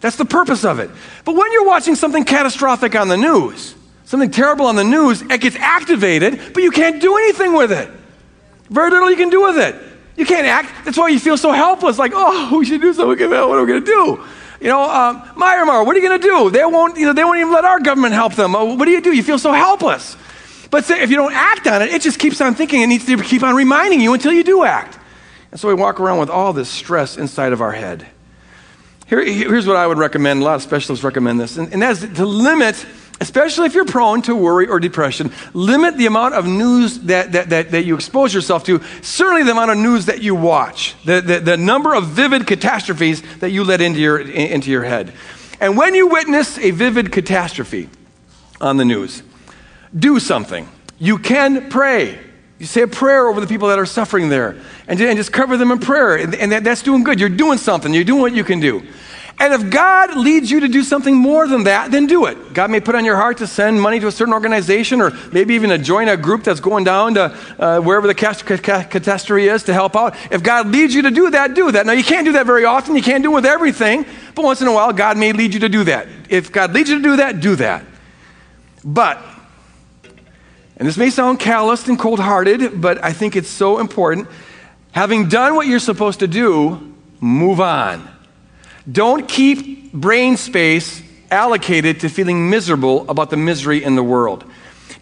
That's 0.00 0.16
the 0.16 0.24
purpose 0.24 0.64
of 0.64 0.78
it. 0.78 0.90
But 1.24 1.34
when 1.34 1.52
you're 1.52 1.66
watching 1.66 1.94
something 1.96 2.24
catastrophic 2.24 2.94
on 2.94 3.08
the 3.08 3.16
news, 3.16 3.74
something 4.04 4.30
terrible 4.30 4.66
on 4.66 4.76
the 4.76 4.84
news, 4.84 5.22
it 5.22 5.40
gets 5.40 5.56
activated, 5.56 6.40
but 6.54 6.62
you 6.62 6.70
can't 6.70 7.02
do 7.02 7.16
anything 7.16 7.52
with 7.52 7.72
it. 7.72 7.90
Very 8.70 8.90
little 8.90 9.10
you 9.10 9.16
can 9.16 9.30
do 9.30 9.42
with 9.42 9.58
it. 9.58 9.89
You 10.20 10.26
can't 10.26 10.46
act. 10.46 10.84
That's 10.84 10.98
why 10.98 11.08
you 11.08 11.18
feel 11.18 11.38
so 11.38 11.50
helpless. 11.50 11.98
Like, 11.98 12.12
oh, 12.14 12.54
we 12.58 12.66
should 12.66 12.82
do 12.82 12.92
something. 12.92 13.30
What 13.30 13.38
are 13.38 13.60
we 13.62 13.66
going 13.66 13.82
to 13.82 13.86
do? 13.86 14.24
You 14.60 14.68
know, 14.68 14.82
um, 14.82 15.22
Myanmar, 15.30 15.86
what 15.86 15.96
are 15.96 15.98
you 15.98 16.06
going 16.06 16.20
to 16.20 16.28
do? 16.28 16.50
They 16.50 16.62
won't, 16.62 16.98
you 16.98 17.06
know, 17.06 17.14
they 17.14 17.24
won't 17.24 17.38
even 17.38 17.54
let 17.54 17.64
our 17.64 17.80
government 17.80 18.12
help 18.12 18.34
them. 18.34 18.54
Uh, 18.54 18.74
what 18.74 18.84
do 18.84 18.90
you 18.90 19.00
do? 19.00 19.16
You 19.16 19.22
feel 19.22 19.38
so 19.38 19.50
helpless. 19.54 20.18
But 20.70 20.84
say, 20.84 21.02
if 21.02 21.08
you 21.08 21.16
don't 21.16 21.32
act 21.32 21.66
on 21.66 21.80
it, 21.80 21.88
it 21.94 22.02
just 22.02 22.18
keeps 22.18 22.38
on 22.42 22.54
thinking. 22.54 22.82
It 22.82 22.88
needs 22.88 23.06
to 23.06 23.16
keep 23.22 23.42
on 23.42 23.54
reminding 23.54 24.02
you 24.02 24.12
until 24.12 24.32
you 24.32 24.44
do 24.44 24.62
act. 24.62 24.98
And 25.52 25.58
so 25.58 25.68
we 25.68 25.74
walk 25.74 25.98
around 25.98 26.18
with 26.18 26.28
all 26.28 26.52
this 26.52 26.68
stress 26.68 27.16
inside 27.16 27.54
of 27.54 27.62
our 27.62 27.72
head. 27.72 28.06
Here, 29.06 29.24
here's 29.24 29.66
what 29.66 29.76
I 29.76 29.86
would 29.86 29.96
recommend. 29.96 30.42
A 30.42 30.44
lot 30.44 30.56
of 30.56 30.62
specialists 30.62 31.02
recommend 31.02 31.40
this, 31.40 31.56
and, 31.56 31.72
and 31.72 31.80
that's 31.80 32.00
to 32.00 32.26
limit 32.26 32.84
especially 33.20 33.66
if 33.66 33.74
you're 33.74 33.84
prone 33.84 34.22
to 34.22 34.34
worry 34.34 34.66
or 34.66 34.80
depression, 34.80 35.30
limit 35.52 35.96
the 35.96 36.06
amount 36.06 36.34
of 36.34 36.46
news 36.46 37.00
that, 37.00 37.32
that, 37.32 37.50
that, 37.50 37.70
that 37.70 37.84
you 37.84 37.94
expose 37.94 38.32
yourself 38.32 38.64
to, 38.64 38.80
certainly 39.02 39.42
the 39.42 39.52
amount 39.52 39.70
of 39.70 39.78
news 39.78 40.06
that 40.06 40.22
you 40.22 40.34
watch, 40.34 40.96
the, 41.04 41.20
the, 41.20 41.40
the 41.40 41.56
number 41.56 41.94
of 41.94 42.06
vivid 42.08 42.46
catastrophes 42.46 43.22
that 43.38 43.50
you 43.50 43.62
let 43.62 43.80
into 43.80 44.00
your, 44.00 44.18
into 44.18 44.70
your 44.70 44.84
head. 44.84 45.12
And 45.60 45.76
when 45.76 45.94
you 45.94 46.06
witness 46.08 46.58
a 46.58 46.70
vivid 46.70 47.12
catastrophe 47.12 47.90
on 48.60 48.78
the 48.78 48.84
news, 48.84 49.22
do 49.96 50.18
something. 50.18 50.68
You 50.98 51.18
can 51.18 51.68
pray. 51.68 52.18
You 52.58 52.66
say 52.66 52.82
a 52.82 52.88
prayer 52.88 53.26
over 53.26 53.40
the 53.40 53.46
people 53.46 53.68
that 53.68 53.78
are 53.78 53.86
suffering 53.86 54.28
there 54.28 54.60
and, 54.86 55.00
and 55.00 55.16
just 55.16 55.32
cover 55.32 55.56
them 55.56 55.70
in 55.70 55.78
prayer. 55.78 56.16
And, 56.16 56.34
and 56.34 56.52
that, 56.52 56.64
that's 56.64 56.82
doing 56.82 57.04
good. 57.04 57.18
You're 57.18 57.28
doing 57.28 57.58
something. 57.58 57.92
You're 57.92 58.04
doing 58.04 58.20
what 58.20 58.34
you 58.34 58.44
can 58.44 58.60
do. 58.60 58.82
And 59.40 59.54
if 59.54 59.70
God 59.70 60.18
leads 60.18 60.50
you 60.50 60.60
to 60.60 60.68
do 60.68 60.82
something 60.82 61.16
more 61.16 61.48
than 61.48 61.64
that, 61.64 61.90
then 61.90 62.06
do 62.06 62.26
it. 62.26 62.52
God 62.52 62.70
may 62.70 62.78
put 62.78 62.94
on 62.94 63.06
your 63.06 63.16
heart 63.16 63.38
to 63.38 63.46
send 63.46 63.80
money 63.80 63.98
to 63.98 64.06
a 64.06 64.12
certain 64.12 64.34
organization 64.34 65.00
or 65.00 65.12
maybe 65.32 65.54
even 65.54 65.70
to 65.70 65.78
join 65.78 66.10
a 66.10 66.16
group 66.18 66.44
that's 66.44 66.60
going 66.60 66.84
down 66.84 67.14
to 67.14 67.34
uh, 67.58 67.80
wherever 67.80 68.06
the 68.06 68.14
catastrophe 68.14 69.48
is 69.48 69.62
to 69.62 69.72
help 69.72 69.96
out. 69.96 70.14
If 70.30 70.42
God 70.42 70.68
leads 70.68 70.94
you 70.94 71.00
to 71.02 71.10
do 71.10 71.30
that, 71.30 71.54
do 71.54 71.72
that. 71.72 71.86
Now, 71.86 71.92
you 71.94 72.04
can't 72.04 72.26
do 72.26 72.32
that 72.32 72.44
very 72.44 72.66
often. 72.66 72.94
You 72.94 73.02
can't 73.02 73.22
do 73.22 73.32
it 73.32 73.34
with 73.36 73.46
everything. 73.46 74.04
But 74.34 74.44
once 74.44 74.60
in 74.60 74.68
a 74.68 74.72
while, 74.74 74.92
God 74.92 75.16
may 75.16 75.32
lead 75.32 75.54
you 75.54 75.60
to 75.60 75.70
do 75.70 75.84
that. 75.84 76.06
If 76.28 76.52
God 76.52 76.74
leads 76.74 76.90
you 76.90 76.96
to 76.96 77.02
do 77.02 77.16
that, 77.16 77.40
do 77.40 77.56
that. 77.56 77.86
But, 78.84 79.24
and 80.76 80.86
this 80.86 80.98
may 80.98 81.08
sound 81.08 81.40
calloused 81.40 81.88
and 81.88 81.98
cold 81.98 82.20
hearted, 82.20 82.78
but 82.82 83.02
I 83.02 83.14
think 83.14 83.36
it's 83.36 83.48
so 83.48 83.78
important. 83.78 84.28
Having 84.92 85.30
done 85.30 85.54
what 85.54 85.66
you're 85.66 85.78
supposed 85.78 86.20
to 86.20 86.28
do, 86.28 86.94
move 87.20 87.58
on. 87.58 88.06
Don't 88.90 89.28
keep 89.28 89.92
brain 89.92 90.36
space 90.36 91.02
allocated 91.30 92.00
to 92.00 92.08
feeling 92.08 92.50
miserable 92.50 93.08
about 93.08 93.30
the 93.30 93.36
misery 93.36 93.82
in 93.82 93.94
the 93.94 94.02
world. 94.02 94.44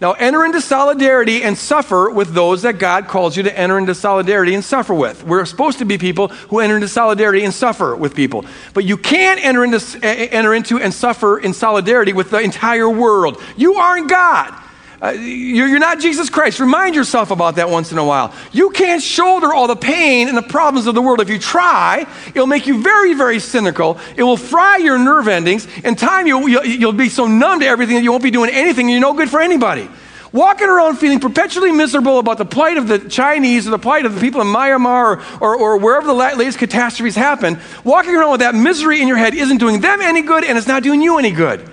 Now, 0.01 0.13
enter 0.13 0.45
into 0.45 0.61
solidarity 0.61 1.43
and 1.43 1.59
suffer 1.59 2.09
with 2.09 2.33
those 2.33 2.63
that 2.63 2.79
God 2.79 3.09
calls 3.09 3.37
you 3.37 3.43
to 3.43 3.59
enter 3.59 3.79
into 3.79 3.97
solidarity 3.97 4.55
and 4.55 4.63
suffer 4.63 4.95
with. 4.95 5.25
We're 5.25 5.45
supposed 5.45 5.79
to 5.79 5.85
be 5.85 5.99
people 5.99 6.29
who 6.29 6.61
enter 6.61 6.77
into 6.77 6.87
solidarity 6.87 7.45
and 7.45 7.53
suffer 7.53 7.97
with 7.97 8.15
people. 8.15 8.45
But 8.75 8.85
you 8.85 8.97
can't 8.97 9.45
enter 9.45 9.65
into, 9.65 9.79
eh, 10.05 10.27
eh, 10.27 10.29
enter 10.31 10.55
into 10.55 10.79
and 10.79 10.95
suffer 10.95 11.39
in 11.39 11.53
solidarity 11.53 12.13
with 12.13 12.31
the 12.31 12.39
entire 12.39 12.89
world. 12.89 13.43
You 13.57 13.75
aren't 13.75 14.09
God. 14.09 14.55
Uh, 15.01 15.11
you're, 15.11 15.79
not 15.79 16.01
Jesus 16.01 16.29
Christ. 16.29 16.59
Remind 16.59 16.97
yourself 16.97 17.31
about 17.31 17.55
that 17.57 17.71
once 17.71 17.93
in 17.93 17.99
a 17.99 18.05
while. 18.05 18.35
You 18.51 18.71
can't 18.71 19.01
shoulder 19.01 19.55
all 19.55 19.69
the 19.69 19.77
pain 19.77 20.27
and 20.27 20.37
the 20.37 20.43
problems 20.43 20.89
of 20.89 20.97
the 20.97 21.03
world. 21.03 21.21
If 21.21 21.31
you 21.31 21.39
try, 21.39 22.05
it'll 22.27 22.49
make 22.49 22.67
you 22.67 22.83
very, 22.83 23.15
very 23.15 23.39
cynical. 23.39 24.01
It 24.17 24.25
will 24.25 24.37
fry 24.37 24.79
your 24.79 24.99
nerve 24.99 25.29
endings. 25.29 25.69
In 25.85 25.95
time, 25.95 26.27
you'll, 26.27 26.49
you'll, 26.49 26.65
you'll 26.65 26.93
be 26.93 27.09
so 27.09 27.29
numb 27.29 27.61
to 27.61 27.67
everything 27.67 27.95
that 27.95 28.03
you 28.03 28.11
won't 28.11 28.25
be 28.25 28.33
doing 28.33 28.51
anything. 28.51 28.89
You're 28.89 29.01
no 29.01 29.15
good 29.15 29.31
for 29.31 29.41
anybody. 29.41 29.89
Walking 30.33 30.69
around 30.69 30.97
feeling 30.97 31.21
perpetually 31.21 31.71
miserable 31.71 32.19
about 32.19 32.39
the 32.39 32.45
plight 32.45 32.77
of 32.77 32.89
the 32.89 32.99
Chinese 32.99 33.69
or 33.69 33.71
the 33.71 33.79
plight 33.79 34.05
of 34.05 34.17
the 34.17 34.21
people 34.21 34.41
in 34.41 34.49
Myanmar 34.49 35.23
or, 35.41 35.55
or, 35.55 35.57
or 35.57 35.77
wherever 35.79 36.09
the 36.09 36.13
latest 36.13 36.59
catastrophes 36.59 37.15
happen, 37.15 37.59
walking 37.85 38.17
around 38.17 38.33
with 38.33 38.41
that 38.41 38.57
misery 38.57 39.01
in 39.01 39.07
your 39.07 39.17
head 39.17 39.33
isn't 39.33 39.59
doing 39.59 39.81
them 39.81 40.01
any 40.03 40.23
good 40.23 40.43
and 40.43 40.59
it's 40.59 40.67
not 40.67 40.83
doing 40.83 41.01
you 41.01 41.19
any 41.19 41.31
good. 41.31 41.71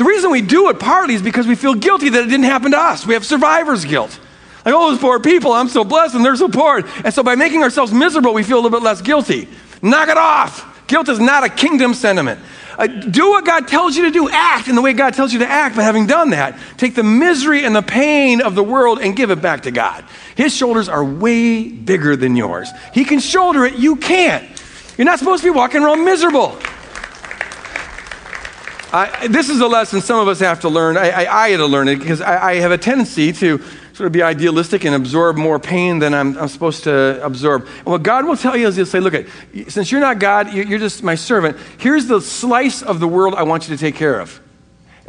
The 0.00 0.06
reason 0.06 0.30
we 0.30 0.40
do 0.40 0.70
it 0.70 0.78
partly 0.78 1.12
is 1.12 1.20
because 1.20 1.46
we 1.46 1.54
feel 1.54 1.74
guilty 1.74 2.08
that 2.08 2.22
it 2.22 2.28
didn't 2.28 2.46
happen 2.46 2.70
to 2.70 2.78
us. 2.78 3.06
We 3.06 3.12
have 3.12 3.26
survivor's 3.26 3.84
guilt. 3.84 4.18
Like, 4.64 4.74
oh, 4.74 4.92
those 4.92 4.98
poor 4.98 5.20
people, 5.20 5.52
I'm 5.52 5.68
so 5.68 5.84
blessed 5.84 6.14
and 6.14 6.24
they're 6.24 6.36
so 6.36 6.48
poor. 6.48 6.82
And 7.04 7.12
so 7.12 7.22
by 7.22 7.34
making 7.34 7.62
ourselves 7.62 7.92
miserable, 7.92 8.32
we 8.32 8.42
feel 8.42 8.56
a 8.56 8.62
little 8.62 8.78
bit 8.78 8.82
less 8.82 9.02
guilty. 9.02 9.46
Knock 9.82 10.08
it 10.08 10.16
off. 10.16 10.86
Guilt 10.86 11.10
is 11.10 11.20
not 11.20 11.44
a 11.44 11.50
kingdom 11.50 11.92
sentiment. 11.92 12.40
Uh, 12.78 12.86
do 12.86 13.28
what 13.28 13.44
God 13.44 13.68
tells 13.68 13.94
you 13.94 14.04
to 14.04 14.10
do. 14.10 14.30
Act 14.30 14.68
in 14.68 14.74
the 14.74 14.80
way 14.80 14.94
God 14.94 15.12
tells 15.12 15.34
you 15.34 15.40
to 15.40 15.46
act. 15.46 15.76
But 15.76 15.82
having 15.82 16.06
done 16.06 16.30
that, 16.30 16.58
take 16.78 16.94
the 16.94 17.02
misery 17.02 17.66
and 17.66 17.76
the 17.76 17.82
pain 17.82 18.40
of 18.40 18.54
the 18.54 18.64
world 18.64 19.00
and 19.00 19.14
give 19.14 19.30
it 19.30 19.42
back 19.42 19.64
to 19.64 19.70
God. 19.70 20.02
His 20.34 20.56
shoulders 20.56 20.88
are 20.88 21.04
way 21.04 21.68
bigger 21.68 22.16
than 22.16 22.36
yours. 22.36 22.70
He 22.94 23.04
can 23.04 23.20
shoulder 23.20 23.66
it, 23.66 23.74
you 23.74 23.96
can't. 23.96 24.48
You're 24.96 25.04
not 25.04 25.18
supposed 25.18 25.42
to 25.42 25.52
be 25.52 25.54
walking 25.54 25.82
around 25.82 26.06
miserable. 26.06 26.58
I, 28.92 29.28
this 29.28 29.48
is 29.48 29.60
a 29.60 29.68
lesson 29.68 30.00
some 30.00 30.18
of 30.18 30.26
us 30.26 30.40
have 30.40 30.60
to 30.60 30.68
learn. 30.68 30.96
I, 30.96 31.10
I, 31.10 31.44
I 31.44 31.48
had 31.50 31.58
to 31.58 31.66
learn 31.66 31.86
it 31.86 32.00
because 32.00 32.20
I, 32.20 32.54
have 32.56 32.72
a 32.72 32.78
tendency 32.78 33.32
to 33.34 33.58
sort 33.92 34.06
of 34.08 34.12
be 34.12 34.20
idealistic 34.20 34.84
and 34.84 34.96
absorb 34.96 35.36
more 35.36 35.60
pain 35.60 36.00
than 36.00 36.12
I'm, 36.12 36.36
I'm, 36.36 36.48
supposed 36.48 36.84
to 36.84 37.24
absorb. 37.24 37.68
And 37.78 37.86
what 37.86 38.02
God 38.02 38.24
will 38.24 38.36
tell 38.36 38.56
you 38.56 38.66
is 38.66 38.74
He'll 38.74 38.86
say, 38.86 38.98
Look, 38.98 39.14
at, 39.14 39.26
since 39.68 39.92
you're 39.92 40.00
not 40.00 40.18
God, 40.18 40.52
you're 40.52 40.80
just 40.80 41.04
my 41.04 41.14
servant, 41.14 41.56
here's 41.78 42.06
the 42.06 42.20
slice 42.20 42.82
of 42.82 42.98
the 42.98 43.06
world 43.06 43.34
I 43.34 43.44
want 43.44 43.68
you 43.68 43.76
to 43.76 43.80
take 43.80 43.94
care 43.94 44.18
of. 44.18 44.40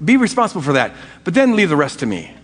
Be 0.04 0.16
responsible 0.16 0.62
for 0.62 0.74
that. 0.74 0.94
But 1.24 1.34
then 1.34 1.56
leave 1.56 1.70
the 1.70 1.76
rest 1.76 2.00
to 2.00 2.06
me. 2.06 2.36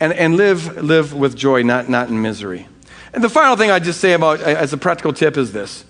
And, 0.00 0.12
and 0.14 0.36
live, 0.36 0.82
live 0.82 1.12
with 1.12 1.36
joy, 1.36 1.64
not, 1.64 1.88
not 1.88 2.08
in 2.08 2.22
misery. 2.22 2.66
And 3.12 3.22
the 3.22 3.28
final 3.28 3.56
thing 3.56 3.70
I'd 3.70 3.84
just 3.84 4.00
say 4.00 4.12
about, 4.12 4.40
as 4.40 4.72
a 4.72 4.78
practical 4.78 5.12
tip, 5.12 5.36
is 5.36 5.52
this 5.52 5.84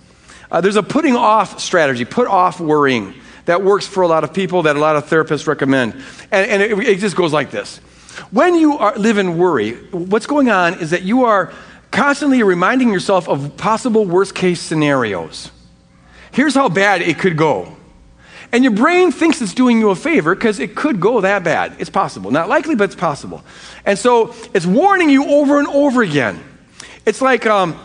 uh, 0.51 0.61
there's 0.61 0.77
a 0.77 0.83
putting 0.83 1.15
off 1.15 1.61
strategy, 1.61 2.05
put 2.05 2.27
off 2.27 2.59
worrying 2.59 3.15
that 3.49 3.63
works 3.63 3.87
for 3.87 4.03
a 4.03 4.07
lot 4.07 4.25
of 4.25 4.35
people 4.35 4.65
that 4.65 4.77
a 4.77 4.79
lot 4.79 4.97
of 4.97 5.07
therapists 5.07 5.47
recommend. 5.47 5.95
And, 6.31 6.51
and 6.51 6.63
it, 6.63 6.79
it, 6.81 6.99
just 6.99 7.17
goes 7.17 7.33
like 7.33 7.51
this 7.51 7.79
When 8.31 8.55
you 8.55 8.77
are, 8.77 8.95
live 8.97 9.17
in 9.17 9.39
worry, 9.39 9.73
what's 9.91 10.27
going 10.27 10.51
on 10.51 10.79
is 10.81 10.91
that 10.91 11.03
you 11.03 11.25
are 11.25 11.51
constantly 11.91 12.43
reminding 12.43 12.93
yourself 12.93 13.27
of 13.27 13.57
possible 13.57 14.05
worst 14.05 14.35
case 14.35 14.61
scenarios. 14.61 15.51
Here's 16.31 16.55
how 16.55 16.69
bad 16.69 17.01
it 17.01 17.19
could 17.19 17.39
go. 17.39 17.75
And 18.53 18.65
your 18.65 18.75
brain 18.75 19.13
thinks 19.13 19.41
it's 19.41 19.55
doing 19.55 19.79
you 19.79 19.89
a 19.91 19.97
favor 19.97 20.35
because 20.35 20.61
it 20.61 20.77
could 20.77 21.01
go 21.01 21.23
that 21.23 21.43
bad. 21.43 21.77
It's 21.79 21.91
possible. 21.91 22.31
Not 22.31 22.51
likely, 22.51 22.75
but 22.75 22.85
it's 22.85 22.97
possible. 22.97 23.43
And 23.87 23.99
so 23.99 24.35
it's 24.53 24.67
warning 24.67 25.09
you 25.09 25.25
over 25.25 25.59
and 25.59 25.69
over 25.69 26.03
again. 26.03 26.39
It's 27.07 27.23
like 27.23 27.47
um, 27.47 27.81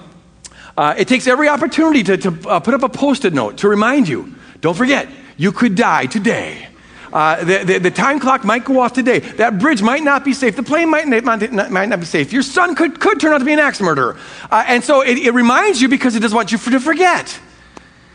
uh, 0.75 0.95
it 0.97 1.07
takes 1.07 1.25
every 1.25 1.47
opportunity 1.47 2.03
to, 2.03 2.17
to 2.17 2.49
uh, 2.49 2.59
put 2.59 2.73
up 2.73 2.83
a 2.83 2.89
post 2.89 3.23
it 3.23 3.33
note 3.33 3.59
to 3.59 3.69
remind 3.69 4.09
you 4.09 4.35
don't 4.59 4.77
forget, 4.77 5.09
you 5.37 5.51
could 5.51 5.75
die 5.75 6.05
today. 6.05 6.67
Uh, 7.13 7.43
the, 7.43 7.63
the, 7.63 7.77
the, 7.77 7.91
time 7.91 8.19
clock 8.19 8.43
might 8.43 8.65
go 8.65 8.79
off 8.79 8.91
today. 8.91 9.19
That 9.19 9.59
bridge 9.59 9.83
might 9.83 10.01
not 10.01 10.25
be 10.25 10.33
safe. 10.33 10.55
The 10.55 10.63
plane 10.63 10.89
might, 10.89 11.07
not, 11.07 11.71
might 11.71 11.87
not 11.87 11.99
be 11.99 12.07
safe. 12.07 12.33
Your 12.33 12.41
son 12.41 12.73
could, 12.73 12.99
could 12.99 13.19
turn 13.19 13.33
out 13.33 13.37
to 13.37 13.45
be 13.45 13.53
an 13.53 13.59
axe 13.59 13.79
murderer. 13.79 14.17
Uh, 14.49 14.63
and 14.65 14.83
so 14.83 15.01
it, 15.01 15.19
it, 15.19 15.31
reminds 15.31 15.79
you 15.79 15.87
because 15.87 16.15
it 16.15 16.21
doesn't 16.21 16.35
want 16.35 16.51
you 16.51 16.57
for, 16.57 16.71
to 16.71 16.79
forget. 16.79 17.39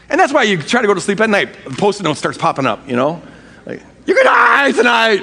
And 0.08 0.18
that's 0.18 0.32
why 0.32 0.42
you 0.42 0.60
try 0.60 0.80
to 0.80 0.88
go 0.88 0.94
to 0.94 1.00
sleep 1.00 1.20
at 1.20 1.30
night. 1.30 1.52
The 1.64 1.76
post-it 1.76 2.02
note 2.02 2.16
starts 2.16 2.38
popping 2.38 2.66
up, 2.66 2.88
you 2.88 2.96
know? 2.96 3.22
Like, 3.66 3.82
you 4.04 4.16
could 4.16 4.24
die 4.24 4.72
tonight. 4.72 5.22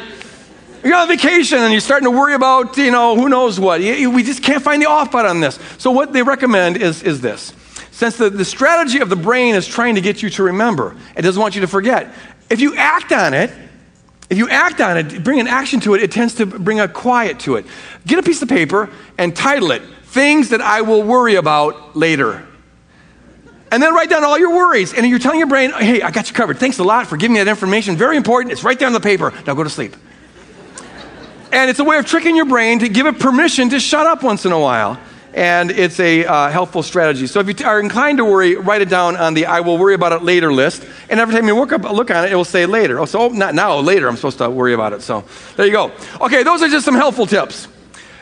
You're 0.81 0.95
on 0.95 1.10
vacation 1.10 1.58
and 1.58 1.73
you're 1.73 1.81
starting 1.81 2.05
to 2.05 2.17
worry 2.17 2.34
about, 2.34 2.77
you 2.77 2.91
know, 2.91 3.17
who 3.17 3.27
knows 3.27 3.60
what. 3.60 3.81
We 3.81 4.23
just 4.23 4.41
can't 4.41 4.63
find 4.63 4.81
the 4.81 4.86
off 4.86 5.12
button 5.12 5.31
on 5.31 5.39
this. 5.41 5.60
So 5.79 5.91
what 5.91 6.13
they 6.13 6.23
recommend 6.23 6.77
is, 6.77 7.03
is 7.03 7.19
this 7.19 7.51
since 7.95 8.17
the, 8.17 8.29
the 8.29 8.43
strategy 8.43 8.99
of 8.99 9.08
the 9.08 9.15
brain 9.15 9.55
is 9.55 9.65
trying 9.65 9.95
to 9.95 10.01
get 10.01 10.21
you 10.21 10.29
to 10.31 10.43
remember, 10.43 10.97
it 11.15 11.21
doesn't 11.21 11.41
want 11.41 11.55
you 11.55 11.62
to 11.62 11.67
forget, 11.67 12.13
If 12.49 12.60
you 12.60 12.75
act 12.75 13.13
on 13.13 13.34
it, 13.34 13.49
if 14.29 14.38
you 14.38 14.49
act 14.49 14.81
on 14.81 14.97
it, 14.97 15.23
bring 15.23 15.39
an 15.39 15.47
action 15.47 15.79
to 15.79 15.93
it, 15.93 16.03
it 16.03 16.12
tends 16.12 16.36
to 16.36 16.45
bring 16.45 16.81
a 16.81 16.89
quiet 16.89 17.39
to 17.41 17.55
it. 17.55 17.65
Get 18.05 18.19
a 18.19 18.23
piece 18.23 18.41
of 18.41 18.49
paper 18.49 18.89
and 19.17 19.34
title 19.34 19.71
it 19.71 19.81
Things 20.08 20.49
That 20.49 20.60
I 20.60 20.81
Will 20.81 21.03
Worry 21.03 21.36
About 21.36 21.95
Later. 21.95 22.45
And 23.71 23.81
then 23.81 23.93
write 23.93 24.10
down 24.10 24.25
all 24.25 24.38
your 24.38 24.53
worries. 24.53 24.93
And 24.93 25.08
you're 25.08 25.17
telling 25.17 25.39
your 25.39 25.47
brain, 25.47 25.71
hey, 25.71 26.01
I 26.01 26.12
got 26.12 26.27
you 26.27 26.36
covered. 26.36 26.58
Thanks 26.58 26.79
a 26.79 26.84
lot 26.84 27.08
for 27.08 27.15
giving 27.15 27.36
me 27.36 27.39
that 27.39 27.49
information. 27.49 27.95
Very 27.95 28.17
important. 28.17 28.51
It's 28.51 28.65
right 28.65 28.77
there 28.77 28.88
on 28.88 28.93
the 28.93 28.99
paper. 28.99 29.31
Now 29.47 29.53
go 29.53 29.63
to 29.63 29.69
sleep. 29.69 29.95
and 31.53 31.69
it's 31.69 31.79
a 31.79 31.86
way 31.86 31.97
of 31.97 32.05
tricking 32.05 32.36
your 32.36 32.45
brain 32.45 32.79
to 32.79 32.89
give 32.89 33.08
it 33.08 33.19
permission 33.21 33.69
to 33.69 33.79
shut 33.79 34.05
up 34.05 34.21
once 34.21 34.45
in 34.45 34.51
a 34.51 34.60
while 34.60 34.99
and 35.36 35.69
it's 35.69 36.00
a 36.00 36.26
uh, 36.26 36.50
helpful 36.50 36.82
strategy. 36.82 37.28
So 37.28 37.41
if 37.41 37.48
you 37.48 37.54
t- 37.54 37.65
are 37.65 37.82
inclined 37.82 38.19
to 38.19 38.26
worry, 38.26 38.56
write 38.56 38.82
it 38.82 38.88
down 38.88 39.17
on 39.17 39.34
the 39.34 39.48
I 39.48 39.60
will 39.60 39.78
worry 39.78 39.93
about 39.93 40.13
it 40.13 40.24
later 40.24 40.52
list. 40.52 40.88
And 41.10 41.19
every 41.19 41.36
time 41.36 41.45
you 41.45 41.56
look, 41.56 41.74
up, 41.74 41.84
look 41.84 42.10
on 42.10 42.24
it, 42.24 42.32
it 42.32 42.36
will 42.36 42.45
say 42.45 42.65
later. 42.65 43.02
Oh, 43.02 43.06
so 43.06 43.19
oh, 43.19 43.28
not 43.28 43.54
now, 43.54 43.78
later, 43.80 44.08
I'm 44.08 44.15
supposed 44.15 44.38
to 44.38 44.50
worry 44.50 44.74
about 44.74 44.93
it. 44.93 45.02
So 45.02 45.26
there 45.58 45.65
you 45.65 45.74
go. 45.74 45.91
Okay, 46.21 46.43
those 46.43 46.62
are 46.62 46.69
just 46.69 46.86
some 46.86 46.95
helpful 46.95 47.26
tips. 47.26 47.67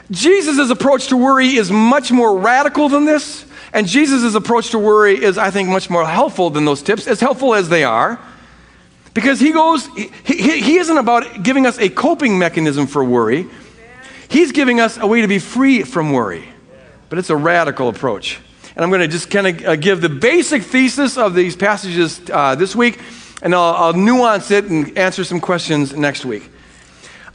Jesus' 0.09 0.71
approach 0.71 1.09
to 1.09 1.17
worry 1.17 1.49
is 1.49 1.71
much 1.71 2.11
more 2.11 2.35
radical 2.39 2.89
than 2.89 3.05
this. 3.05 3.45
And 3.73 3.87
Jesus' 3.87 4.33
approach 4.33 4.71
to 4.71 4.79
worry 4.79 5.23
is, 5.23 5.37
I 5.37 5.51
think, 5.51 5.69
much 5.69 5.91
more 5.91 6.07
helpful 6.07 6.49
than 6.49 6.65
those 6.65 6.81
tips, 6.81 7.05
as 7.05 7.19
helpful 7.19 7.53
as 7.53 7.69
they 7.69 7.83
are. 7.83 8.19
Because 9.13 9.39
he 9.39 9.51
goes, 9.51 9.85
he, 9.95 10.11
he, 10.25 10.61
he 10.61 10.77
isn't 10.77 10.97
about 10.97 11.43
giving 11.43 11.67
us 11.67 11.77
a 11.77 11.89
coping 11.89 12.39
mechanism 12.39 12.87
for 12.87 13.03
worry. 13.03 13.45
He's 14.29 14.51
giving 14.51 14.79
us 14.79 14.97
a 14.97 15.05
way 15.05 15.21
to 15.21 15.27
be 15.27 15.37
free 15.37 15.83
from 15.83 16.11
worry 16.11 16.52
but 17.13 17.19
it's 17.19 17.29
a 17.29 17.37
radical 17.37 17.89
approach. 17.89 18.39
And 18.75 18.83
I'm 18.83 18.89
going 18.89 19.01
to 19.01 19.07
just 19.07 19.29
kind 19.29 19.45
of 19.45 19.63
uh, 19.63 19.75
give 19.75 20.01
the 20.01 20.09
basic 20.09 20.63
thesis 20.63 21.15
of 21.15 21.35
these 21.35 21.55
passages 21.55 22.19
uh, 22.31 22.55
this 22.55 22.75
week, 22.75 22.99
and 23.43 23.53
I'll, 23.53 23.75
I'll 23.75 23.93
nuance 23.93 24.49
it 24.49 24.65
and 24.65 24.97
answer 24.97 25.23
some 25.23 25.39
questions 25.39 25.95
next 25.95 26.25
week. 26.25 26.49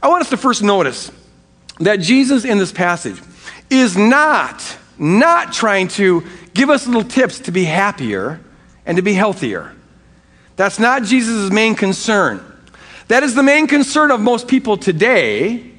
I 0.03 0.09
want 0.09 0.19
us 0.19 0.29
to 0.31 0.35
first 0.35 0.63
notice 0.63 1.13
that 1.79 2.01
Jesus 2.01 2.43
in 2.43 2.57
this 2.57 2.73
passage 2.73 3.21
is 3.69 3.95
not, 3.95 4.61
not 4.97 5.53
trying 5.53 5.87
to 5.87 6.27
give 6.53 6.69
us 6.69 6.85
little 6.85 7.05
tips 7.05 7.39
to 7.39 7.51
be 7.53 7.63
happier 7.63 8.41
and 8.85 8.97
to 8.97 9.01
be 9.01 9.13
healthier. 9.13 9.73
That's 10.57 10.77
not 10.77 11.03
Jesus' 11.03 11.49
main 11.53 11.73
concern. 11.73 12.43
That 13.07 13.23
is 13.23 13.33
the 13.33 13.43
main 13.43 13.65
concern 13.65 14.11
of 14.11 14.19
most 14.19 14.49
people 14.49 14.75
today. 14.75 15.71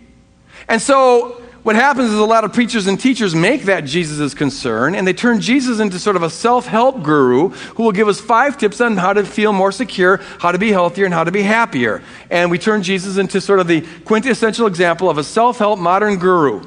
And 0.69 0.81
so 0.81 1.41
what 1.63 1.77
happens 1.77 2.11
is 2.11 2.19
a 2.19 2.25
lot 2.25 2.45
of 2.45 2.55
preachers 2.55 2.87
and 2.87 2.99
teachers 2.99 3.35
make 3.35 3.65
that 3.65 3.85
Jesus' 3.85 4.33
concern, 4.33 4.95
and 4.95 5.07
they 5.07 5.13
turn 5.13 5.41
Jesus 5.41 5.79
into 5.79 5.99
sort 5.99 6.17
of 6.17 6.23
a 6.23 6.31
self 6.31 6.67
help 6.67 7.03
guru 7.03 7.51
who 7.51 7.83
will 7.83 7.93
give 7.93 8.09
us 8.09 8.19
five 8.19 8.57
tips 8.57 8.81
on 8.81 8.97
how 8.97 9.13
to 9.13 9.25
feel 9.25 9.53
more 9.53 9.71
secure, 9.71 10.19
how 10.39 10.53
to 10.53 10.59
be 10.59 10.71
healthier, 10.71 11.05
and 11.05 11.13
how 11.13 11.23
to 11.23 11.31
be 11.31 11.43
happier. 11.43 12.03
And 12.31 12.51
we 12.51 12.59
turn 12.59 12.83
Jesus 12.83 13.19
into 13.19 13.43
sort 13.43 13.61
of 13.61 13.67
the 13.67 13.83
quintessential 14.07 14.67
example 14.67 15.11
of 15.11 15.19
a 15.19 15.25
self 15.25 15.59
help 15.59 15.79
modern 15.79 16.17
guru. 16.17 16.63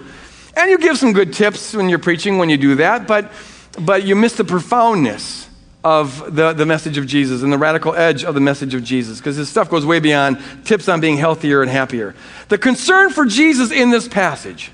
And 0.56 0.70
you 0.70 0.78
give 0.78 1.00
some 1.00 1.14
good 1.14 1.34
tips 1.34 1.74
when 1.74 1.90
you're 1.90 1.98
preaching 1.98 2.38
when 2.38 2.50
you 2.50 2.58
do 2.58 2.76
that, 2.76 3.08
but, 3.08 3.32
but 3.80 4.04
you 4.04 4.16
miss 4.16 4.34
the 4.34 4.44
profoundness 4.44 5.50
of 5.84 6.36
the, 6.36 6.54
the 6.54 6.68
message 6.68 7.00
of 7.00 7.08
Jesus 7.08 7.42
and 7.42 7.52
the 7.52 7.58
radical 7.58 7.96
edge 7.96 8.24
of 8.24 8.36
the 8.36 8.40
message 8.40 8.76
of 8.76 8.84
Jesus 8.84 9.18
because 9.18 9.36
his 9.36 9.50
stuff 9.50 9.70
goes 9.70 9.86
way 9.86 10.00
beyond 10.00 10.38
tips 10.64 10.88
on 10.88 11.02
being 11.02 11.18
healthier 11.18 11.64
and 11.64 11.72
happier. 11.72 12.14
The 12.50 12.60
concern 12.60 13.10
for 13.10 13.26
Jesus 13.26 13.72
in 13.72 13.90
this 13.90 14.08
passage 14.08 14.72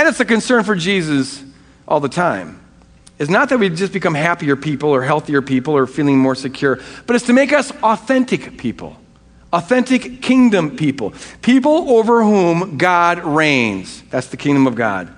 and 0.00 0.08
it's 0.08 0.18
a 0.18 0.24
concern 0.24 0.64
for 0.64 0.74
Jesus 0.74 1.44
all 1.86 2.00
the 2.00 2.08
time. 2.08 2.58
It's 3.18 3.28
not 3.28 3.50
that 3.50 3.58
we 3.58 3.68
just 3.68 3.92
become 3.92 4.14
happier 4.14 4.56
people 4.56 4.88
or 4.88 5.02
healthier 5.02 5.42
people 5.42 5.76
or 5.76 5.86
feeling 5.86 6.18
more 6.18 6.34
secure, 6.34 6.80
but 7.06 7.16
it's 7.16 7.26
to 7.26 7.34
make 7.34 7.52
us 7.52 7.70
authentic 7.82 8.56
people, 8.56 8.96
authentic 9.52 10.22
kingdom 10.22 10.74
people, 10.74 11.12
people 11.42 11.90
over 11.90 12.22
whom 12.22 12.78
God 12.78 13.18
reigns. 13.18 14.02
That's 14.08 14.28
the 14.28 14.38
kingdom 14.38 14.66
of 14.66 14.74
God. 14.74 15.12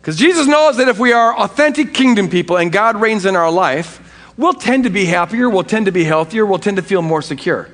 Because 0.00 0.16
Jesus 0.16 0.46
knows 0.46 0.78
that 0.78 0.88
if 0.88 0.98
we 0.98 1.12
are 1.12 1.36
authentic 1.38 1.92
kingdom 1.92 2.30
people 2.30 2.56
and 2.56 2.72
God 2.72 2.98
reigns 2.98 3.26
in 3.26 3.36
our 3.36 3.50
life, 3.50 4.00
we'll 4.38 4.54
tend 4.54 4.84
to 4.84 4.90
be 4.90 5.04
happier, 5.04 5.50
we'll 5.50 5.62
tend 5.62 5.84
to 5.84 5.92
be 5.92 6.04
healthier, 6.04 6.46
we'll 6.46 6.58
tend 6.58 6.78
to 6.78 6.82
feel 6.82 7.02
more 7.02 7.20
secure. 7.20 7.68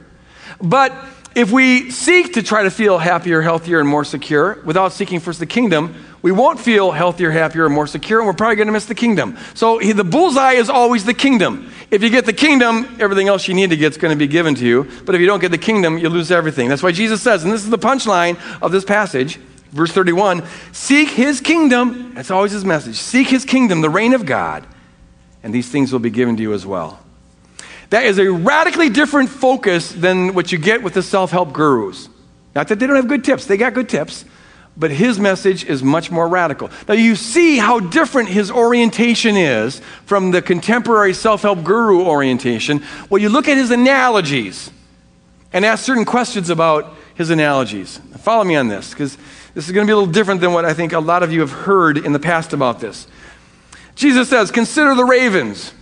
But 0.61 0.93
if 1.35 1.51
we 1.51 1.91
seek 1.91 2.35
to 2.35 2.43
try 2.43 2.65
to 2.65 2.71
feel 2.71 2.99
happier, 2.99 3.41
healthier, 3.41 3.81
and 3.81 3.89
more 3.89 4.05
secure 4.05 4.61
without 4.65 4.93
seeking 4.93 5.21
first 5.21 5.39
the 5.39 5.47
kingdom, 5.47 5.95
we 6.21 6.31
won't 6.31 6.61
feel 6.61 6.93
healthier, 6.93 7.31
happier, 7.31 7.67
and 7.67 7.75
more 7.75 7.87
secure, 7.87 8.21
and 8.21 8.27
we're 8.27 8.35
probably 8.35 8.57
going 8.57 8.67
to 8.67 8.73
miss 8.73 8.87
the 8.87 8.95
kingdom. 8.95 9.37
So 9.55 9.81
the 9.81 10.05
bullseye 10.05 10.53
is 10.53 10.71
always 10.71 11.05
the 11.05 11.15
kingdom. 11.15 11.73
If 11.91 12.03
you 12.03 12.11
get 12.11 12.27
the 12.27 12.33
kingdom, 12.33 12.97
everything 13.01 13.29
else 13.29 13.49
you 13.49 13.55
need 13.55 13.71
to 13.71 13.77
get 13.77 13.93
is 13.93 13.99
going 13.99 14.13
to 14.13 14.19
be 14.19 14.29
given 14.29 14.55
to 14.55 14.65
you. 14.65 14.89
But 15.05 15.15
if 15.15 15.21
you 15.21 15.27
don't 15.27 15.41
get 15.41 15.51
the 15.51 15.59
kingdom, 15.59 15.99
you 15.99 16.09
lose 16.09 16.31
everything. 16.31 16.69
That's 16.69 16.83
why 16.83 16.93
Jesus 16.93 17.21
says, 17.21 17.45
and 17.45 17.53
this 17.53 17.65
is 17.65 17.71
the 17.71 17.79
punchline 17.79 18.39
of 18.63 18.71
this 18.71 18.85
passage, 18.85 19.37
verse 19.73 19.91
31 19.91 20.45
Seek 20.73 21.09
his 21.09 21.41
kingdom. 21.41 22.15
That's 22.15 22.31
always 22.31 22.53
his 22.53 22.65
message. 22.65 22.97
Seek 22.97 23.29
his 23.29 23.45
kingdom, 23.45 23.81
the 23.81 23.91
reign 23.91 24.15
of 24.15 24.25
God, 24.25 24.67
and 25.43 25.53
these 25.53 25.71
things 25.71 25.93
will 25.93 25.99
be 25.99 26.11
given 26.11 26.37
to 26.37 26.43
you 26.43 26.53
as 26.53 26.65
well. 26.65 27.02
That 27.93 28.07
is 28.07 28.19
a 28.19 28.33
radically 28.33 28.89
different 28.89 29.29
focus 29.29 29.93
than 29.93 30.33
what 30.33 30.51
you 30.51 30.57
get 30.57 30.83
with 30.83 30.95
the 30.95 31.03
self 31.03 31.31
help 31.31 31.53
gurus. 31.53 32.09
Not 32.55 32.69
that 32.69 32.79
they 32.79 32.87
don't 32.87 32.97
have 32.97 33.07
good 33.07 33.23
tips, 33.23 33.45
they 33.45 33.59
got 33.59 33.75
good 33.75 33.91
tips, 33.91 34.25
but 34.79 34.91
his 34.91 35.21
message 35.21 35.67
is 35.67 35.83
much 35.83 36.11
more 36.11 36.27
radical. 36.27 36.71
Now, 36.89 36.95
you 36.95 37.15
see 37.17 37.59
how 37.59 37.81
different 37.81 38.31
his 38.31 38.51
orientation 38.51 39.37
is 39.37 39.83
from 40.07 40.31
the 40.31 40.41
contemporary 40.41 41.13
self 41.13 41.43
help 41.43 41.65
guru 41.65 42.03
orientation. 42.03 42.83
Well, 43.11 43.21
you 43.21 43.29
look 43.29 43.47
at 43.47 43.59
his 43.59 43.71
analogies 43.71 44.71
and 45.53 45.63
ask 45.63 45.85
certain 45.85 46.07
questions 46.07 46.49
about 46.49 46.95
his 47.15 47.29
analogies. 47.29 47.99
Follow 48.21 48.45
me 48.45 48.57
on 48.57 48.69
this, 48.69 48.89
because 48.89 49.19
this 49.53 49.67
is 49.67 49.73
going 49.73 49.87
to 49.87 49.91
be 49.91 49.93
a 49.93 49.97
little 49.99 50.11
different 50.11 50.41
than 50.41 50.55
what 50.55 50.65
I 50.65 50.73
think 50.73 50.95
a 50.95 50.99
lot 50.99 51.23
of 51.23 51.31
you 51.31 51.41
have 51.41 51.53
heard 51.53 51.99
in 51.99 52.15
the 52.15 52.19
past 52.19 52.55
about 52.55 52.81
this. 52.81 53.07
Jesus 53.97 54.31
says, 54.31 54.51
Consider 54.51 54.95
the 54.95 55.05
ravens 55.05 55.75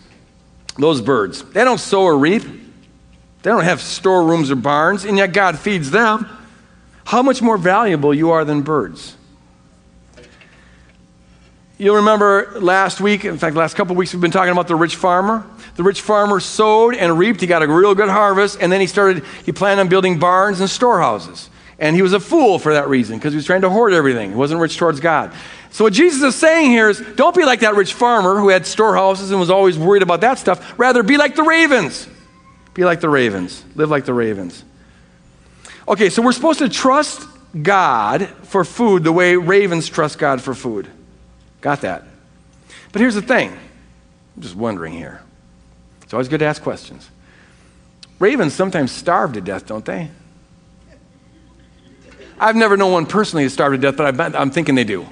those 0.80 1.00
birds. 1.00 1.42
They 1.42 1.64
don't 1.64 1.78
sow 1.78 2.02
or 2.02 2.18
reap, 2.18 2.42
they 2.42 3.50
don't 3.50 3.64
have 3.64 3.80
storerooms 3.80 4.50
or 4.50 4.56
barns, 4.56 5.04
and 5.04 5.16
yet 5.16 5.32
God 5.32 5.58
feeds 5.58 5.90
them. 5.90 6.26
How 7.04 7.22
much 7.22 7.42
more 7.42 7.56
valuable 7.56 8.14
you 8.14 8.30
are 8.30 8.44
than 8.44 8.62
birds. 8.62 9.16
You'll 11.78 11.96
remember 11.96 12.60
last 12.60 13.00
week, 13.00 13.24
in 13.24 13.38
fact, 13.38 13.56
last 13.56 13.74
couple 13.74 13.96
weeks, 13.96 14.12
we've 14.12 14.20
been 14.20 14.30
talking 14.30 14.52
about 14.52 14.68
the 14.68 14.76
rich 14.76 14.96
farmer. 14.96 15.46
The 15.76 15.82
rich 15.82 16.02
farmer 16.02 16.38
sowed 16.38 16.94
and 16.94 17.18
reaped. 17.18 17.40
He 17.40 17.46
got 17.46 17.62
a 17.62 17.66
real 17.66 17.94
good 17.94 18.10
harvest, 18.10 18.58
and 18.60 18.70
then 18.70 18.82
he 18.82 18.86
started, 18.86 19.24
he 19.46 19.52
planned 19.52 19.80
on 19.80 19.88
building 19.88 20.18
barns 20.18 20.60
and 20.60 20.68
storehouses. 20.68 21.48
And 21.78 21.96
he 21.96 22.02
was 22.02 22.12
a 22.12 22.20
fool 22.20 22.58
for 22.58 22.74
that 22.74 22.88
reason 22.88 23.16
because 23.16 23.32
he 23.32 23.36
was 23.36 23.46
trying 23.46 23.62
to 23.62 23.70
hoard 23.70 23.94
everything. 23.94 24.28
He 24.28 24.36
wasn't 24.36 24.60
rich 24.60 24.76
towards 24.76 25.00
God. 25.00 25.32
So, 25.72 25.84
what 25.84 25.92
Jesus 25.92 26.22
is 26.22 26.34
saying 26.34 26.70
here 26.70 26.88
is 26.88 27.00
don't 27.14 27.34
be 27.34 27.44
like 27.44 27.60
that 27.60 27.76
rich 27.76 27.94
farmer 27.94 28.40
who 28.40 28.48
had 28.48 28.66
storehouses 28.66 29.30
and 29.30 29.38
was 29.38 29.50
always 29.50 29.78
worried 29.78 30.02
about 30.02 30.20
that 30.22 30.38
stuff. 30.38 30.78
Rather, 30.78 31.02
be 31.02 31.16
like 31.16 31.36
the 31.36 31.44
ravens. 31.44 32.08
Be 32.74 32.84
like 32.84 33.00
the 33.00 33.08
ravens. 33.08 33.64
Live 33.74 33.90
like 33.90 34.04
the 34.04 34.14
ravens. 34.14 34.64
Okay, 35.86 36.10
so 36.10 36.22
we're 36.22 36.32
supposed 36.32 36.58
to 36.58 36.68
trust 36.68 37.26
God 37.60 38.28
for 38.42 38.64
food 38.64 39.04
the 39.04 39.12
way 39.12 39.36
ravens 39.36 39.88
trust 39.88 40.18
God 40.18 40.40
for 40.40 40.54
food. 40.54 40.88
Got 41.60 41.82
that? 41.82 42.04
But 42.92 43.00
here's 43.00 43.14
the 43.14 43.22
thing 43.22 43.50
I'm 44.36 44.42
just 44.42 44.56
wondering 44.56 44.92
here. 44.92 45.22
It's 46.02 46.12
always 46.12 46.28
good 46.28 46.40
to 46.40 46.46
ask 46.46 46.62
questions. 46.62 47.08
Ravens 48.18 48.54
sometimes 48.54 48.92
starve 48.92 49.32
to 49.34 49.40
death, 49.40 49.66
don't 49.66 49.84
they? 49.84 50.10
I've 52.38 52.56
never 52.56 52.76
known 52.76 52.92
one 52.92 53.06
personally 53.06 53.44
to 53.44 53.50
starve 53.50 53.72
to 53.72 53.78
death, 53.78 53.96
but 53.96 54.34
I'm 54.34 54.50
thinking 54.50 54.74
they 54.74 54.84
do. 54.84 55.06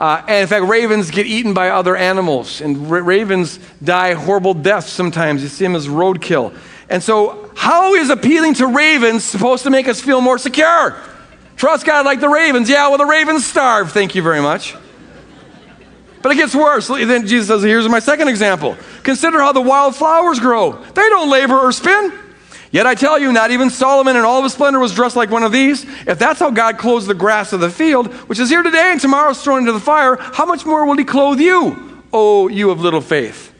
Uh, 0.00 0.24
and 0.26 0.38
in 0.38 0.46
fact, 0.46 0.64
ravens 0.64 1.10
get 1.10 1.26
eaten 1.26 1.52
by 1.52 1.68
other 1.68 1.94
animals, 1.94 2.62
and 2.62 2.90
ra- 2.90 3.00
ravens 3.04 3.60
die 3.84 4.14
horrible 4.14 4.54
deaths 4.54 4.88
sometimes. 4.88 5.42
You 5.42 5.48
see 5.48 5.66
them 5.66 5.76
as 5.76 5.88
roadkill. 5.88 6.56
And 6.88 7.02
so, 7.02 7.50
how 7.54 7.92
is 7.92 8.08
appealing 8.08 8.54
to 8.54 8.66
ravens 8.66 9.24
supposed 9.24 9.64
to 9.64 9.70
make 9.70 9.88
us 9.88 10.00
feel 10.00 10.22
more 10.22 10.38
secure? 10.38 10.96
Trust 11.56 11.84
God 11.84 12.06
like 12.06 12.20
the 12.20 12.30
ravens. 12.30 12.70
Yeah, 12.70 12.88
well, 12.88 12.96
the 12.96 13.04
ravens 13.04 13.44
starve. 13.44 13.92
Thank 13.92 14.14
you 14.14 14.22
very 14.22 14.40
much. 14.40 14.74
But 16.22 16.32
it 16.32 16.36
gets 16.36 16.54
worse. 16.54 16.88
Then 16.88 17.26
Jesus 17.26 17.48
says, 17.48 17.62
Here's 17.62 17.86
my 17.86 17.98
second 17.98 18.28
example. 18.28 18.78
Consider 19.02 19.40
how 19.40 19.52
the 19.52 19.60
wild 19.60 19.94
flowers 19.94 20.40
grow. 20.40 20.72
They 20.72 21.08
don't 21.10 21.28
labor 21.28 21.58
or 21.58 21.72
spin. 21.72 22.10
Yet 22.72 22.86
I 22.86 22.94
tell 22.94 23.18
you, 23.18 23.32
not 23.32 23.50
even 23.50 23.68
Solomon 23.68 24.16
in 24.16 24.22
all 24.22 24.38
of 24.38 24.44
his 24.44 24.52
splendor 24.52 24.78
was 24.78 24.94
dressed 24.94 25.16
like 25.16 25.30
one 25.30 25.42
of 25.42 25.50
these. 25.50 25.84
If 26.06 26.18
that's 26.18 26.38
how 26.38 26.50
God 26.50 26.78
clothes 26.78 27.06
the 27.06 27.14
grass 27.14 27.52
of 27.52 27.60
the 27.60 27.70
field, 27.70 28.12
which 28.28 28.38
is 28.38 28.48
here 28.48 28.62
today 28.62 28.92
and 28.92 29.00
tomorrow 29.00 29.30
is 29.30 29.42
thrown 29.42 29.60
into 29.60 29.72
the 29.72 29.80
fire, 29.80 30.16
how 30.16 30.46
much 30.46 30.64
more 30.64 30.86
will 30.86 30.96
he 30.96 31.04
clothe 31.04 31.40
you, 31.40 32.02
O 32.12 32.48
you 32.48 32.70
of 32.70 32.80
little 32.80 33.00
faith? 33.00 33.52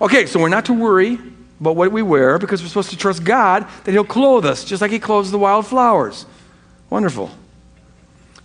Okay, 0.00 0.26
so 0.26 0.38
we're 0.38 0.48
not 0.48 0.66
to 0.66 0.72
worry 0.72 1.18
about 1.60 1.74
what 1.74 1.90
we 1.90 2.02
wear 2.02 2.38
because 2.38 2.62
we're 2.62 2.68
supposed 2.68 2.90
to 2.90 2.96
trust 2.96 3.24
God 3.24 3.66
that 3.84 3.90
he'll 3.90 4.04
clothe 4.04 4.46
us, 4.46 4.64
just 4.64 4.80
like 4.80 4.92
he 4.92 5.00
clothes 5.00 5.32
the 5.32 5.38
wild 5.38 5.66
flowers. 5.66 6.24
Wonderful. 6.88 7.30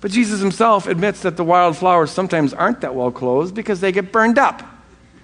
But 0.01 0.11
Jesus 0.11 0.39
himself 0.39 0.87
admits 0.87 1.21
that 1.21 1.37
the 1.37 1.43
wild 1.43 1.77
flowers 1.77 2.11
sometimes 2.11 2.53
aren't 2.53 2.81
that 2.81 2.95
well 2.95 3.11
clothed 3.11 3.53
because 3.53 3.81
they 3.81 3.91
get 3.91 4.11
burned 4.11 4.37
up 4.37 4.63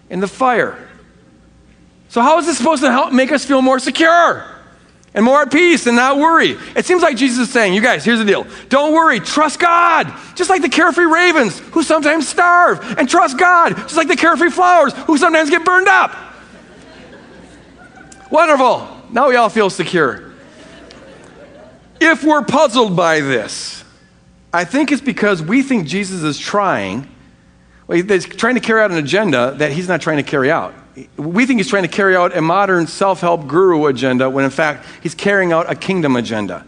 in 0.10 0.19
the 0.19 0.28
fire. 0.28 0.88
So, 2.12 2.19
how 2.19 2.38
is 2.39 2.45
this 2.45 2.58
supposed 2.58 2.84
to 2.84 2.91
help 2.91 3.13
make 3.13 3.32
us 3.32 3.45
feel 3.45 3.62
more 3.62 3.80
secure? 3.80 4.45
and 5.13 5.26
more 5.26 5.41
at 5.41 5.52
peace 5.52 5.88
and 5.88 5.95
not 5.97 6.17
worry. 6.17 6.58
It 6.76 6.86
seems 6.86 7.02
like 7.02 7.17
Jesus 7.17 7.47
is 7.47 7.54
saying, 7.54 7.74
You 7.74 7.82
guys, 7.82 8.06
here's 8.06 8.19
the 8.19 8.26
deal. 8.26 8.47
Don't 8.69 8.93
worry, 8.93 9.19
trust 9.19 9.60
God. 9.60 10.13
Just 10.36 10.50
like 10.50 10.62
the 10.62 10.69
carefree 10.69 11.06
ravens 11.06 11.60
who 11.60 11.84
sometimes 11.84 12.28
starve, 12.28 12.97
and 12.97 13.10
trust 13.10 13.38
God. 13.38 13.76
Just 13.76 13.97
like 13.97 14.08
the 14.08 14.15
carefree 14.15 14.50
flowers 14.50 14.93
who 14.93 15.17
sometimes 15.17 15.50
get 15.50 15.65
burned 15.65 15.89
up. 15.89 16.15
Wonderful. 18.30 18.88
Now 19.12 19.28
we 19.28 19.36
all 19.36 19.50
feel 19.50 19.69
secure. 19.69 20.32
If 22.00 22.24
we're 22.24 22.43
puzzled 22.43 22.95
by 22.95 23.19
this, 23.19 23.84
I 24.54 24.63
think 24.63 24.91
it's 24.91 25.02
because 25.02 25.41
we 25.41 25.62
think 25.62 25.88
Jesus 25.88 26.24
is 26.24 26.39
trying, 26.39 27.10
well, 27.88 28.02
he's 28.02 28.26
trying 28.26 28.56
to 28.56 28.62
carry 28.62 28.82
out 28.82 28.91
an 28.91 28.97
agenda 28.97 29.56
that 29.58 29.74
he's 29.74 29.89
not 29.89 30.02
trying 30.02 30.17
to 30.17 30.24
carry 30.24 30.50
out 30.50 30.74
we 31.17 31.45
think 31.45 31.60
he's 31.60 31.69
trying 31.69 31.84
to 31.84 31.89
carry 31.89 32.15
out 32.15 32.36
a 32.36 32.41
modern 32.41 32.88
self 32.88 33.21
help 33.21 33.47
guru 33.47 33.86
agenda 33.86 34.30
when 34.30 34.45
in 34.45 34.51
fact 34.51 34.86
he's 35.01 35.15
carrying 35.15 35.51
out 35.51 35.71
a 35.71 35.75
kingdom 35.75 36.15
agenda. 36.15 36.65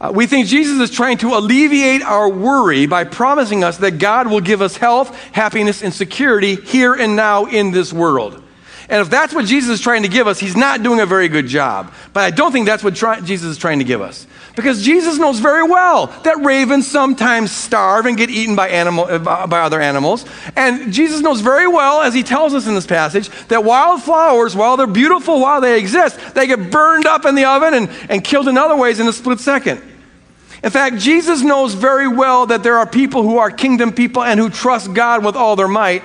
Uh, 0.00 0.10
we 0.14 0.26
think 0.26 0.46
Jesus 0.46 0.80
is 0.80 0.90
trying 0.90 1.18
to 1.18 1.34
alleviate 1.34 2.02
our 2.02 2.28
worry 2.28 2.86
by 2.86 3.04
promising 3.04 3.62
us 3.62 3.76
that 3.78 3.98
God 3.98 4.28
will 4.28 4.40
give 4.40 4.62
us 4.62 4.76
health, 4.76 5.14
happiness, 5.32 5.82
and 5.82 5.92
security 5.92 6.54
here 6.54 6.94
and 6.94 7.16
now 7.16 7.44
in 7.44 7.70
this 7.70 7.92
world. 7.92 8.42
And 8.90 9.00
if 9.00 9.08
that's 9.08 9.32
what 9.32 9.46
Jesus 9.46 9.70
is 9.70 9.80
trying 9.80 10.02
to 10.02 10.08
give 10.08 10.26
us, 10.26 10.40
he's 10.40 10.56
not 10.56 10.82
doing 10.82 10.98
a 10.98 11.06
very 11.06 11.28
good 11.28 11.46
job. 11.46 11.94
But 12.12 12.24
I 12.24 12.30
don't 12.32 12.50
think 12.50 12.66
that's 12.66 12.82
what 12.82 12.96
try- 12.96 13.20
Jesus 13.20 13.52
is 13.52 13.56
trying 13.56 13.78
to 13.78 13.84
give 13.84 14.02
us. 14.02 14.26
Because 14.56 14.84
Jesus 14.84 15.16
knows 15.16 15.38
very 15.38 15.62
well 15.62 16.08
that 16.24 16.40
ravens 16.40 16.90
sometimes 16.90 17.52
starve 17.52 18.06
and 18.06 18.16
get 18.16 18.30
eaten 18.30 18.56
by, 18.56 18.68
animal, 18.68 19.04
uh, 19.04 19.46
by 19.46 19.60
other 19.60 19.80
animals. 19.80 20.26
And 20.56 20.92
Jesus 20.92 21.20
knows 21.20 21.40
very 21.40 21.68
well, 21.68 22.02
as 22.02 22.12
he 22.14 22.24
tells 22.24 22.52
us 22.52 22.66
in 22.66 22.74
this 22.74 22.86
passage, 22.86 23.28
that 23.46 23.62
wildflowers, 23.62 24.56
while 24.56 24.76
they're 24.76 24.88
beautiful 24.88 25.40
while 25.40 25.60
they 25.60 25.78
exist, 25.78 26.18
they 26.34 26.48
get 26.48 26.72
burned 26.72 27.06
up 27.06 27.24
in 27.24 27.36
the 27.36 27.44
oven 27.44 27.74
and, 27.74 27.90
and 28.08 28.24
killed 28.24 28.48
in 28.48 28.58
other 28.58 28.76
ways 28.76 28.98
in 28.98 29.06
a 29.06 29.12
split 29.12 29.38
second. 29.38 29.80
In 30.64 30.70
fact, 30.70 30.96
Jesus 30.96 31.42
knows 31.42 31.74
very 31.74 32.08
well 32.08 32.46
that 32.46 32.64
there 32.64 32.76
are 32.78 32.86
people 32.86 33.22
who 33.22 33.38
are 33.38 33.52
kingdom 33.52 33.92
people 33.92 34.24
and 34.24 34.40
who 34.40 34.50
trust 34.50 34.92
God 34.92 35.24
with 35.24 35.36
all 35.36 35.54
their 35.54 35.68
might, 35.68 36.02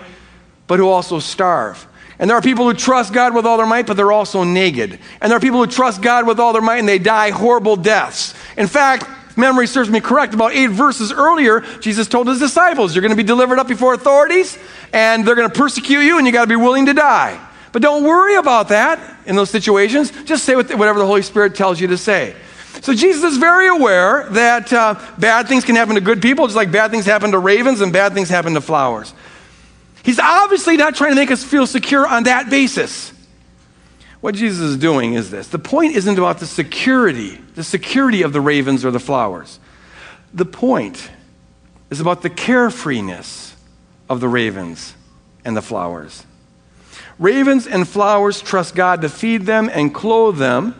but 0.68 0.78
who 0.78 0.88
also 0.88 1.18
starve. 1.18 1.88
And 2.18 2.30
there 2.30 2.38
are 2.38 2.42
people 2.42 2.66
who 2.66 2.74
trust 2.74 3.14
God 3.14 3.36
with 3.36 3.46
all 3.46 3.58
their 3.58 3.66
might, 3.66 3.88
but 3.88 3.98
they're 3.98 4.12
also 4.12 4.44
naked. 4.44 5.00
And 5.22 5.30
there 5.30 5.38
are 5.38 5.42
people 5.42 5.60
who 5.60 5.68
trust 5.68 6.02
God 6.02 6.26
with 6.26 6.40
all 6.40 6.54
their 6.54 6.62
might 6.62 6.78
and 6.78 6.88
they 6.88 7.00
die 7.00 7.32
horrible 7.32 7.76
deaths. 7.76 8.34
In 8.58 8.68
fact, 8.68 9.06
memory 9.38 9.68
serves 9.68 9.90
me 9.90 10.00
correct, 10.00 10.34
about 10.34 10.54
eight 10.54 10.70
verses 10.70 11.12
earlier, 11.12 11.62
Jesus 11.82 12.08
told 12.08 12.28
his 12.28 12.40
disciples, 12.40 12.96
You're 12.96 13.02
going 13.02 13.12
to 13.12 13.18
be 13.18 13.24
delivered 13.24 13.60
up 13.60 13.68
before 13.68 13.94
authorities, 13.94 14.58
and 14.94 15.26
they're 15.26 15.36
going 15.36 15.50
to 15.50 15.58
persecute 15.58 16.02
you, 16.02 16.18
and 16.18 16.26
you 16.26 16.32
got 16.32 16.44
to 16.44 16.50
be 16.50 16.56
willing 16.56 16.86
to 16.86 16.94
die. 16.94 17.40
But 17.74 17.82
don't 17.82 18.06
worry 18.06 18.36
about 18.36 18.70
that 18.70 19.18
in 19.26 19.36
those 19.36 19.50
situations. 19.50 20.12
Just 20.24 20.46
say 20.46 20.56
whatever 20.56 20.98
the 20.98 21.06
Holy 21.06 21.22
Spirit 21.22 21.56
tells 21.56 21.80
you 21.82 21.88
to 21.88 21.98
say. 21.98 22.34
So 22.82 22.94
Jesus 22.94 23.34
is 23.34 23.38
very 23.38 23.68
aware 23.68 24.30
that 24.30 24.72
uh, 24.72 25.00
bad 25.18 25.48
things 25.48 25.66
can 25.66 25.76
happen 25.76 25.96
to 25.96 26.02
good 26.02 26.22
people, 26.22 26.46
just 26.46 26.56
like 26.56 26.72
bad 26.72 26.92
things 26.92 27.06
happen 27.06 27.32
to 27.32 27.40
ravens 27.40 27.82
and 27.82 27.92
bad 27.92 28.14
things 28.14 28.30
happen 28.30 28.54
to 28.54 28.62
flowers. 28.62 29.14
He's 30.06 30.20
obviously 30.20 30.78
not 30.78 30.94
trying 30.94 31.10
to 31.10 31.16
make 31.16 31.32
us 31.32 31.44
feel 31.44 31.66
secure 31.66 32.06
on 32.06 32.24
that 32.26 32.48
basis. 32.48 33.12
What 34.22 34.36
Jesus 34.36 34.62
is 34.62 34.78
doing 34.78 35.16
is 35.16 35.32
this 35.32 35.48
the 35.48 35.58
point 35.58 35.96
isn't 35.96 36.20
about 36.20 36.38
the 36.38 36.46
security, 36.46 37.42
the 37.56 37.64
security 37.64 38.22
of 38.22 38.32
the 38.32 38.40
ravens 38.40 38.86
or 38.86 38.92
the 38.92 39.00
flowers. 39.00 39.60
The 40.32 40.46
point 40.46 41.10
is 41.90 42.00
about 42.00 42.22
the 42.22 42.30
carefreeness 42.30 43.56
of 44.08 44.20
the 44.20 44.28
ravens 44.28 44.94
and 45.44 45.58
the 45.58 45.62
flowers. 45.64 46.24
Ravens 47.18 47.66
and 47.66 47.88
flowers 47.88 48.42
trust 48.42 48.76
God 48.76 49.02
to 49.02 49.10
feed 49.10 49.48
them 49.48 49.72
and 49.74 49.92
clothe 49.92 50.38
them, 50.38 50.76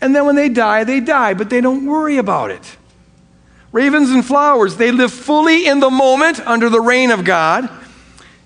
and 0.00 0.12
then 0.12 0.26
when 0.26 0.34
they 0.34 0.48
die, 0.48 0.82
they 0.82 0.98
die, 0.98 1.34
but 1.34 1.50
they 1.50 1.60
don't 1.60 1.86
worry 1.86 2.16
about 2.16 2.50
it. 2.50 2.76
Ravens 3.70 4.10
and 4.10 4.26
flowers, 4.26 4.74
they 4.74 4.90
live 4.90 5.12
fully 5.12 5.68
in 5.68 5.78
the 5.78 5.90
moment 5.90 6.40
under 6.40 6.68
the 6.68 6.80
reign 6.80 7.12
of 7.12 7.24
God 7.24 7.70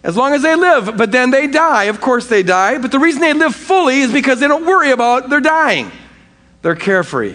as 0.02 0.16
long 0.16 0.32
as 0.32 0.42
they 0.42 0.54
live, 0.54 0.96
but 0.96 1.12
then 1.12 1.30
they 1.30 1.46
die. 1.46 1.84
Of 1.84 2.00
course, 2.00 2.26
they 2.26 2.42
die. 2.42 2.78
But 2.78 2.90
the 2.90 2.98
reason 2.98 3.20
they 3.20 3.34
live 3.34 3.54
fully 3.54 4.00
is 4.00 4.12
because 4.12 4.40
they 4.40 4.48
don't 4.48 4.64
worry 4.64 4.90
about 4.92 5.28
their 5.28 5.40
dying. 5.40 5.90
They're 6.62 6.76
carefree. 6.76 7.34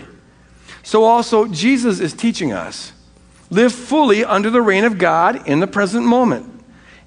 So, 0.84 1.04
also, 1.04 1.48
Jesus 1.48 2.00
is 2.00 2.14
teaching 2.14 2.52
us 2.52 2.92
live 3.52 3.74
fully 3.74 4.26
under 4.26 4.50
the 4.50 4.62
reign 4.62 4.84
of 4.84 4.98
God 4.98 5.48
in 5.48 5.60
the 5.60 5.68
present 5.68 6.06
moment. 6.06 6.52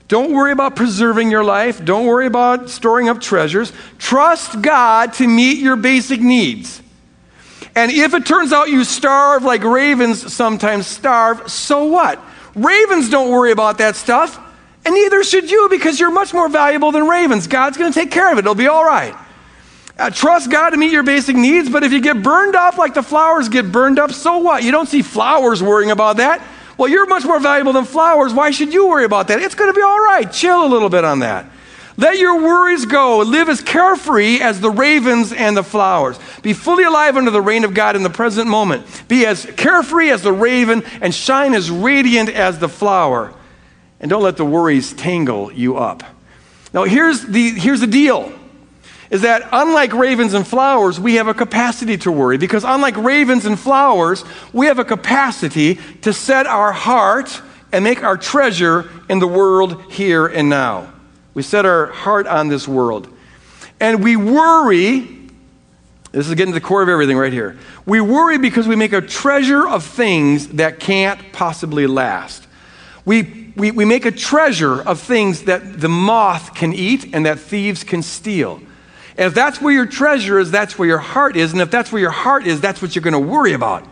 Don't 0.07 0.33
worry 0.33 0.53
about 0.53 0.75
preserving 0.75 1.31
your 1.31 1.45
life. 1.45 1.85
Don't 1.85 2.07
worry 2.07 2.27
about 2.27 2.71
storing 2.71 3.09
up 3.09 3.21
treasures. 3.21 3.73
Trust 3.99 4.63
God 4.63 5.13
to 5.15 5.27
meet 5.27 5.59
your 5.59 5.77
basic 5.77 6.21
needs. 6.21 6.81
And 7.75 7.93
if 7.93 8.15
it 8.15 8.25
turns 8.25 8.53
out 8.53 8.71
you 8.71 8.85
starve 8.85 9.45
like 9.45 9.63
ravens 9.63 10.33
sometimes 10.33 10.87
starve, 10.87 11.51
so 11.51 11.85
what? 11.85 12.21
Ravens 12.55 13.11
don't 13.11 13.31
worry 13.31 13.53
about 13.53 13.79
that 13.79 13.97
stuff. 13.97 14.41
And 14.85 14.95
neither 14.95 15.23
should 15.25 15.51
you 15.51 15.69
because 15.69 16.01
you're 16.01 16.11
much 16.11 16.33
more 16.33 16.49
valuable 16.49 16.93
than 16.93 17.07
ravens. 17.07 17.47
God's 17.47 17.77
going 17.77 17.93
to 17.93 17.99
take 17.99 18.11
care 18.11 18.33
of 18.33 18.39
it, 18.39 18.41
it'll 18.41 18.55
be 18.55 18.69
all 18.69 18.85
right. 18.85 19.15
Uh, 19.99 20.11
trust 20.11 20.51
God 20.51 20.71
to 20.71 20.77
meet 20.77 20.93
your 20.93 21.03
basic 21.03 21.35
needs, 21.35 21.69
but 21.69 21.83
if 21.83 21.93
you 21.93 22.01
get 22.01 22.23
burned 22.23 22.55
up 22.55 22.79
like 22.79 22.95
the 22.95 23.03
flowers 23.03 23.49
get 23.49 23.73
burned 23.73 23.99
up, 23.99 24.13
so 24.13 24.39
what? 24.39 24.63
You 24.63 24.71
don't 24.71 24.89
see 24.89 25.03
flowers 25.03 25.61
worrying 25.61 25.91
about 25.91 26.19
that. 26.19 26.41
Well, 26.77 26.89
you're 26.89 27.07
much 27.07 27.25
more 27.25 27.41
valuable 27.41 27.73
than 27.73 27.85
flowers. 27.85 28.33
Why 28.33 28.53
should 28.53 28.73
you 28.73 28.89
worry 28.89 29.05
about 29.05 29.27
that? 29.29 29.43
It's 29.43 29.57
going 29.57 29.71
to 29.71 29.75
be 29.75 29.83
all 29.83 29.99
right. 29.99 30.31
Chill 30.31 30.65
a 30.65 30.69
little 30.69 30.89
bit 30.89 31.05
on 31.05 31.19
that. 31.19 31.51
Let 31.97 32.19
your 32.19 32.41
worries 32.41 32.87
go. 32.87 33.19
Live 33.19 33.49
as 33.49 33.61
carefree 33.61 34.41
as 34.41 34.61
the 34.61 34.71
ravens 34.71 35.33
and 35.33 35.57
the 35.57 35.65
flowers. 35.65 36.17
Be 36.43 36.53
fully 36.53 36.85
alive 36.85 37.17
under 37.17 37.33
the 37.33 37.41
reign 37.41 37.65
of 37.65 37.75
God 37.75 37.97
in 37.97 38.05
the 38.05 38.11
present 38.11 38.49
moment. 38.49 38.87
Be 39.09 39.27
as 39.27 39.45
carefree 39.57 40.11
as 40.11 40.23
the 40.23 40.33
raven 40.33 40.85
and 41.01 41.13
shine 41.13 41.55
as 41.55 41.73
radiant 41.73 42.29
as 42.29 42.61
the 42.61 42.69
flower. 42.69 43.35
And 44.01 44.09
don't 44.09 44.23
let 44.23 44.37
the 44.37 44.45
worries 44.45 44.93
tangle 44.93 45.53
you 45.53 45.77
up. 45.77 46.03
Now, 46.73 46.85
here's 46.85 47.27
the, 47.27 47.51
here's 47.51 47.81
the 47.81 47.87
deal 47.87 48.33
is 49.11 49.23
that 49.23 49.49
unlike 49.53 49.93
ravens 49.95 50.35
and 50.35 50.47
flowers, 50.47 51.01
we 51.01 51.15
have 51.15 51.29
a 51.29 51.35
capacity 51.35 51.97
to 51.97 52.13
worry. 52.13 52.37
Because 52.37 52.65
unlike 52.65 52.97
ravens 52.97 53.47
and 53.47 53.59
flowers, 53.59 54.23
we 54.53 54.67
have 54.67 54.79
a 54.79 54.85
capacity 54.85 55.77
to 56.03 56.13
set 56.13 56.47
our 56.47 56.73
heart 56.73 57.41
and 57.73 57.85
make 57.85 58.03
our 58.03 58.17
treasure 58.17 58.91
in 59.09 59.19
the 59.19 59.27
world 59.27 59.91
here 59.91 60.27
and 60.27 60.49
now. 60.49 60.93
We 61.35 61.43
set 61.43 61.65
our 61.65 61.87
heart 61.87 62.27
on 62.27 62.49
this 62.49 62.69
world. 62.69 63.09
And 63.81 64.03
we 64.03 64.17
worry. 64.17 65.17
This 66.13 66.29
is 66.29 66.35
getting 66.35 66.53
to 66.53 66.61
the 66.61 66.67
core 66.67 66.83
of 66.83 66.89
everything 66.89 67.17
right 67.17 67.33
here. 67.33 67.59
We 67.87 68.01
worry 68.01 68.39
because 68.39 68.67
we 68.67 68.77
make 68.77 68.93
a 68.93 69.01
treasure 69.01 69.67
of 69.67 69.85
things 69.85 70.49
that 70.49 70.81
can't 70.81 71.33
possibly 71.33 71.87
last. 71.87 72.47
We 73.05 73.48
we, 73.59 73.71
we 73.71 73.85
make 73.85 74.07
a 74.07 74.11
treasure 74.11 74.81
of 74.81 75.01
things 75.01 75.43
that 75.43 75.81
the 75.81 75.89
moth 75.89 76.55
can 76.55 76.73
eat 76.73 77.15
and 77.15 77.27
that 77.27 77.39
thieves 77.39 77.85
can 77.85 78.03
steal. 78.03 78.61
And 79.17 79.27
if 79.27 79.35
that's 79.35 79.61
where 79.61 79.75
your 79.75 79.87
treasure 79.87 80.39
is, 80.39 80.51
that's 80.51 80.79
where 80.79 80.87
your 80.87 80.99
heart 80.99 81.37
is. 81.37 81.53
And 81.53 81.61
if 81.61 81.71
that's 81.71 81.91
where 81.91 82.01
your 82.01 82.13
heart 82.13 82.47
is, 82.47 82.61
that's 82.61 82.81
what 82.81 82.95
you're 82.95 83.03
going 83.03 83.13
to 83.13 83.19
worry 83.19 83.53
about. 83.53 83.87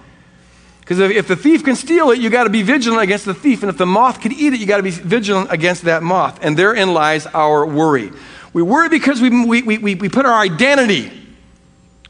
Because 0.81 1.01
if, 1.01 1.11
if, 1.11 1.27
the 1.27 1.35
thief 1.35 1.65
can 1.65 1.75
steal 1.75 2.13
it, 2.13 2.21
you 2.21 2.31
got 2.31 2.45
to 2.45 2.51
be 2.51 2.63
vigilant 2.63 3.03
against 3.03 3.25
the 3.25 3.35
thief. 3.35 3.65
And 3.65 3.71
if 3.71 3.77
the 3.77 3.87
moth 3.87 4.21
can 4.21 4.33
eat 4.33 4.53
it, 4.53 4.61
you 4.61 4.67
got 4.67 4.77
to 4.77 4.85
be 4.85 4.91
vigilant 4.91 5.51
against 5.51 5.83
that 5.83 6.05
moth. 6.05 6.39
And 6.43 6.57
therein 6.57 6.95
lies 6.95 7.27
our 7.27 7.67
worry. 7.67 8.13
We 8.53 8.63
worry 8.63 8.89
because 8.89 9.21
we, 9.21 9.45
we, 9.45 9.63
we, 9.63 9.97
we 9.97 10.09
put 10.09 10.27
our 10.27 10.39
identity 10.39 11.11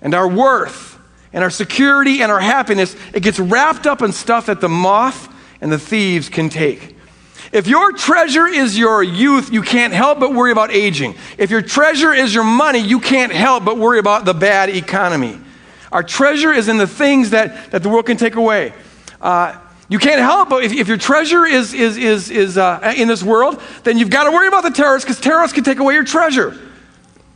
and 0.02 0.14
our 0.14 0.28
worth 0.28 0.98
and 1.32 1.42
our 1.42 1.50
security 1.50 2.22
and 2.22 2.30
our 2.30 2.40
happiness, 2.40 2.94
it 3.14 3.22
gets 3.22 3.38
wrapped 3.38 3.86
up 3.86 4.02
in 4.02 4.12
stuff 4.12 4.46
that 4.46 4.60
the 4.60 4.68
moth 4.68 5.32
and 5.60 5.72
the 5.72 5.78
thieves 5.78 6.28
can 6.28 6.48
take. 6.48 6.95
If 7.56 7.66
your 7.66 7.92
treasure 7.92 8.46
is 8.46 8.78
your 8.78 9.02
youth, 9.02 9.50
you 9.50 9.62
can't 9.62 9.94
help 9.94 10.20
but 10.20 10.34
worry 10.34 10.52
about 10.52 10.70
aging. 10.70 11.14
If 11.38 11.50
your 11.50 11.62
treasure 11.62 12.12
is 12.12 12.34
your 12.34 12.44
money, 12.44 12.80
you 12.80 13.00
can't 13.00 13.32
help 13.32 13.64
but 13.64 13.78
worry 13.78 13.98
about 13.98 14.26
the 14.26 14.34
bad 14.34 14.68
economy. 14.68 15.40
Our 15.90 16.02
treasure 16.02 16.52
is 16.52 16.68
in 16.68 16.76
the 16.76 16.86
things 16.86 17.30
that, 17.30 17.70
that 17.70 17.82
the 17.82 17.88
world 17.88 18.04
can 18.04 18.18
take 18.18 18.34
away. 18.34 18.74
Uh, 19.22 19.58
you 19.88 19.98
can't 19.98 20.20
help 20.20 20.50
but 20.50 20.64
if, 20.64 20.72
if 20.74 20.86
your 20.86 20.98
treasure 20.98 21.46
is, 21.46 21.72
is, 21.72 21.96
is, 21.96 22.30
is 22.30 22.58
uh, 22.58 22.92
in 22.94 23.08
this 23.08 23.22
world, 23.22 23.62
then 23.84 23.96
you've 23.96 24.10
got 24.10 24.24
to 24.24 24.32
worry 24.32 24.48
about 24.48 24.62
the 24.62 24.70
terrorists 24.70 25.06
because 25.06 25.18
terrorists 25.18 25.54
can 25.54 25.64
take 25.64 25.78
away 25.78 25.94
your 25.94 26.04
treasure. 26.04 26.58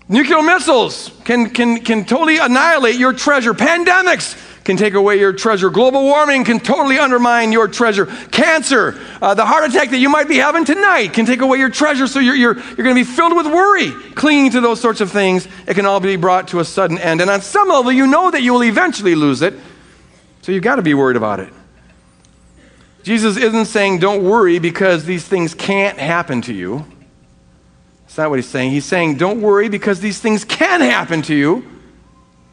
Nuclear 0.07 0.43
missiles 0.43 1.13
can, 1.25 1.49
can, 1.49 1.81
can 1.81 2.05
totally 2.05 2.37
annihilate 2.37 2.97
your 2.97 3.15
treasure. 3.15 3.55
Pandemics 3.55 4.50
can 4.65 4.77
take 4.77 4.95
away 4.95 5.19
your 5.19 5.33
treasure. 5.33 5.71
Global 5.71 6.03
warming 6.03 6.45
can 6.45 6.61
totally 6.61 6.99
undermine 6.99 7.53
your 7.53 7.69
treasure. 7.69 8.07
Cancer, 8.07 9.01
uh, 9.23 9.35
the 9.35 9.45
heart 9.45 9.69
attack 9.69 9.91
that 9.91 9.99
you 9.99 10.09
might 10.09 10.29
be 10.29 10.37
having 10.37 10.65
tonight 10.65 11.13
can 11.13 11.27
take 11.27 11.41
away 11.41 11.59
your 11.59 11.71
treasure. 11.71 12.07
So 12.07 12.21
you're, 12.21 12.35
you're, 12.35 12.55
you're 12.55 12.85
going 12.85 12.95
to 12.95 12.95
be 12.95 13.05
filled 13.05 13.35
with 13.35 13.47
worry, 13.47 13.91
clinging 14.15 14.51
to 14.53 14.61
those 14.61 14.81
sorts 14.81 15.01
of 15.01 15.11
things. 15.11 15.49
It 15.67 15.75
can 15.75 15.87
all 15.87 16.01
be 16.01 16.17
brought 16.17 16.49
to 16.49 16.61
a 16.61 16.65
sudden 16.65 16.99
end. 16.99 17.21
And 17.21 17.31
on 17.31 17.41
some 17.41 17.69
level, 17.69 17.91
you 17.91 18.07
know 18.07 18.31
that 18.31 18.43
you 18.43 18.53
will 18.53 18.65
eventually 18.65 19.15
lose 19.15 19.43
it. 19.43 19.55
So 20.43 20.53
you've 20.53 20.63
got 20.63 20.77
to 20.77 20.83
be 20.83 20.95
worried 20.95 21.17
about 21.17 21.41
it. 21.41 21.53
Jesus 23.03 23.37
isn't 23.37 23.67
saying 23.67 23.99
don't 23.99 24.23
worry 24.23 24.59
because 24.59 25.05
these 25.05 25.27
things 25.27 25.55
can't 25.55 25.99
happen 25.99 26.43
to 26.43 26.55
you. 26.55 26.85
That's 28.03 28.19
not 28.19 28.31
what 28.31 28.39
he's 28.39 28.49
saying. 28.49 28.73
He's 28.73 28.85
saying 28.85 29.17
don't 29.17 29.41
worry 29.41 29.69
because 29.69 30.01
these 30.01 30.19
things 30.19 30.45
can 30.45 30.81
happen 30.81 31.23
to 31.23 31.35
you, 31.35 31.65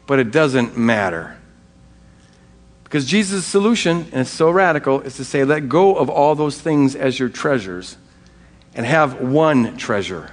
but 0.06 0.18
it 0.18 0.30
doesn't 0.30 0.76
matter. 0.78 1.37
Because 2.88 3.04
Jesus' 3.04 3.44
solution, 3.44 4.08
and 4.12 4.22
it's 4.22 4.30
so 4.30 4.50
radical, 4.50 5.02
is 5.02 5.16
to 5.16 5.24
say, 5.24 5.44
let 5.44 5.68
go 5.68 5.94
of 5.94 6.08
all 6.08 6.34
those 6.34 6.58
things 6.58 6.96
as 6.96 7.18
your 7.18 7.28
treasures 7.28 7.98
and 8.74 8.86
have 8.86 9.20
one 9.20 9.76
treasure. 9.76 10.30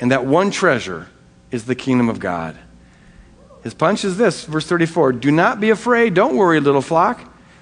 And 0.00 0.10
that 0.10 0.26
one 0.26 0.50
treasure 0.50 1.08
is 1.50 1.64
the 1.64 1.74
kingdom 1.74 2.10
of 2.10 2.20
God. 2.20 2.58
His 3.62 3.72
punch 3.72 4.04
is 4.04 4.18
this, 4.18 4.44
verse 4.44 4.66
34 4.66 5.14
Do 5.14 5.30
not 5.30 5.60
be 5.60 5.70
afraid, 5.70 6.12
don't 6.12 6.36
worry, 6.36 6.60
little 6.60 6.82
flock, 6.82 7.20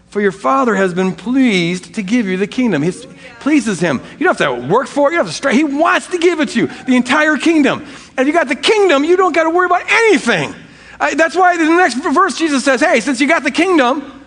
for 0.08 0.20
your 0.20 0.32
Father 0.32 0.74
has 0.74 0.92
been 0.92 1.14
pleased 1.14 1.94
to 1.94 2.02
give 2.02 2.26
you 2.26 2.36
the 2.36 2.48
kingdom. 2.48 2.82
He 2.82 2.90
pleases 3.38 3.78
him. 3.78 4.00
You 4.18 4.26
don't 4.26 4.36
have 4.36 4.60
to 4.60 4.66
work 4.66 4.88
for 4.88 5.08
it, 5.08 5.12
you 5.12 5.18
don't 5.18 5.26
have 5.26 5.32
to 5.32 5.36
strive. 5.36 5.54
He 5.54 5.62
wants 5.62 6.08
to 6.08 6.18
give 6.18 6.40
it 6.40 6.48
to 6.50 6.58
you, 6.58 6.66
the 6.66 6.96
entire 6.96 7.36
kingdom. 7.36 7.82
And 8.16 8.18
if 8.18 8.26
you 8.26 8.32
got 8.32 8.48
the 8.48 8.56
kingdom, 8.56 9.04
you 9.04 9.16
don't 9.16 9.32
got 9.32 9.44
to 9.44 9.50
worry 9.50 9.66
about 9.66 9.88
anything. 9.88 10.52
Uh, 10.98 11.14
that's 11.14 11.36
why 11.36 11.52
in 11.52 11.60
the 11.60 11.66
next 11.66 11.94
verse, 11.94 12.36
Jesus 12.36 12.64
says, 12.64 12.80
Hey, 12.80 12.98
since 12.98 13.20
you 13.20 13.28
got 13.28 13.44
the 13.44 13.52
kingdom, 13.52 14.21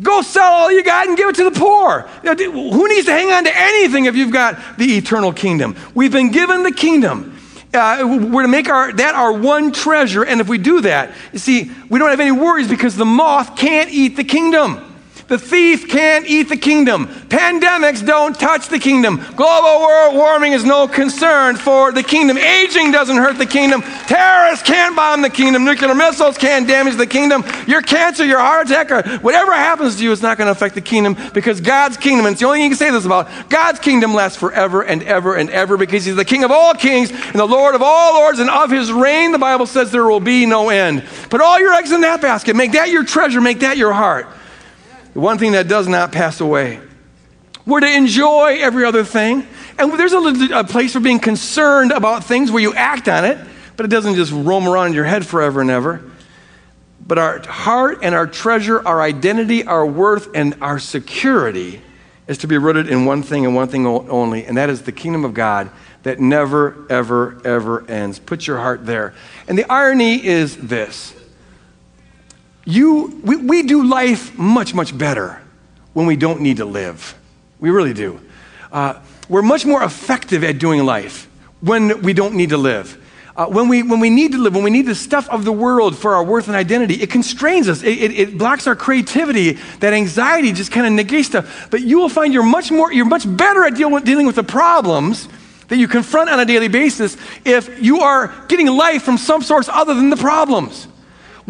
Go 0.00 0.22
sell 0.22 0.52
all 0.52 0.72
you 0.72 0.82
got 0.82 1.08
and 1.08 1.16
give 1.16 1.28
it 1.28 1.34
to 1.36 1.44
the 1.44 1.50
poor. 1.50 2.02
who 2.22 2.88
needs 2.88 3.06
to 3.06 3.12
hang 3.12 3.30
on 3.32 3.44
to 3.44 3.52
anything 3.54 4.06
if 4.06 4.16
you've 4.16 4.32
got 4.32 4.78
the 4.78 4.96
eternal 4.96 5.32
kingdom? 5.32 5.76
We've 5.94 6.12
been 6.12 6.30
given 6.30 6.62
the 6.62 6.72
kingdom. 6.72 7.36
Uh, 7.72 8.18
we're 8.32 8.42
to 8.42 8.48
make 8.48 8.68
our, 8.68 8.92
that 8.92 9.14
our 9.14 9.32
one 9.32 9.72
treasure. 9.72 10.24
And 10.24 10.40
if 10.40 10.48
we 10.48 10.58
do 10.58 10.80
that, 10.80 11.14
you 11.32 11.38
see, 11.38 11.70
we 11.88 11.98
don't 11.98 12.10
have 12.10 12.20
any 12.20 12.32
worries 12.32 12.68
because 12.68 12.96
the 12.96 13.04
moth 13.04 13.56
can't 13.56 13.90
eat 13.90 14.16
the 14.16 14.24
kingdom. 14.24 14.89
The 15.30 15.38
thief 15.38 15.86
can't 15.86 16.26
eat 16.26 16.48
the 16.48 16.56
kingdom. 16.56 17.06
Pandemics 17.06 18.04
don't 18.04 18.34
touch 18.34 18.66
the 18.66 18.80
kingdom. 18.80 19.18
Global 19.36 19.80
world 19.80 20.16
warming 20.16 20.54
is 20.54 20.64
no 20.64 20.88
concern 20.88 21.54
for 21.54 21.92
the 21.92 22.02
kingdom. 22.02 22.36
Aging 22.36 22.90
doesn't 22.90 23.16
hurt 23.16 23.38
the 23.38 23.46
kingdom. 23.46 23.82
Terrorists 24.08 24.66
can't 24.66 24.96
bomb 24.96 25.22
the 25.22 25.30
kingdom. 25.30 25.64
Nuclear 25.64 25.94
missiles 25.94 26.36
can't 26.36 26.66
damage 26.66 26.96
the 26.96 27.06
kingdom. 27.06 27.44
Your 27.68 27.80
cancer, 27.80 28.24
your 28.24 28.40
heart 28.40 28.68
attack, 28.68 28.90
or 28.90 29.02
whatever 29.20 29.52
happens 29.52 29.98
to 29.98 30.02
you 30.02 30.10
is 30.10 30.20
not 30.20 30.36
going 30.36 30.46
to 30.46 30.50
affect 30.50 30.74
the 30.74 30.80
kingdom 30.80 31.16
because 31.32 31.60
God's 31.60 31.96
kingdom, 31.96 32.26
and 32.26 32.32
it's 32.32 32.40
the 32.40 32.46
only 32.48 32.58
thing 32.58 32.64
you 32.64 32.70
can 32.70 32.78
say 32.78 32.90
this 32.90 33.04
about, 33.04 33.28
God's 33.48 33.78
kingdom 33.78 34.12
lasts 34.12 34.36
forever 34.36 34.82
and 34.82 35.00
ever 35.04 35.36
and 35.36 35.48
ever 35.50 35.76
because 35.76 36.04
He's 36.04 36.16
the 36.16 36.24
King 36.24 36.42
of 36.42 36.50
all 36.50 36.74
kings 36.74 37.12
and 37.12 37.36
the 37.36 37.46
Lord 37.46 37.76
of 37.76 37.82
all 37.82 38.14
lords, 38.14 38.40
and 38.40 38.50
of 38.50 38.72
His 38.72 38.90
reign, 38.90 39.30
the 39.30 39.38
Bible 39.38 39.66
says 39.66 39.92
there 39.92 40.06
will 40.06 40.18
be 40.18 40.44
no 40.44 40.70
end. 40.70 41.04
Put 41.30 41.40
all 41.40 41.60
your 41.60 41.72
eggs 41.72 41.92
in 41.92 42.00
that 42.00 42.20
basket. 42.20 42.56
Make 42.56 42.72
that 42.72 42.88
your 42.88 43.04
treasure. 43.04 43.40
Make 43.40 43.60
that 43.60 43.76
your 43.76 43.92
heart 43.92 44.26
the 45.14 45.20
one 45.20 45.38
thing 45.38 45.52
that 45.52 45.68
does 45.68 45.88
not 45.88 46.12
pass 46.12 46.40
away. 46.40 46.80
We're 47.66 47.80
to 47.80 47.92
enjoy 47.92 48.58
every 48.60 48.84
other 48.84 49.04
thing. 49.04 49.46
And 49.78 49.92
there's 49.92 50.12
a, 50.12 50.58
a, 50.58 50.64
place 50.64 50.92
for 50.92 51.00
being 51.00 51.20
concerned 51.20 51.92
about 51.92 52.24
things 52.24 52.50
where 52.50 52.62
you 52.62 52.74
act 52.74 53.08
on 53.08 53.24
it, 53.24 53.38
but 53.76 53.86
it 53.86 53.88
doesn't 53.88 54.14
just 54.14 54.32
roam 54.32 54.68
around 54.68 54.88
in 54.88 54.92
your 54.92 55.04
head 55.04 55.26
forever 55.26 55.60
and 55.60 55.70
ever. 55.70 56.02
But 57.06 57.18
our 57.18 57.40
heart 57.46 58.00
and 58.02 58.14
our 58.14 58.26
treasure, 58.26 58.86
our 58.86 59.00
identity, 59.00 59.64
our 59.64 59.86
worth, 59.86 60.28
and 60.34 60.56
our 60.60 60.78
security 60.78 61.80
is 62.28 62.38
to 62.38 62.46
be 62.46 62.58
rooted 62.58 62.88
in 62.88 63.06
one 63.06 63.22
thing 63.22 63.44
and 63.44 63.54
one 63.54 63.68
thing 63.68 63.86
only, 63.86 64.44
and 64.44 64.56
that 64.56 64.70
is 64.70 64.82
the 64.82 64.92
kingdom 64.92 65.24
of 65.24 65.34
God 65.34 65.70
that 66.02 66.20
never, 66.20 66.86
ever, 66.88 67.40
ever 67.44 67.88
ends. 67.90 68.18
Put 68.18 68.46
your 68.46 68.58
heart 68.58 68.86
there. 68.86 69.14
And 69.48 69.58
the 69.58 69.70
irony 69.70 70.24
is 70.24 70.56
this 70.56 71.14
you, 72.70 73.20
we, 73.24 73.36
we 73.36 73.62
do 73.62 73.84
life 73.84 74.36
much, 74.38 74.74
much 74.74 74.96
better 74.96 75.40
when 75.92 76.06
we 76.06 76.16
don't 76.16 76.40
need 76.40 76.58
to 76.58 76.64
live. 76.64 77.16
We 77.58 77.70
really 77.70 77.94
do. 77.94 78.20
Uh, 78.72 79.00
we're 79.28 79.42
much 79.42 79.66
more 79.66 79.82
effective 79.82 80.44
at 80.44 80.58
doing 80.58 80.84
life 80.84 81.28
when 81.60 82.02
we 82.02 82.12
don't 82.12 82.34
need 82.34 82.50
to 82.50 82.56
live. 82.56 82.96
Uh, 83.36 83.46
when, 83.46 83.68
we, 83.68 83.82
when 83.82 84.00
we 84.00 84.10
need 84.10 84.32
to 84.32 84.38
live, 84.38 84.54
when 84.54 84.64
we 84.64 84.70
need 84.70 84.86
the 84.86 84.94
stuff 84.94 85.28
of 85.30 85.44
the 85.44 85.52
world 85.52 85.96
for 85.96 86.14
our 86.14 86.24
worth 86.24 86.48
and 86.48 86.56
identity, 86.56 86.94
it 86.94 87.10
constrains 87.10 87.68
us. 87.68 87.82
It, 87.82 87.98
it, 87.98 88.18
it 88.18 88.38
blocks 88.38 88.66
our 88.66 88.76
creativity. 88.76 89.52
That 89.78 89.92
anxiety 89.92 90.52
just 90.52 90.72
kind 90.72 90.86
of 90.86 90.92
negates 90.92 91.28
stuff. 91.28 91.68
But 91.70 91.82
you 91.82 91.98
will 91.98 92.08
find 92.08 92.34
you're 92.34 92.42
much 92.42 92.70
more, 92.70 92.92
you're 92.92 93.04
much 93.04 93.24
better 93.36 93.64
at 93.64 93.76
deal 93.76 93.90
with, 93.90 94.04
dealing 94.04 94.26
with 94.26 94.36
the 94.36 94.42
problems 94.42 95.28
that 95.68 95.78
you 95.78 95.86
confront 95.86 96.28
on 96.28 96.40
a 96.40 96.44
daily 96.44 96.68
basis 96.68 97.16
if 97.44 97.80
you 97.80 98.00
are 98.00 98.34
getting 98.48 98.66
life 98.66 99.04
from 99.04 99.16
some 99.16 99.42
source 99.42 99.68
other 99.68 99.94
than 99.94 100.10
the 100.10 100.16
problems. 100.16 100.88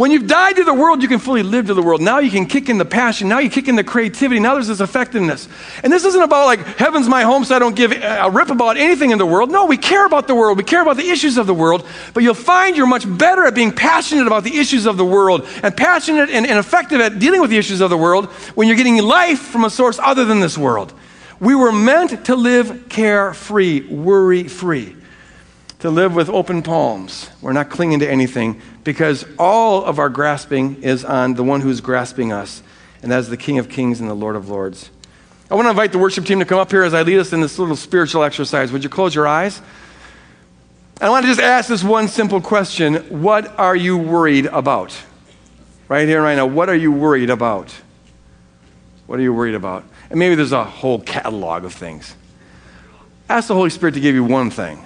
When 0.00 0.10
you've 0.10 0.26
died 0.26 0.56
to 0.56 0.64
the 0.64 0.72
world, 0.72 1.02
you 1.02 1.08
can 1.08 1.18
fully 1.18 1.42
live 1.42 1.66
to 1.66 1.74
the 1.74 1.82
world. 1.82 2.00
Now 2.00 2.20
you 2.20 2.30
can 2.30 2.46
kick 2.46 2.70
in 2.70 2.78
the 2.78 2.86
passion. 2.86 3.28
Now 3.28 3.38
you 3.38 3.50
kick 3.50 3.68
in 3.68 3.76
the 3.76 3.84
creativity. 3.84 4.40
Now 4.40 4.54
there's 4.54 4.68
this 4.68 4.80
effectiveness. 4.80 5.46
And 5.84 5.92
this 5.92 6.06
isn't 6.06 6.22
about 6.22 6.46
like, 6.46 6.60
heaven's 6.78 7.06
my 7.06 7.20
home, 7.20 7.44
so 7.44 7.54
I 7.54 7.58
don't 7.58 7.76
give 7.76 7.92
a 7.92 8.30
rip 8.32 8.48
about 8.48 8.78
anything 8.78 9.10
in 9.10 9.18
the 9.18 9.26
world. 9.26 9.50
No, 9.50 9.66
we 9.66 9.76
care 9.76 10.06
about 10.06 10.26
the 10.26 10.34
world. 10.34 10.56
We 10.56 10.64
care 10.64 10.80
about 10.80 10.96
the 10.96 11.06
issues 11.06 11.36
of 11.36 11.46
the 11.46 11.52
world. 11.52 11.86
But 12.14 12.22
you'll 12.22 12.32
find 12.32 12.78
you're 12.78 12.86
much 12.86 13.04
better 13.18 13.44
at 13.44 13.54
being 13.54 13.72
passionate 13.72 14.26
about 14.26 14.42
the 14.42 14.56
issues 14.56 14.86
of 14.86 14.96
the 14.96 15.04
world 15.04 15.46
and 15.62 15.76
passionate 15.76 16.30
and, 16.30 16.46
and 16.46 16.58
effective 16.58 16.98
at 17.02 17.18
dealing 17.18 17.42
with 17.42 17.50
the 17.50 17.58
issues 17.58 17.82
of 17.82 17.90
the 17.90 17.98
world 17.98 18.30
when 18.54 18.68
you're 18.68 18.78
getting 18.78 18.96
life 19.02 19.40
from 19.40 19.66
a 19.66 19.70
source 19.70 19.98
other 19.98 20.24
than 20.24 20.40
this 20.40 20.56
world. 20.56 20.94
We 21.40 21.54
were 21.54 21.72
meant 21.72 22.24
to 22.24 22.36
live 22.36 22.88
carefree, 22.88 23.82
worry 23.82 24.48
free 24.48 24.96
to 25.80 25.90
live 25.90 26.14
with 26.14 26.28
open 26.28 26.62
palms. 26.62 27.30
We're 27.40 27.52
not 27.52 27.70
clinging 27.70 28.00
to 28.00 28.10
anything 28.10 28.60
because 28.84 29.24
all 29.38 29.84
of 29.84 29.98
our 29.98 30.10
grasping 30.10 30.82
is 30.82 31.04
on 31.04 31.34
the 31.34 31.42
one 31.42 31.62
who's 31.62 31.80
grasping 31.80 32.32
us, 32.32 32.62
and 33.02 33.10
that 33.10 33.18
is 33.18 33.28
the 33.28 33.36
King 33.36 33.58
of 33.58 33.68
Kings 33.68 34.00
and 34.00 34.08
the 34.08 34.14
Lord 34.14 34.36
of 34.36 34.48
Lords. 34.48 34.90
I 35.50 35.54
want 35.54 35.66
to 35.66 35.70
invite 35.70 35.92
the 35.92 35.98
worship 35.98 36.26
team 36.26 36.38
to 36.38 36.44
come 36.44 36.58
up 36.58 36.70
here 36.70 36.82
as 36.82 36.94
I 36.94 37.02
lead 37.02 37.18
us 37.18 37.32
in 37.32 37.40
this 37.40 37.58
little 37.58 37.76
spiritual 37.76 38.22
exercise. 38.22 38.70
Would 38.72 38.84
you 38.84 38.90
close 38.90 39.14
your 39.14 39.26
eyes? 39.26 39.60
I 41.00 41.08
want 41.08 41.24
to 41.24 41.28
just 41.28 41.40
ask 41.40 41.68
this 41.68 41.82
one 41.82 42.08
simple 42.08 42.42
question 42.42 42.96
What 43.22 43.58
are 43.58 43.74
you 43.74 43.96
worried 43.96 44.46
about? 44.46 44.96
Right 45.88 46.06
here, 46.06 46.22
right 46.22 46.36
now. 46.36 46.46
What 46.46 46.68
are 46.68 46.76
you 46.76 46.92
worried 46.92 47.30
about? 47.30 47.74
What 49.06 49.18
are 49.18 49.22
you 49.22 49.32
worried 49.32 49.56
about? 49.56 49.84
And 50.10 50.18
maybe 50.18 50.34
there's 50.34 50.52
a 50.52 50.62
whole 50.62 51.00
catalog 51.00 51.64
of 51.64 51.72
things. 51.72 52.14
Ask 53.28 53.48
the 53.48 53.54
Holy 53.54 53.70
Spirit 53.70 53.94
to 53.94 54.00
give 54.00 54.14
you 54.14 54.24
one 54.24 54.50
thing 54.50 54.84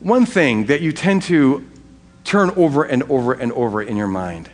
one 0.00 0.26
thing 0.26 0.66
that 0.66 0.80
you 0.80 0.92
tend 0.92 1.22
to 1.24 1.66
turn 2.24 2.50
over 2.50 2.84
and 2.84 3.02
over 3.04 3.32
and 3.32 3.52
over 3.52 3.82
in 3.82 3.96
your 3.96 4.06
mind. 4.06 4.50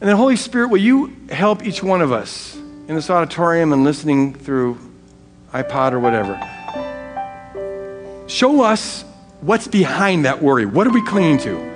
And 0.00 0.08
then, 0.08 0.16
Holy 0.16 0.36
Spirit, 0.36 0.68
will 0.68 0.80
you 0.80 1.14
help 1.30 1.64
each 1.64 1.82
one 1.82 2.00
of 2.00 2.12
us 2.12 2.56
in 2.56 2.94
this 2.94 3.10
auditorium 3.10 3.72
and 3.72 3.84
listening 3.84 4.34
through 4.34 4.78
iPod 5.52 5.92
or 5.92 6.00
whatever? 6.00 6.38
Show 8.26 8.62
us 8.62 9.04
what's 9.42 9.68
behind 9.68 10.24
that 10.24 10.42
worry. 10.42 10.66
What 10.66 10.86
are 10.86 10.92
we 10.92 11.04
clinging 11.04 11.38
to? 11.38 11.72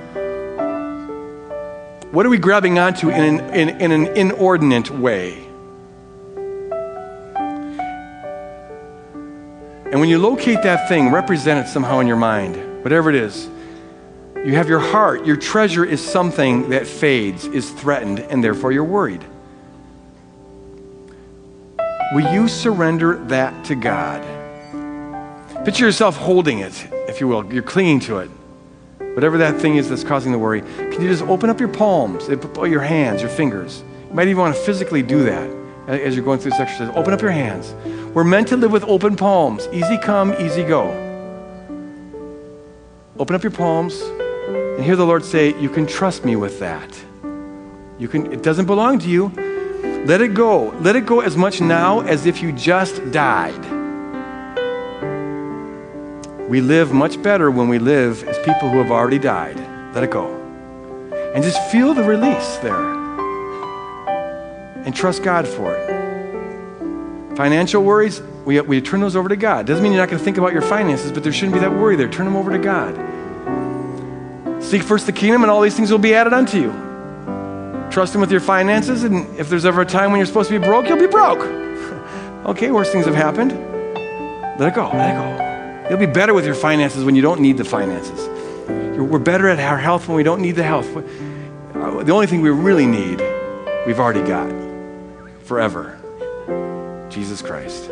What 2.11 2.25
are 2.25 2.31
we 2.31 2.39
grabbing 2.39 2.79
onto 2.79 3.11
in 3.11 3.23
an, 3.23 3.55
in, 3.55 3.81
in 3.81 3.93
an 3.93 4.17
inordinate 4.17 4.91
way? 4.91 5.46
And 9.91 10.01
when 10.01 10.09
you 10.09 10.19
locate 10.19 10.63
that 10.63 10.89
thing, 10.89 11.11
represent 11.11 11.67
it 11.67 11.71
somehow 11.71 12.01
in 12.01 12.07
your 12.07 12.17
mind, 12.17 12.83
whatever 12.83 13.09
it 13.09 13.17
is. 13.17 13.49
You 14.35 14.55
have 14.55 14.69
your 14.69 14.81
heart. 14.81 15.25
Your 15.25 15.37
treasure 15.37 15.85
is 15.85 16.05
something 16.05 16.71
that 16.71 16.87
fades, 16.87 17.47
is 17.47 17.71
threatened, 17.71 18.21
and 18.21 18.43
therefore 18.43 18.73
you're 18.73 18.85
worried. 18.85 19.25
Will 22.13 22.33
you 22.33 22.47
surrender 22.49 23.17
that 23.27 23.65
to 23.67 23.75
God? 23.75 24.23
Picture 25.65 25.87
yourself 25.87 26.17
holding 26.17 26.61
it, 26.61 26.87
if 27.09 27.21
you 27.21 27.27
will. 27.27 27.53
You're 27.53 27.63
clinging 27.63 28.01
to 28.01 28.19
it. 28.19 28.31
Whatever 29.15 29.39
that 29.39 29.61
thing 29.61 29.77
is 29.77 29.89
that's 29.89 30.05
causing 30.05 30.31
the 30.31 30.39
worry. 30.39 30.61
Can 30.61 31.01
you 31.01 31.09
just 31.09 31.23
open 31.23 31.51
up 31.51 31.59
your 31.59 31.69
palms, 31.69 32.29
your 32.29 32.83
hands, 32.83 33.23
your 33.23 33.31
fingers? 33.31 33.83
You 34.09 34.15
might 34.15 34.29
even 34.29 34.39
want 34.39 34.55
to 34.55 34.61
physically 34.61 35.03
do 35.03 35.25
that 35.25 35.51
as 35.89 36.15
you're 36.15 36.25
going 36.25 36.39
through 36.39 36.53
this 36.53 36.61
exercise. 36.61 36.93
Open 36.95 37.13
up 37.13 37.23
your 37.23 37.31
hands. 37.31 37.75
We're 38.17 38.25
meant 38.25 38.49
to 38.49 38.57
live 38.57 38.73
with 38.73 38.83
open 38.85 39.15
palms. 39.15 39.69
Easy 39.75 39.99
come, 39.99 40.33
easy 40.41 40.63
go. 40.63 40.89
Open 43.19 43.37
up 43.37 43.43
your 43.43 43.53
palms 43.53 44.01
and 44.01 44.83
hear 44.83 44.97
the 44.97 45.05
Lord 45.05 45.23
say, 45.23 45.55
You 45.61 45.69
can 45.69 45.87
trust 45.87 46.25
me 46.25 46.35
with 46.35 46.59
that. 46.61 46.99
You 47.99 48.09
can, 48.09 48.33
it 48.33 48.43
doesn't 48.43 48.65
belong 48.65 49.01
to 49.01 49.09
you. 49.11 49.29
Let 50.07 50.23
it 50.23 50.33
go. 50.33 50.71
Let 50.81 50.97
it 50.97 51.05
go 51.05 51.21
as 51.21 51.37
much 51.37 51.61
now 51.61 52.01
as 52.01 52.25
if 52.25 52.41
you 52.41 52.53
just 52.53 53.13
died. 53.13 53.61
We 56.49 56.63
live 56.63 56.93
much 56.93 57.23
better 57.23 57.51
when 57.51 57.69
we 57.69 57.79
live 57.79 58.27
as 58.27 58.39
people 58.47 58.71
who 58.71 58.79
have 58.79 58.91
already 58.91 59.19
died. 59.19 59.59
Let 59.95 60.05
it 60.05 60.11
go. 60.11 60.35
And 61.35 61.45
just 61.45 61.61
feel 61.71 61.93
the 61.93 62.03
release 62.03 62.57
there. 62.63 62.95
And 64.87 64.97
trust 64.97 65.23
God 65.23 65.47
for 65.47 65.77
it. 65.77 65.96
Financial 67.37 67.85
worries, 67.85 68.23
we, 68.47 68.59
we 68.63 68.81
turn 68.81 69.01
those 69.01 69.15
over 69.15 69.29
to 69.29 69.37
God. 69.37 69.67
Doesn't 69.67 69.83
mean 69.83 69.93
you're 69.93 70.01
not 70.01 70.09
going 70.09 70.19
to 70.19 70.25
think 70.25 70.39
about 70.39 70.55
your 70.55 70.63
finances, 70.63 71.13
but 71.13 71.23
there 71.23 71.33
shouldn't 71.33 71.53
be 71.53 71.61
that 71.61 71.71
worry 71.71 71.95
there. 71.95 72.09
Turn 72.09 72.25
them 72.25 72.35
over 72.35 72.51
to 72.51 72.59
God. 72.59 72.95
Seek 74.65 74.83
first 74.83 75.05
the 75.05 75.13
kingdom, 75.13 75.43
and 75.43 75.51
all 75.51 75.61
these 75.61 75.77
things 75.77 75.91
will 75.91 75.99
be 75.99 76.15
added 76.15 76.33
unto 76.33 76.59
you. 76.59 76.71
Trust 77.91 78.15
Him 78.15 78.23
with 78.23 78.31
your 78.31 78.41
finances, 78.41 79.05
and 79.05 79.39
if 79.39 79.51
there's 79.51 79.67
ever 79.67 79.83
a 79.83 79.87
time 79.87 80.13
when 80.13 80.19
you're 80.19 80.27
supposed 80.27 80.49
to 80.49 80.59
be 80.59 80.65
broke, 80.65 80.89
you'll 80.89 80.99
be 80.99 81.07
broke. 81.07 81.41
okay, 82.47 82.71
worse 82.71 82.91
things 82.91 83.05
have 83.05 83.15
happened. 83.15 83.53
Let 84.59 84.69
it 84.69 84.75
go. 84.75 84.89
Let 84.89 85.11
it 85.11 85.19
go. 85.19 85.91
You'll 85.91 86.07
be 86.07 86.11
better 86.11 86.33
with 86.33 86.47
your 86.47 86.55
finances 86.55 87.05
when 87.05 87.15
you 87.15 87.23
don't 87.23 87.43
need 87.43 87.59
the 87.59 87.67
finances. 87.67 88.29
We're 88.99 89.19
better 89.19 89.47
at 89.47 89.61
our 89.61 89.77
health 89.77 90.09
when 90.09 90.17
we 90.17 90.23
don't 90.23 90.41
need 90.41 90.53
the 90.53 90.63
health. 90.63 90.89
Uh, 90.97 92.03
the 92.03 92.13
only 92.13 92.27
thing 92.27 92.41
we 92.41 92.49
really 92.49 92.87
need 92.87 93.21
we've 93.87 94.01
already 94.01 94.27
got 94.27 94.51
forever 95.45 96.01
Jesus 97.11 97.43
Christ. 97.43 97.91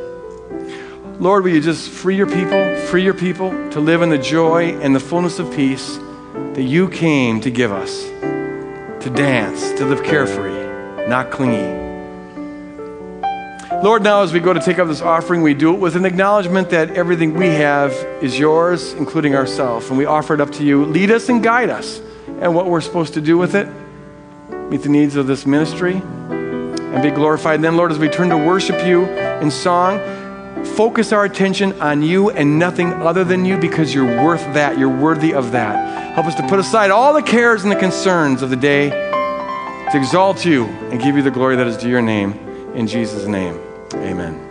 Lord, 1.21 1.45
will 1.45 1.53
you 1.53 1.61
just 1.61 1.91
free 1.91 2.17
your 2.17 2.27
people, 2.27 2.77
free 2.87 3.05
your 3.05 3.15
people 3.15 3.51
to 3.71 3.81
live 3.81 4.03
in 4.03 4.09
the 4.09 4.19
joy 4.19 4.77
and 4.81 4.95
the 4.95 5.01
fullness 5.01 5.39
of 5.39 5.55
peace 5.55 5.99
that 6.55 6.63
you 6.63 6.89
came 6.89 7.41
to 7.41 7.51
give 7.51 7.73
us, 7.73 8.05
to 8.05 9.13
dance, 9.15 9.71
to 9.73 9.85
live 9.85 10.03
carefree, 10.03 11.07
not 11.07 11.31
clingy. 11.31 11.83
Lord, 13.83 14.03
now 14.03 14.23
as 14.23 14.33
we 14.33 14.41
go 14.41 14.53
to 14.53 14.61
take 14.61 14.79
up 14.79 14.89
this 14.89 15.03
offering, 15.03 15.43
we 15.43 15.53
do 15.55 15.75
it 15.75 15.79
with 15.79 15.95
an 15.95 16.05
acknowledgement 16.05 16.71
that 16.71 16.93
everything 16.93 17.35
we 17.35 17.47
have 17.47 17.93
is 18.23 18.39
yours, 18.39 18.95
including 18.95 19.35
ourselves, 19.35 19.89
and 19.91 19.99
we 19.99 20.07
offer 20.07 20.35
it 20.35 20.41
up 20.41 20.51
to 20.53 20.65
you. 20.65 20.85
Lead 20.85 21.11
us 21.11 21.29
and 21.29 21.43
guide 21.43 21.71
us 21.71 22.01
and 22.41 22.55
what 22.55 22.67
we're 22.67 22.81
supposed 22.81 23.15
to 23.15 23.21
do 23.21 23.37
with 23.37 23.55
it, 23.55 23.69
meet 24.71 24.83
the 24.83 24.89
needs 24.89 25.17
of 25.17 25.27
this 25.27 25.45
ministry, 25.45 26.01
and 26.95 27.03
be 27.03 27.11
glorified. 27.11 27.57
And 27.57 27.65
then, 27.65 27.77
Lord, 27.77 27.91
as 27.91 27.99
we 27.99 28.09
turn 28.09 28.29
to 28.31 28.37
worship 28.39 28.87
you 28.87 29.05
in 29.05 29.51
song, 29.51 29.99
focus 30.65 31.13
our 31.13 31.25
attention 31.25 31.73
on 31.81 32.03
you 32.03 32.31
and 32.31 32.59
nothing 32.59 32.93
other 32.93 33.25
than 33.25 33.45
you 33.45 33.59
because 33.59 33.93
you're 33.93 34.25
worth 34.25 34.43
that. 34.55 34.79
You're 34.79 34.89
worthy 34.89 35.35
of 35.35 35.53
that. 35.53 36.15
Help 36.15 36.27
us 36.27 36.35
to 36.37 36.47
put 36.47 36.59
aside 36.59 36.91
all 36.91 37.13
the 37.13 37.23
cares 37.23 37.65
and 37.65 37.73
the 37.73 37.77
concerns 37.77 38.43
of 38.43 38.51
the 38.51 38.57
day 38.57 38.91
to 38.91 39.99
exalt 39.99 40.45
you 40.45 40.65
and 40.65 41.01
give 41.01 41.17
you 41.17 41.23
the 41.23 41.31
glory 41.31 41.57
that 41.57 41.67
is 41.67 41.77
due 41.77 41.89
your 41.89 42.03
name. 42.03 42.33
In 42.75 42.87
Jesus' 42.87 43.27
name, 43.27 43.59
amen. 43.95 44.44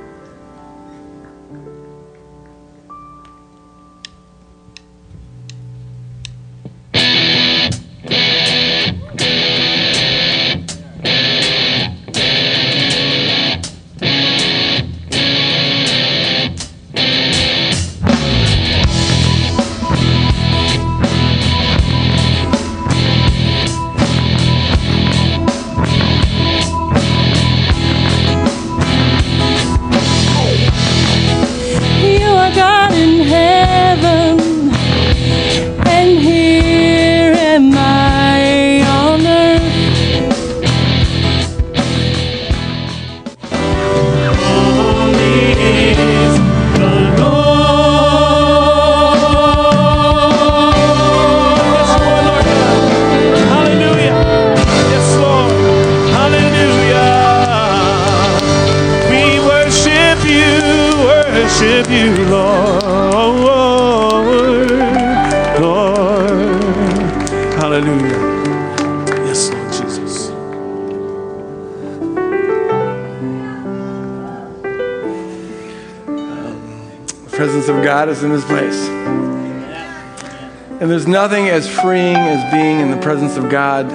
There's 81.03 81.11
nothing 81.11 81.49
as 81.49 81.67
freeing 81.67 82.15
as 82.15 82.49
being 82.53 82.79
in 82.79 82.89
the 82.89 82.95
presence 82.95 83.35
of 83.35 83.49
God, 83.49 83.91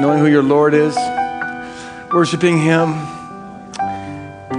knowing 0.00 0.18
who 0.18 0.26
your 0.26 0.42
Lord 0.42 0.74
is, 0.74 0.96
worshiping 2.12 2.60
Him, 2.60 2.94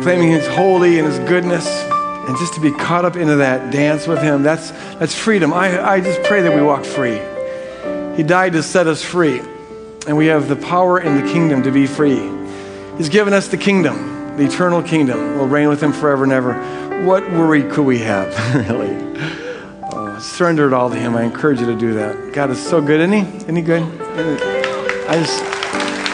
claiming 0.02 0.30
His 0.30 0.48
holy 0.48 0.98
and 0.98 1.06
His 1.06 1.20
goodness, 1.28 1.68
and 1.68 2.38
just 2.38 2.54
to 2.54 2.62
be 2.62 2.72
caught 2.72 3.04
up 3.04 3.18
into 3.18 3.36
that 3.36 3.74
dance 3.74 4.08
with 4.08 4.22
Him. 4.22 4.44
That's, 4.44 4.72
that's 4.96 5.14
freedom. 5.14 5.52
I, 5.52 5.96
I 5.96 6.00
just 6.00 6.24
pray 6.24 6.42
that 6.42 6.56
we 6.56 6.62
walk 6.62 6.86
free. 6.86 7.20
He 8.16 8.24
died 8.24 8.54
to 8.54 8.64
set 8.64 8.88
us 8.88 9.04
free, 9.04 9.42
and 10.08 10.16
we 10.16 10.28
have 10.28 10.48
the 10.48 10.56
power 10.56 11.02
in 11.02 11.22
the 11.22 11.30
kingdom 11.34 11.64
to 11.64 11.72
be 11.72 11.86
free. 11.86 12.32
He's 12.96 13.10
given 13.10 13.34
us 13.34 13.50
the 13.50 13.58
kingdom, 13.58 14.38
the 14.38 14.46
eternal 14.46 14.82
kingdom. 14.82 15.36
We'll 15.36 15.50
reign 15.50 15.68
with 15.68 15.84
Him 15.84 15.92
forever 15.92 16.24
and 16.24 16.32
ever. 16.32 17.04
What 17.04 17.30
worry 17.30 17.64
could 17.64 17.84
we 17.84 17.98
have, 17.98 18.56
really? 18.70 19.49
Surrender 20.40 20.68
it 20.68 20.74
all 20.74 20.90
to 20.90 20.96
Him. 20.96 21.18
I 21.18 21.24
encourage 21.24 21.60
you 21.60 21.66
to 21.66 21.76
do 21.76 21.96
that. 21.96 22.32
God 22.32 22.50
is 22.50 22.66
so 22.66 22.80
good, 22.82 23.02
isn't 23.02 23.12
He? 23.12 23.24
He 23.54 23.62
good? 23.62 23.84
I 23.84 25.16
just, 25.16 25.44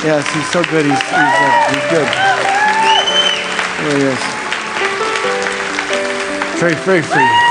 yes, 0.03 0.26
He's 0.34 0.49
so 0.49 0.63
good. 0.63 0.84
He's, 0.84 0.99
he's, 0.99 1.13
uh, 1.13 1.69
he's 1.69 1.86
good. 1.91 2.07
There 3.86 3.97
He 3.99 4.05
is. 4.09 4.17
Very, 6.59 6.73
very 6.73 7.03
free. 7.03 7.45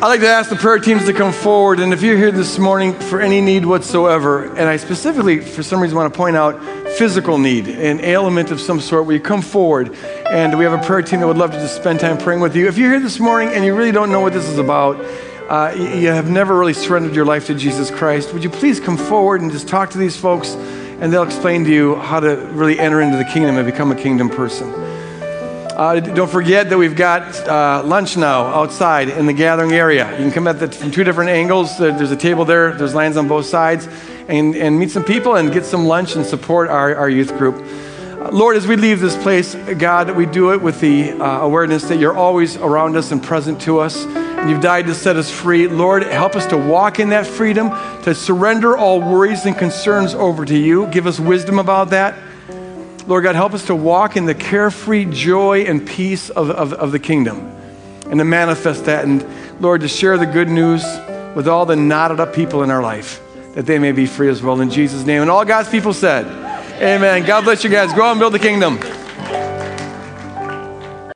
I'd 0.00 0.08
like 0.08 0.20
to 0.20 0.26
ask 0.26 0.48
the 0.48 0.56
prayer 0.56 0.78
teams 0.78 1.04
to 1.04 1.12
come 1.12 1.34
forward. 1.34 1.78
And 1.78 1.92
if 1.92 2.00
you're 2.00 2.16
here 2.16 2.32
this 2.32 2.58
morning 2.58 2.94
for 2.94 3.20
any 3.20 3.42
need 3.42 3.66
whatsoever, 3.66 4.46
and 4.56 4.70
I 4.70 4.78
specifically, 4.78 5.40
for 5.40 5.62
some 5.62 5.80
reason, 5.80 5.98
want 5.98 6.12
to 6.12 6.16
point 6.16 6.34
out 6.34 6.60
physical 6.96 7.36
need, 7.36 7.68
an 7.68 8.00
ailment 8.00 8.50
of 8.50 8.58
some 8.58 8.80
sort, 8.80 9.04
will 9.04 9.12
you 9.12 9.20
come 9.20 9.42
forward? 9.42 9.94
And 10.32 10.56
we 10.56 10.64
have 10.64 10.72
a 10.72 10.82
prayer 10.82 11.02
team 11.02 11.20
that 11.20 11.26
would 11.26 11.36
love 11.36 11.50
to 11.50 11.58
just 11.58 11.76
spend 11.76 12.00
time 12.00 12.16
praying 12.16 12.40
with 12.40 12.56
you. 12.56 12.66
If 12.66 12.78
you're 12.78 12.88
here 12.88 13.00
this 13.00 13.20
morning 13.20 13.50
and 13.50 13.66
you 13.66 13.76
really 13.76 13.92
don't 13.92 14.10
know 14.10 14.20
what 14.20 14.32
this 14.32 14.48
is 14.48 14.56
about, 14.56 14.96
uh, 15.50 15.74
you 15.76 16.08
have 16.08 16.30
never 16.30 16.58
really 16.58 16.72
surrendered 16.72 17.14
your 17.14 17.26
life 17.26 17.48
to 17.48 17.54
Jesus 17.54 17.90
Christ, 17.90 18.32
would 18.32 18.42
you 18.42 18.48
please 18.48 18.80
come 18.80 18.96
forward 18.96 19.42
and 19.42 19.52
just 19.52 19.68
talk 19.68 19.90
to 19.90 19.98
these 19.98 20.16
folks, 20.16 20.54
and 20.54 21.12
they'll 21.12 21.22
explain 21.22 21.64
to 21.64 21.70
you 21.70 21.96
how 21.96 22.18
to 22.18 22.36
really 22.52 22.80
enter 22.80 23.02
into 23.02 23.18
the 23.18 23.26
kingdom 23.26 23.58
and 23.58 23.66
become 23.66 23.92
a 23.92 23.94
kingdom 23.94 24.30
person. 24.30 24.72
Uh, 24.72 26.00
don't 26.00 26.30
forget 26.30 26.70
that 26.70 26.78
we've 26.78 26.96
got 26.96 27.22
uh, 27.46 27.82
lunch 27.84 28.16
now 28.16 28.46
outside 28.46 29.10
in 29.10 29.26
the 29.26 29.34
gathering 29.34 29.72
area. 29.72 30.10
You 30.12 30.24
can 30.24 30.32
come 30.32 30.48
at 30.48 30.62
it 30.62 30.74
from 30.74 30.90
two 30.90 31.04
different 31.04 31.28
angles. 31.28 31.76
There's 31.76 32.10
a 32.10 32.16
table 32.16 32.46
there, 32.46 32.72
there's 32.72 32.94
lines 32.94 33.18
on 33.18 33.28
both 33.28 33.44
sides, 33.44 33.86
and, 34.28 34.56
and 34.56 34.78
meet 34.78 34.92
some 34.92 35.04
people 35.04 35.36
and 35.36 35.52
get 35.52 35.66
some 35.66 35.84
lunch 35.84 36.16
and 36.16 36.24
support 36.24 36.70
our, 36.70 36.96
our 36.96 37.10
youth 37.10 37.36
group. 37.36 37.62
Lord, 38.30 38.56
as 38.56 38.66
we 38.66 38.76
leave 38.76 39.00
this 39.00 39.16
place, 39.22 39.54
God, 39.54 40.10
we 40.16 40.26
do 40.26 40.52
it 40.52 40.60
with 40.60 40.80
the 40.80 41.12
uh, 41.12 41.40
awareness 41.40 41.84
that 41.84 41.98
you're 41.98 42.14
always 42.14 42.56
around 42.56 42.96
us 42.96 43.10
and 43.10 43.22
present 43.22 43.60
to 43.62 43.78
us. 43.78 44.04
And 44.04 44.50
you've 44.50 44.60
died 44.60 44.86
to 44.86 44.94
set 44.94 45.16
us 45.16 45.30
free. 45.30 45.66
Lord, 45.66 46.02
help 46.02 46.36
us 46.36 46.46
to 46.46 46.56
walk 46.56 47.00
in 47.00 47.08
that 47.10 47.26
freedom, 47.26 47.70
to 48.02 48.14
surrender 48.14 48.76
all 48.76 49.00
worries 49.00 49.46
and 49.46 49.56
concerns 49.56 50.14
over 50.14 50.44
to 50.44 50.56
you. 50.56 50.86
Give 50.88 51.06
us 51.06 51.18
wisdom 51.18 51.58
about 51.58 51.90
that. 51.90 52.18
Lord 53.06 53.24
God, 53.24 53.34
help 53.34 53.54
us 53.54 53.66
to 53.66 53.74
walk 53.74 54.16
in 54.16 54.26
the 54.26 54.34
carefree 54.34 55.06
joy 55.06 55.62
and 55.62 55.86
peace 55.86 56.30
of, 56.30 56.50
of, 56.50 56.72
of 56.74 56.92
the 56.92 56.98
kingdom 56.98 57.40
and 58.06 58.18
to 58.18 58.24
manifest 58.24 58.84
that. 58.84 59.04
And 59.04 59.26
Lord, 59.60 59.80
to 59.80 59.88
share 59.88 60.18
the 60.18 60.26
good 60.26 60.48
news 60.48 60.84
with 61.34 61.48
all 61.48 61.66
the 61.66 61.76
knotted 61.76 62.20
up 62.20 62.34
people 62.34 62.62
in 62.62 62.70
our 62.70 62.82
life 62.82 63.20
that 63.54 63.66
they 63.66 63.78
may 63.78 63.92
be 63.92 64.06
free 64.06 64.28
as 64.28 64.42
well 64.42 64.60
in 64.60 64.70
Jesus' 64.70 65.04
name. 65.04 65.22
And 65.22 65.30
all 65.30 65.44
God's 65.44 65.68
people 65.68 65.92
said, 65.92 66.26
Amen. 66.82 67.24
God 67.24 67.44
bless 67.44 67.62
you 67.62 67.70
guys. 67.70 67.92
Out 67.92 68.10
and 68.10 68.18
build 68.18 68.34
the 68.34 68.40
kingdom. 68.40 69.01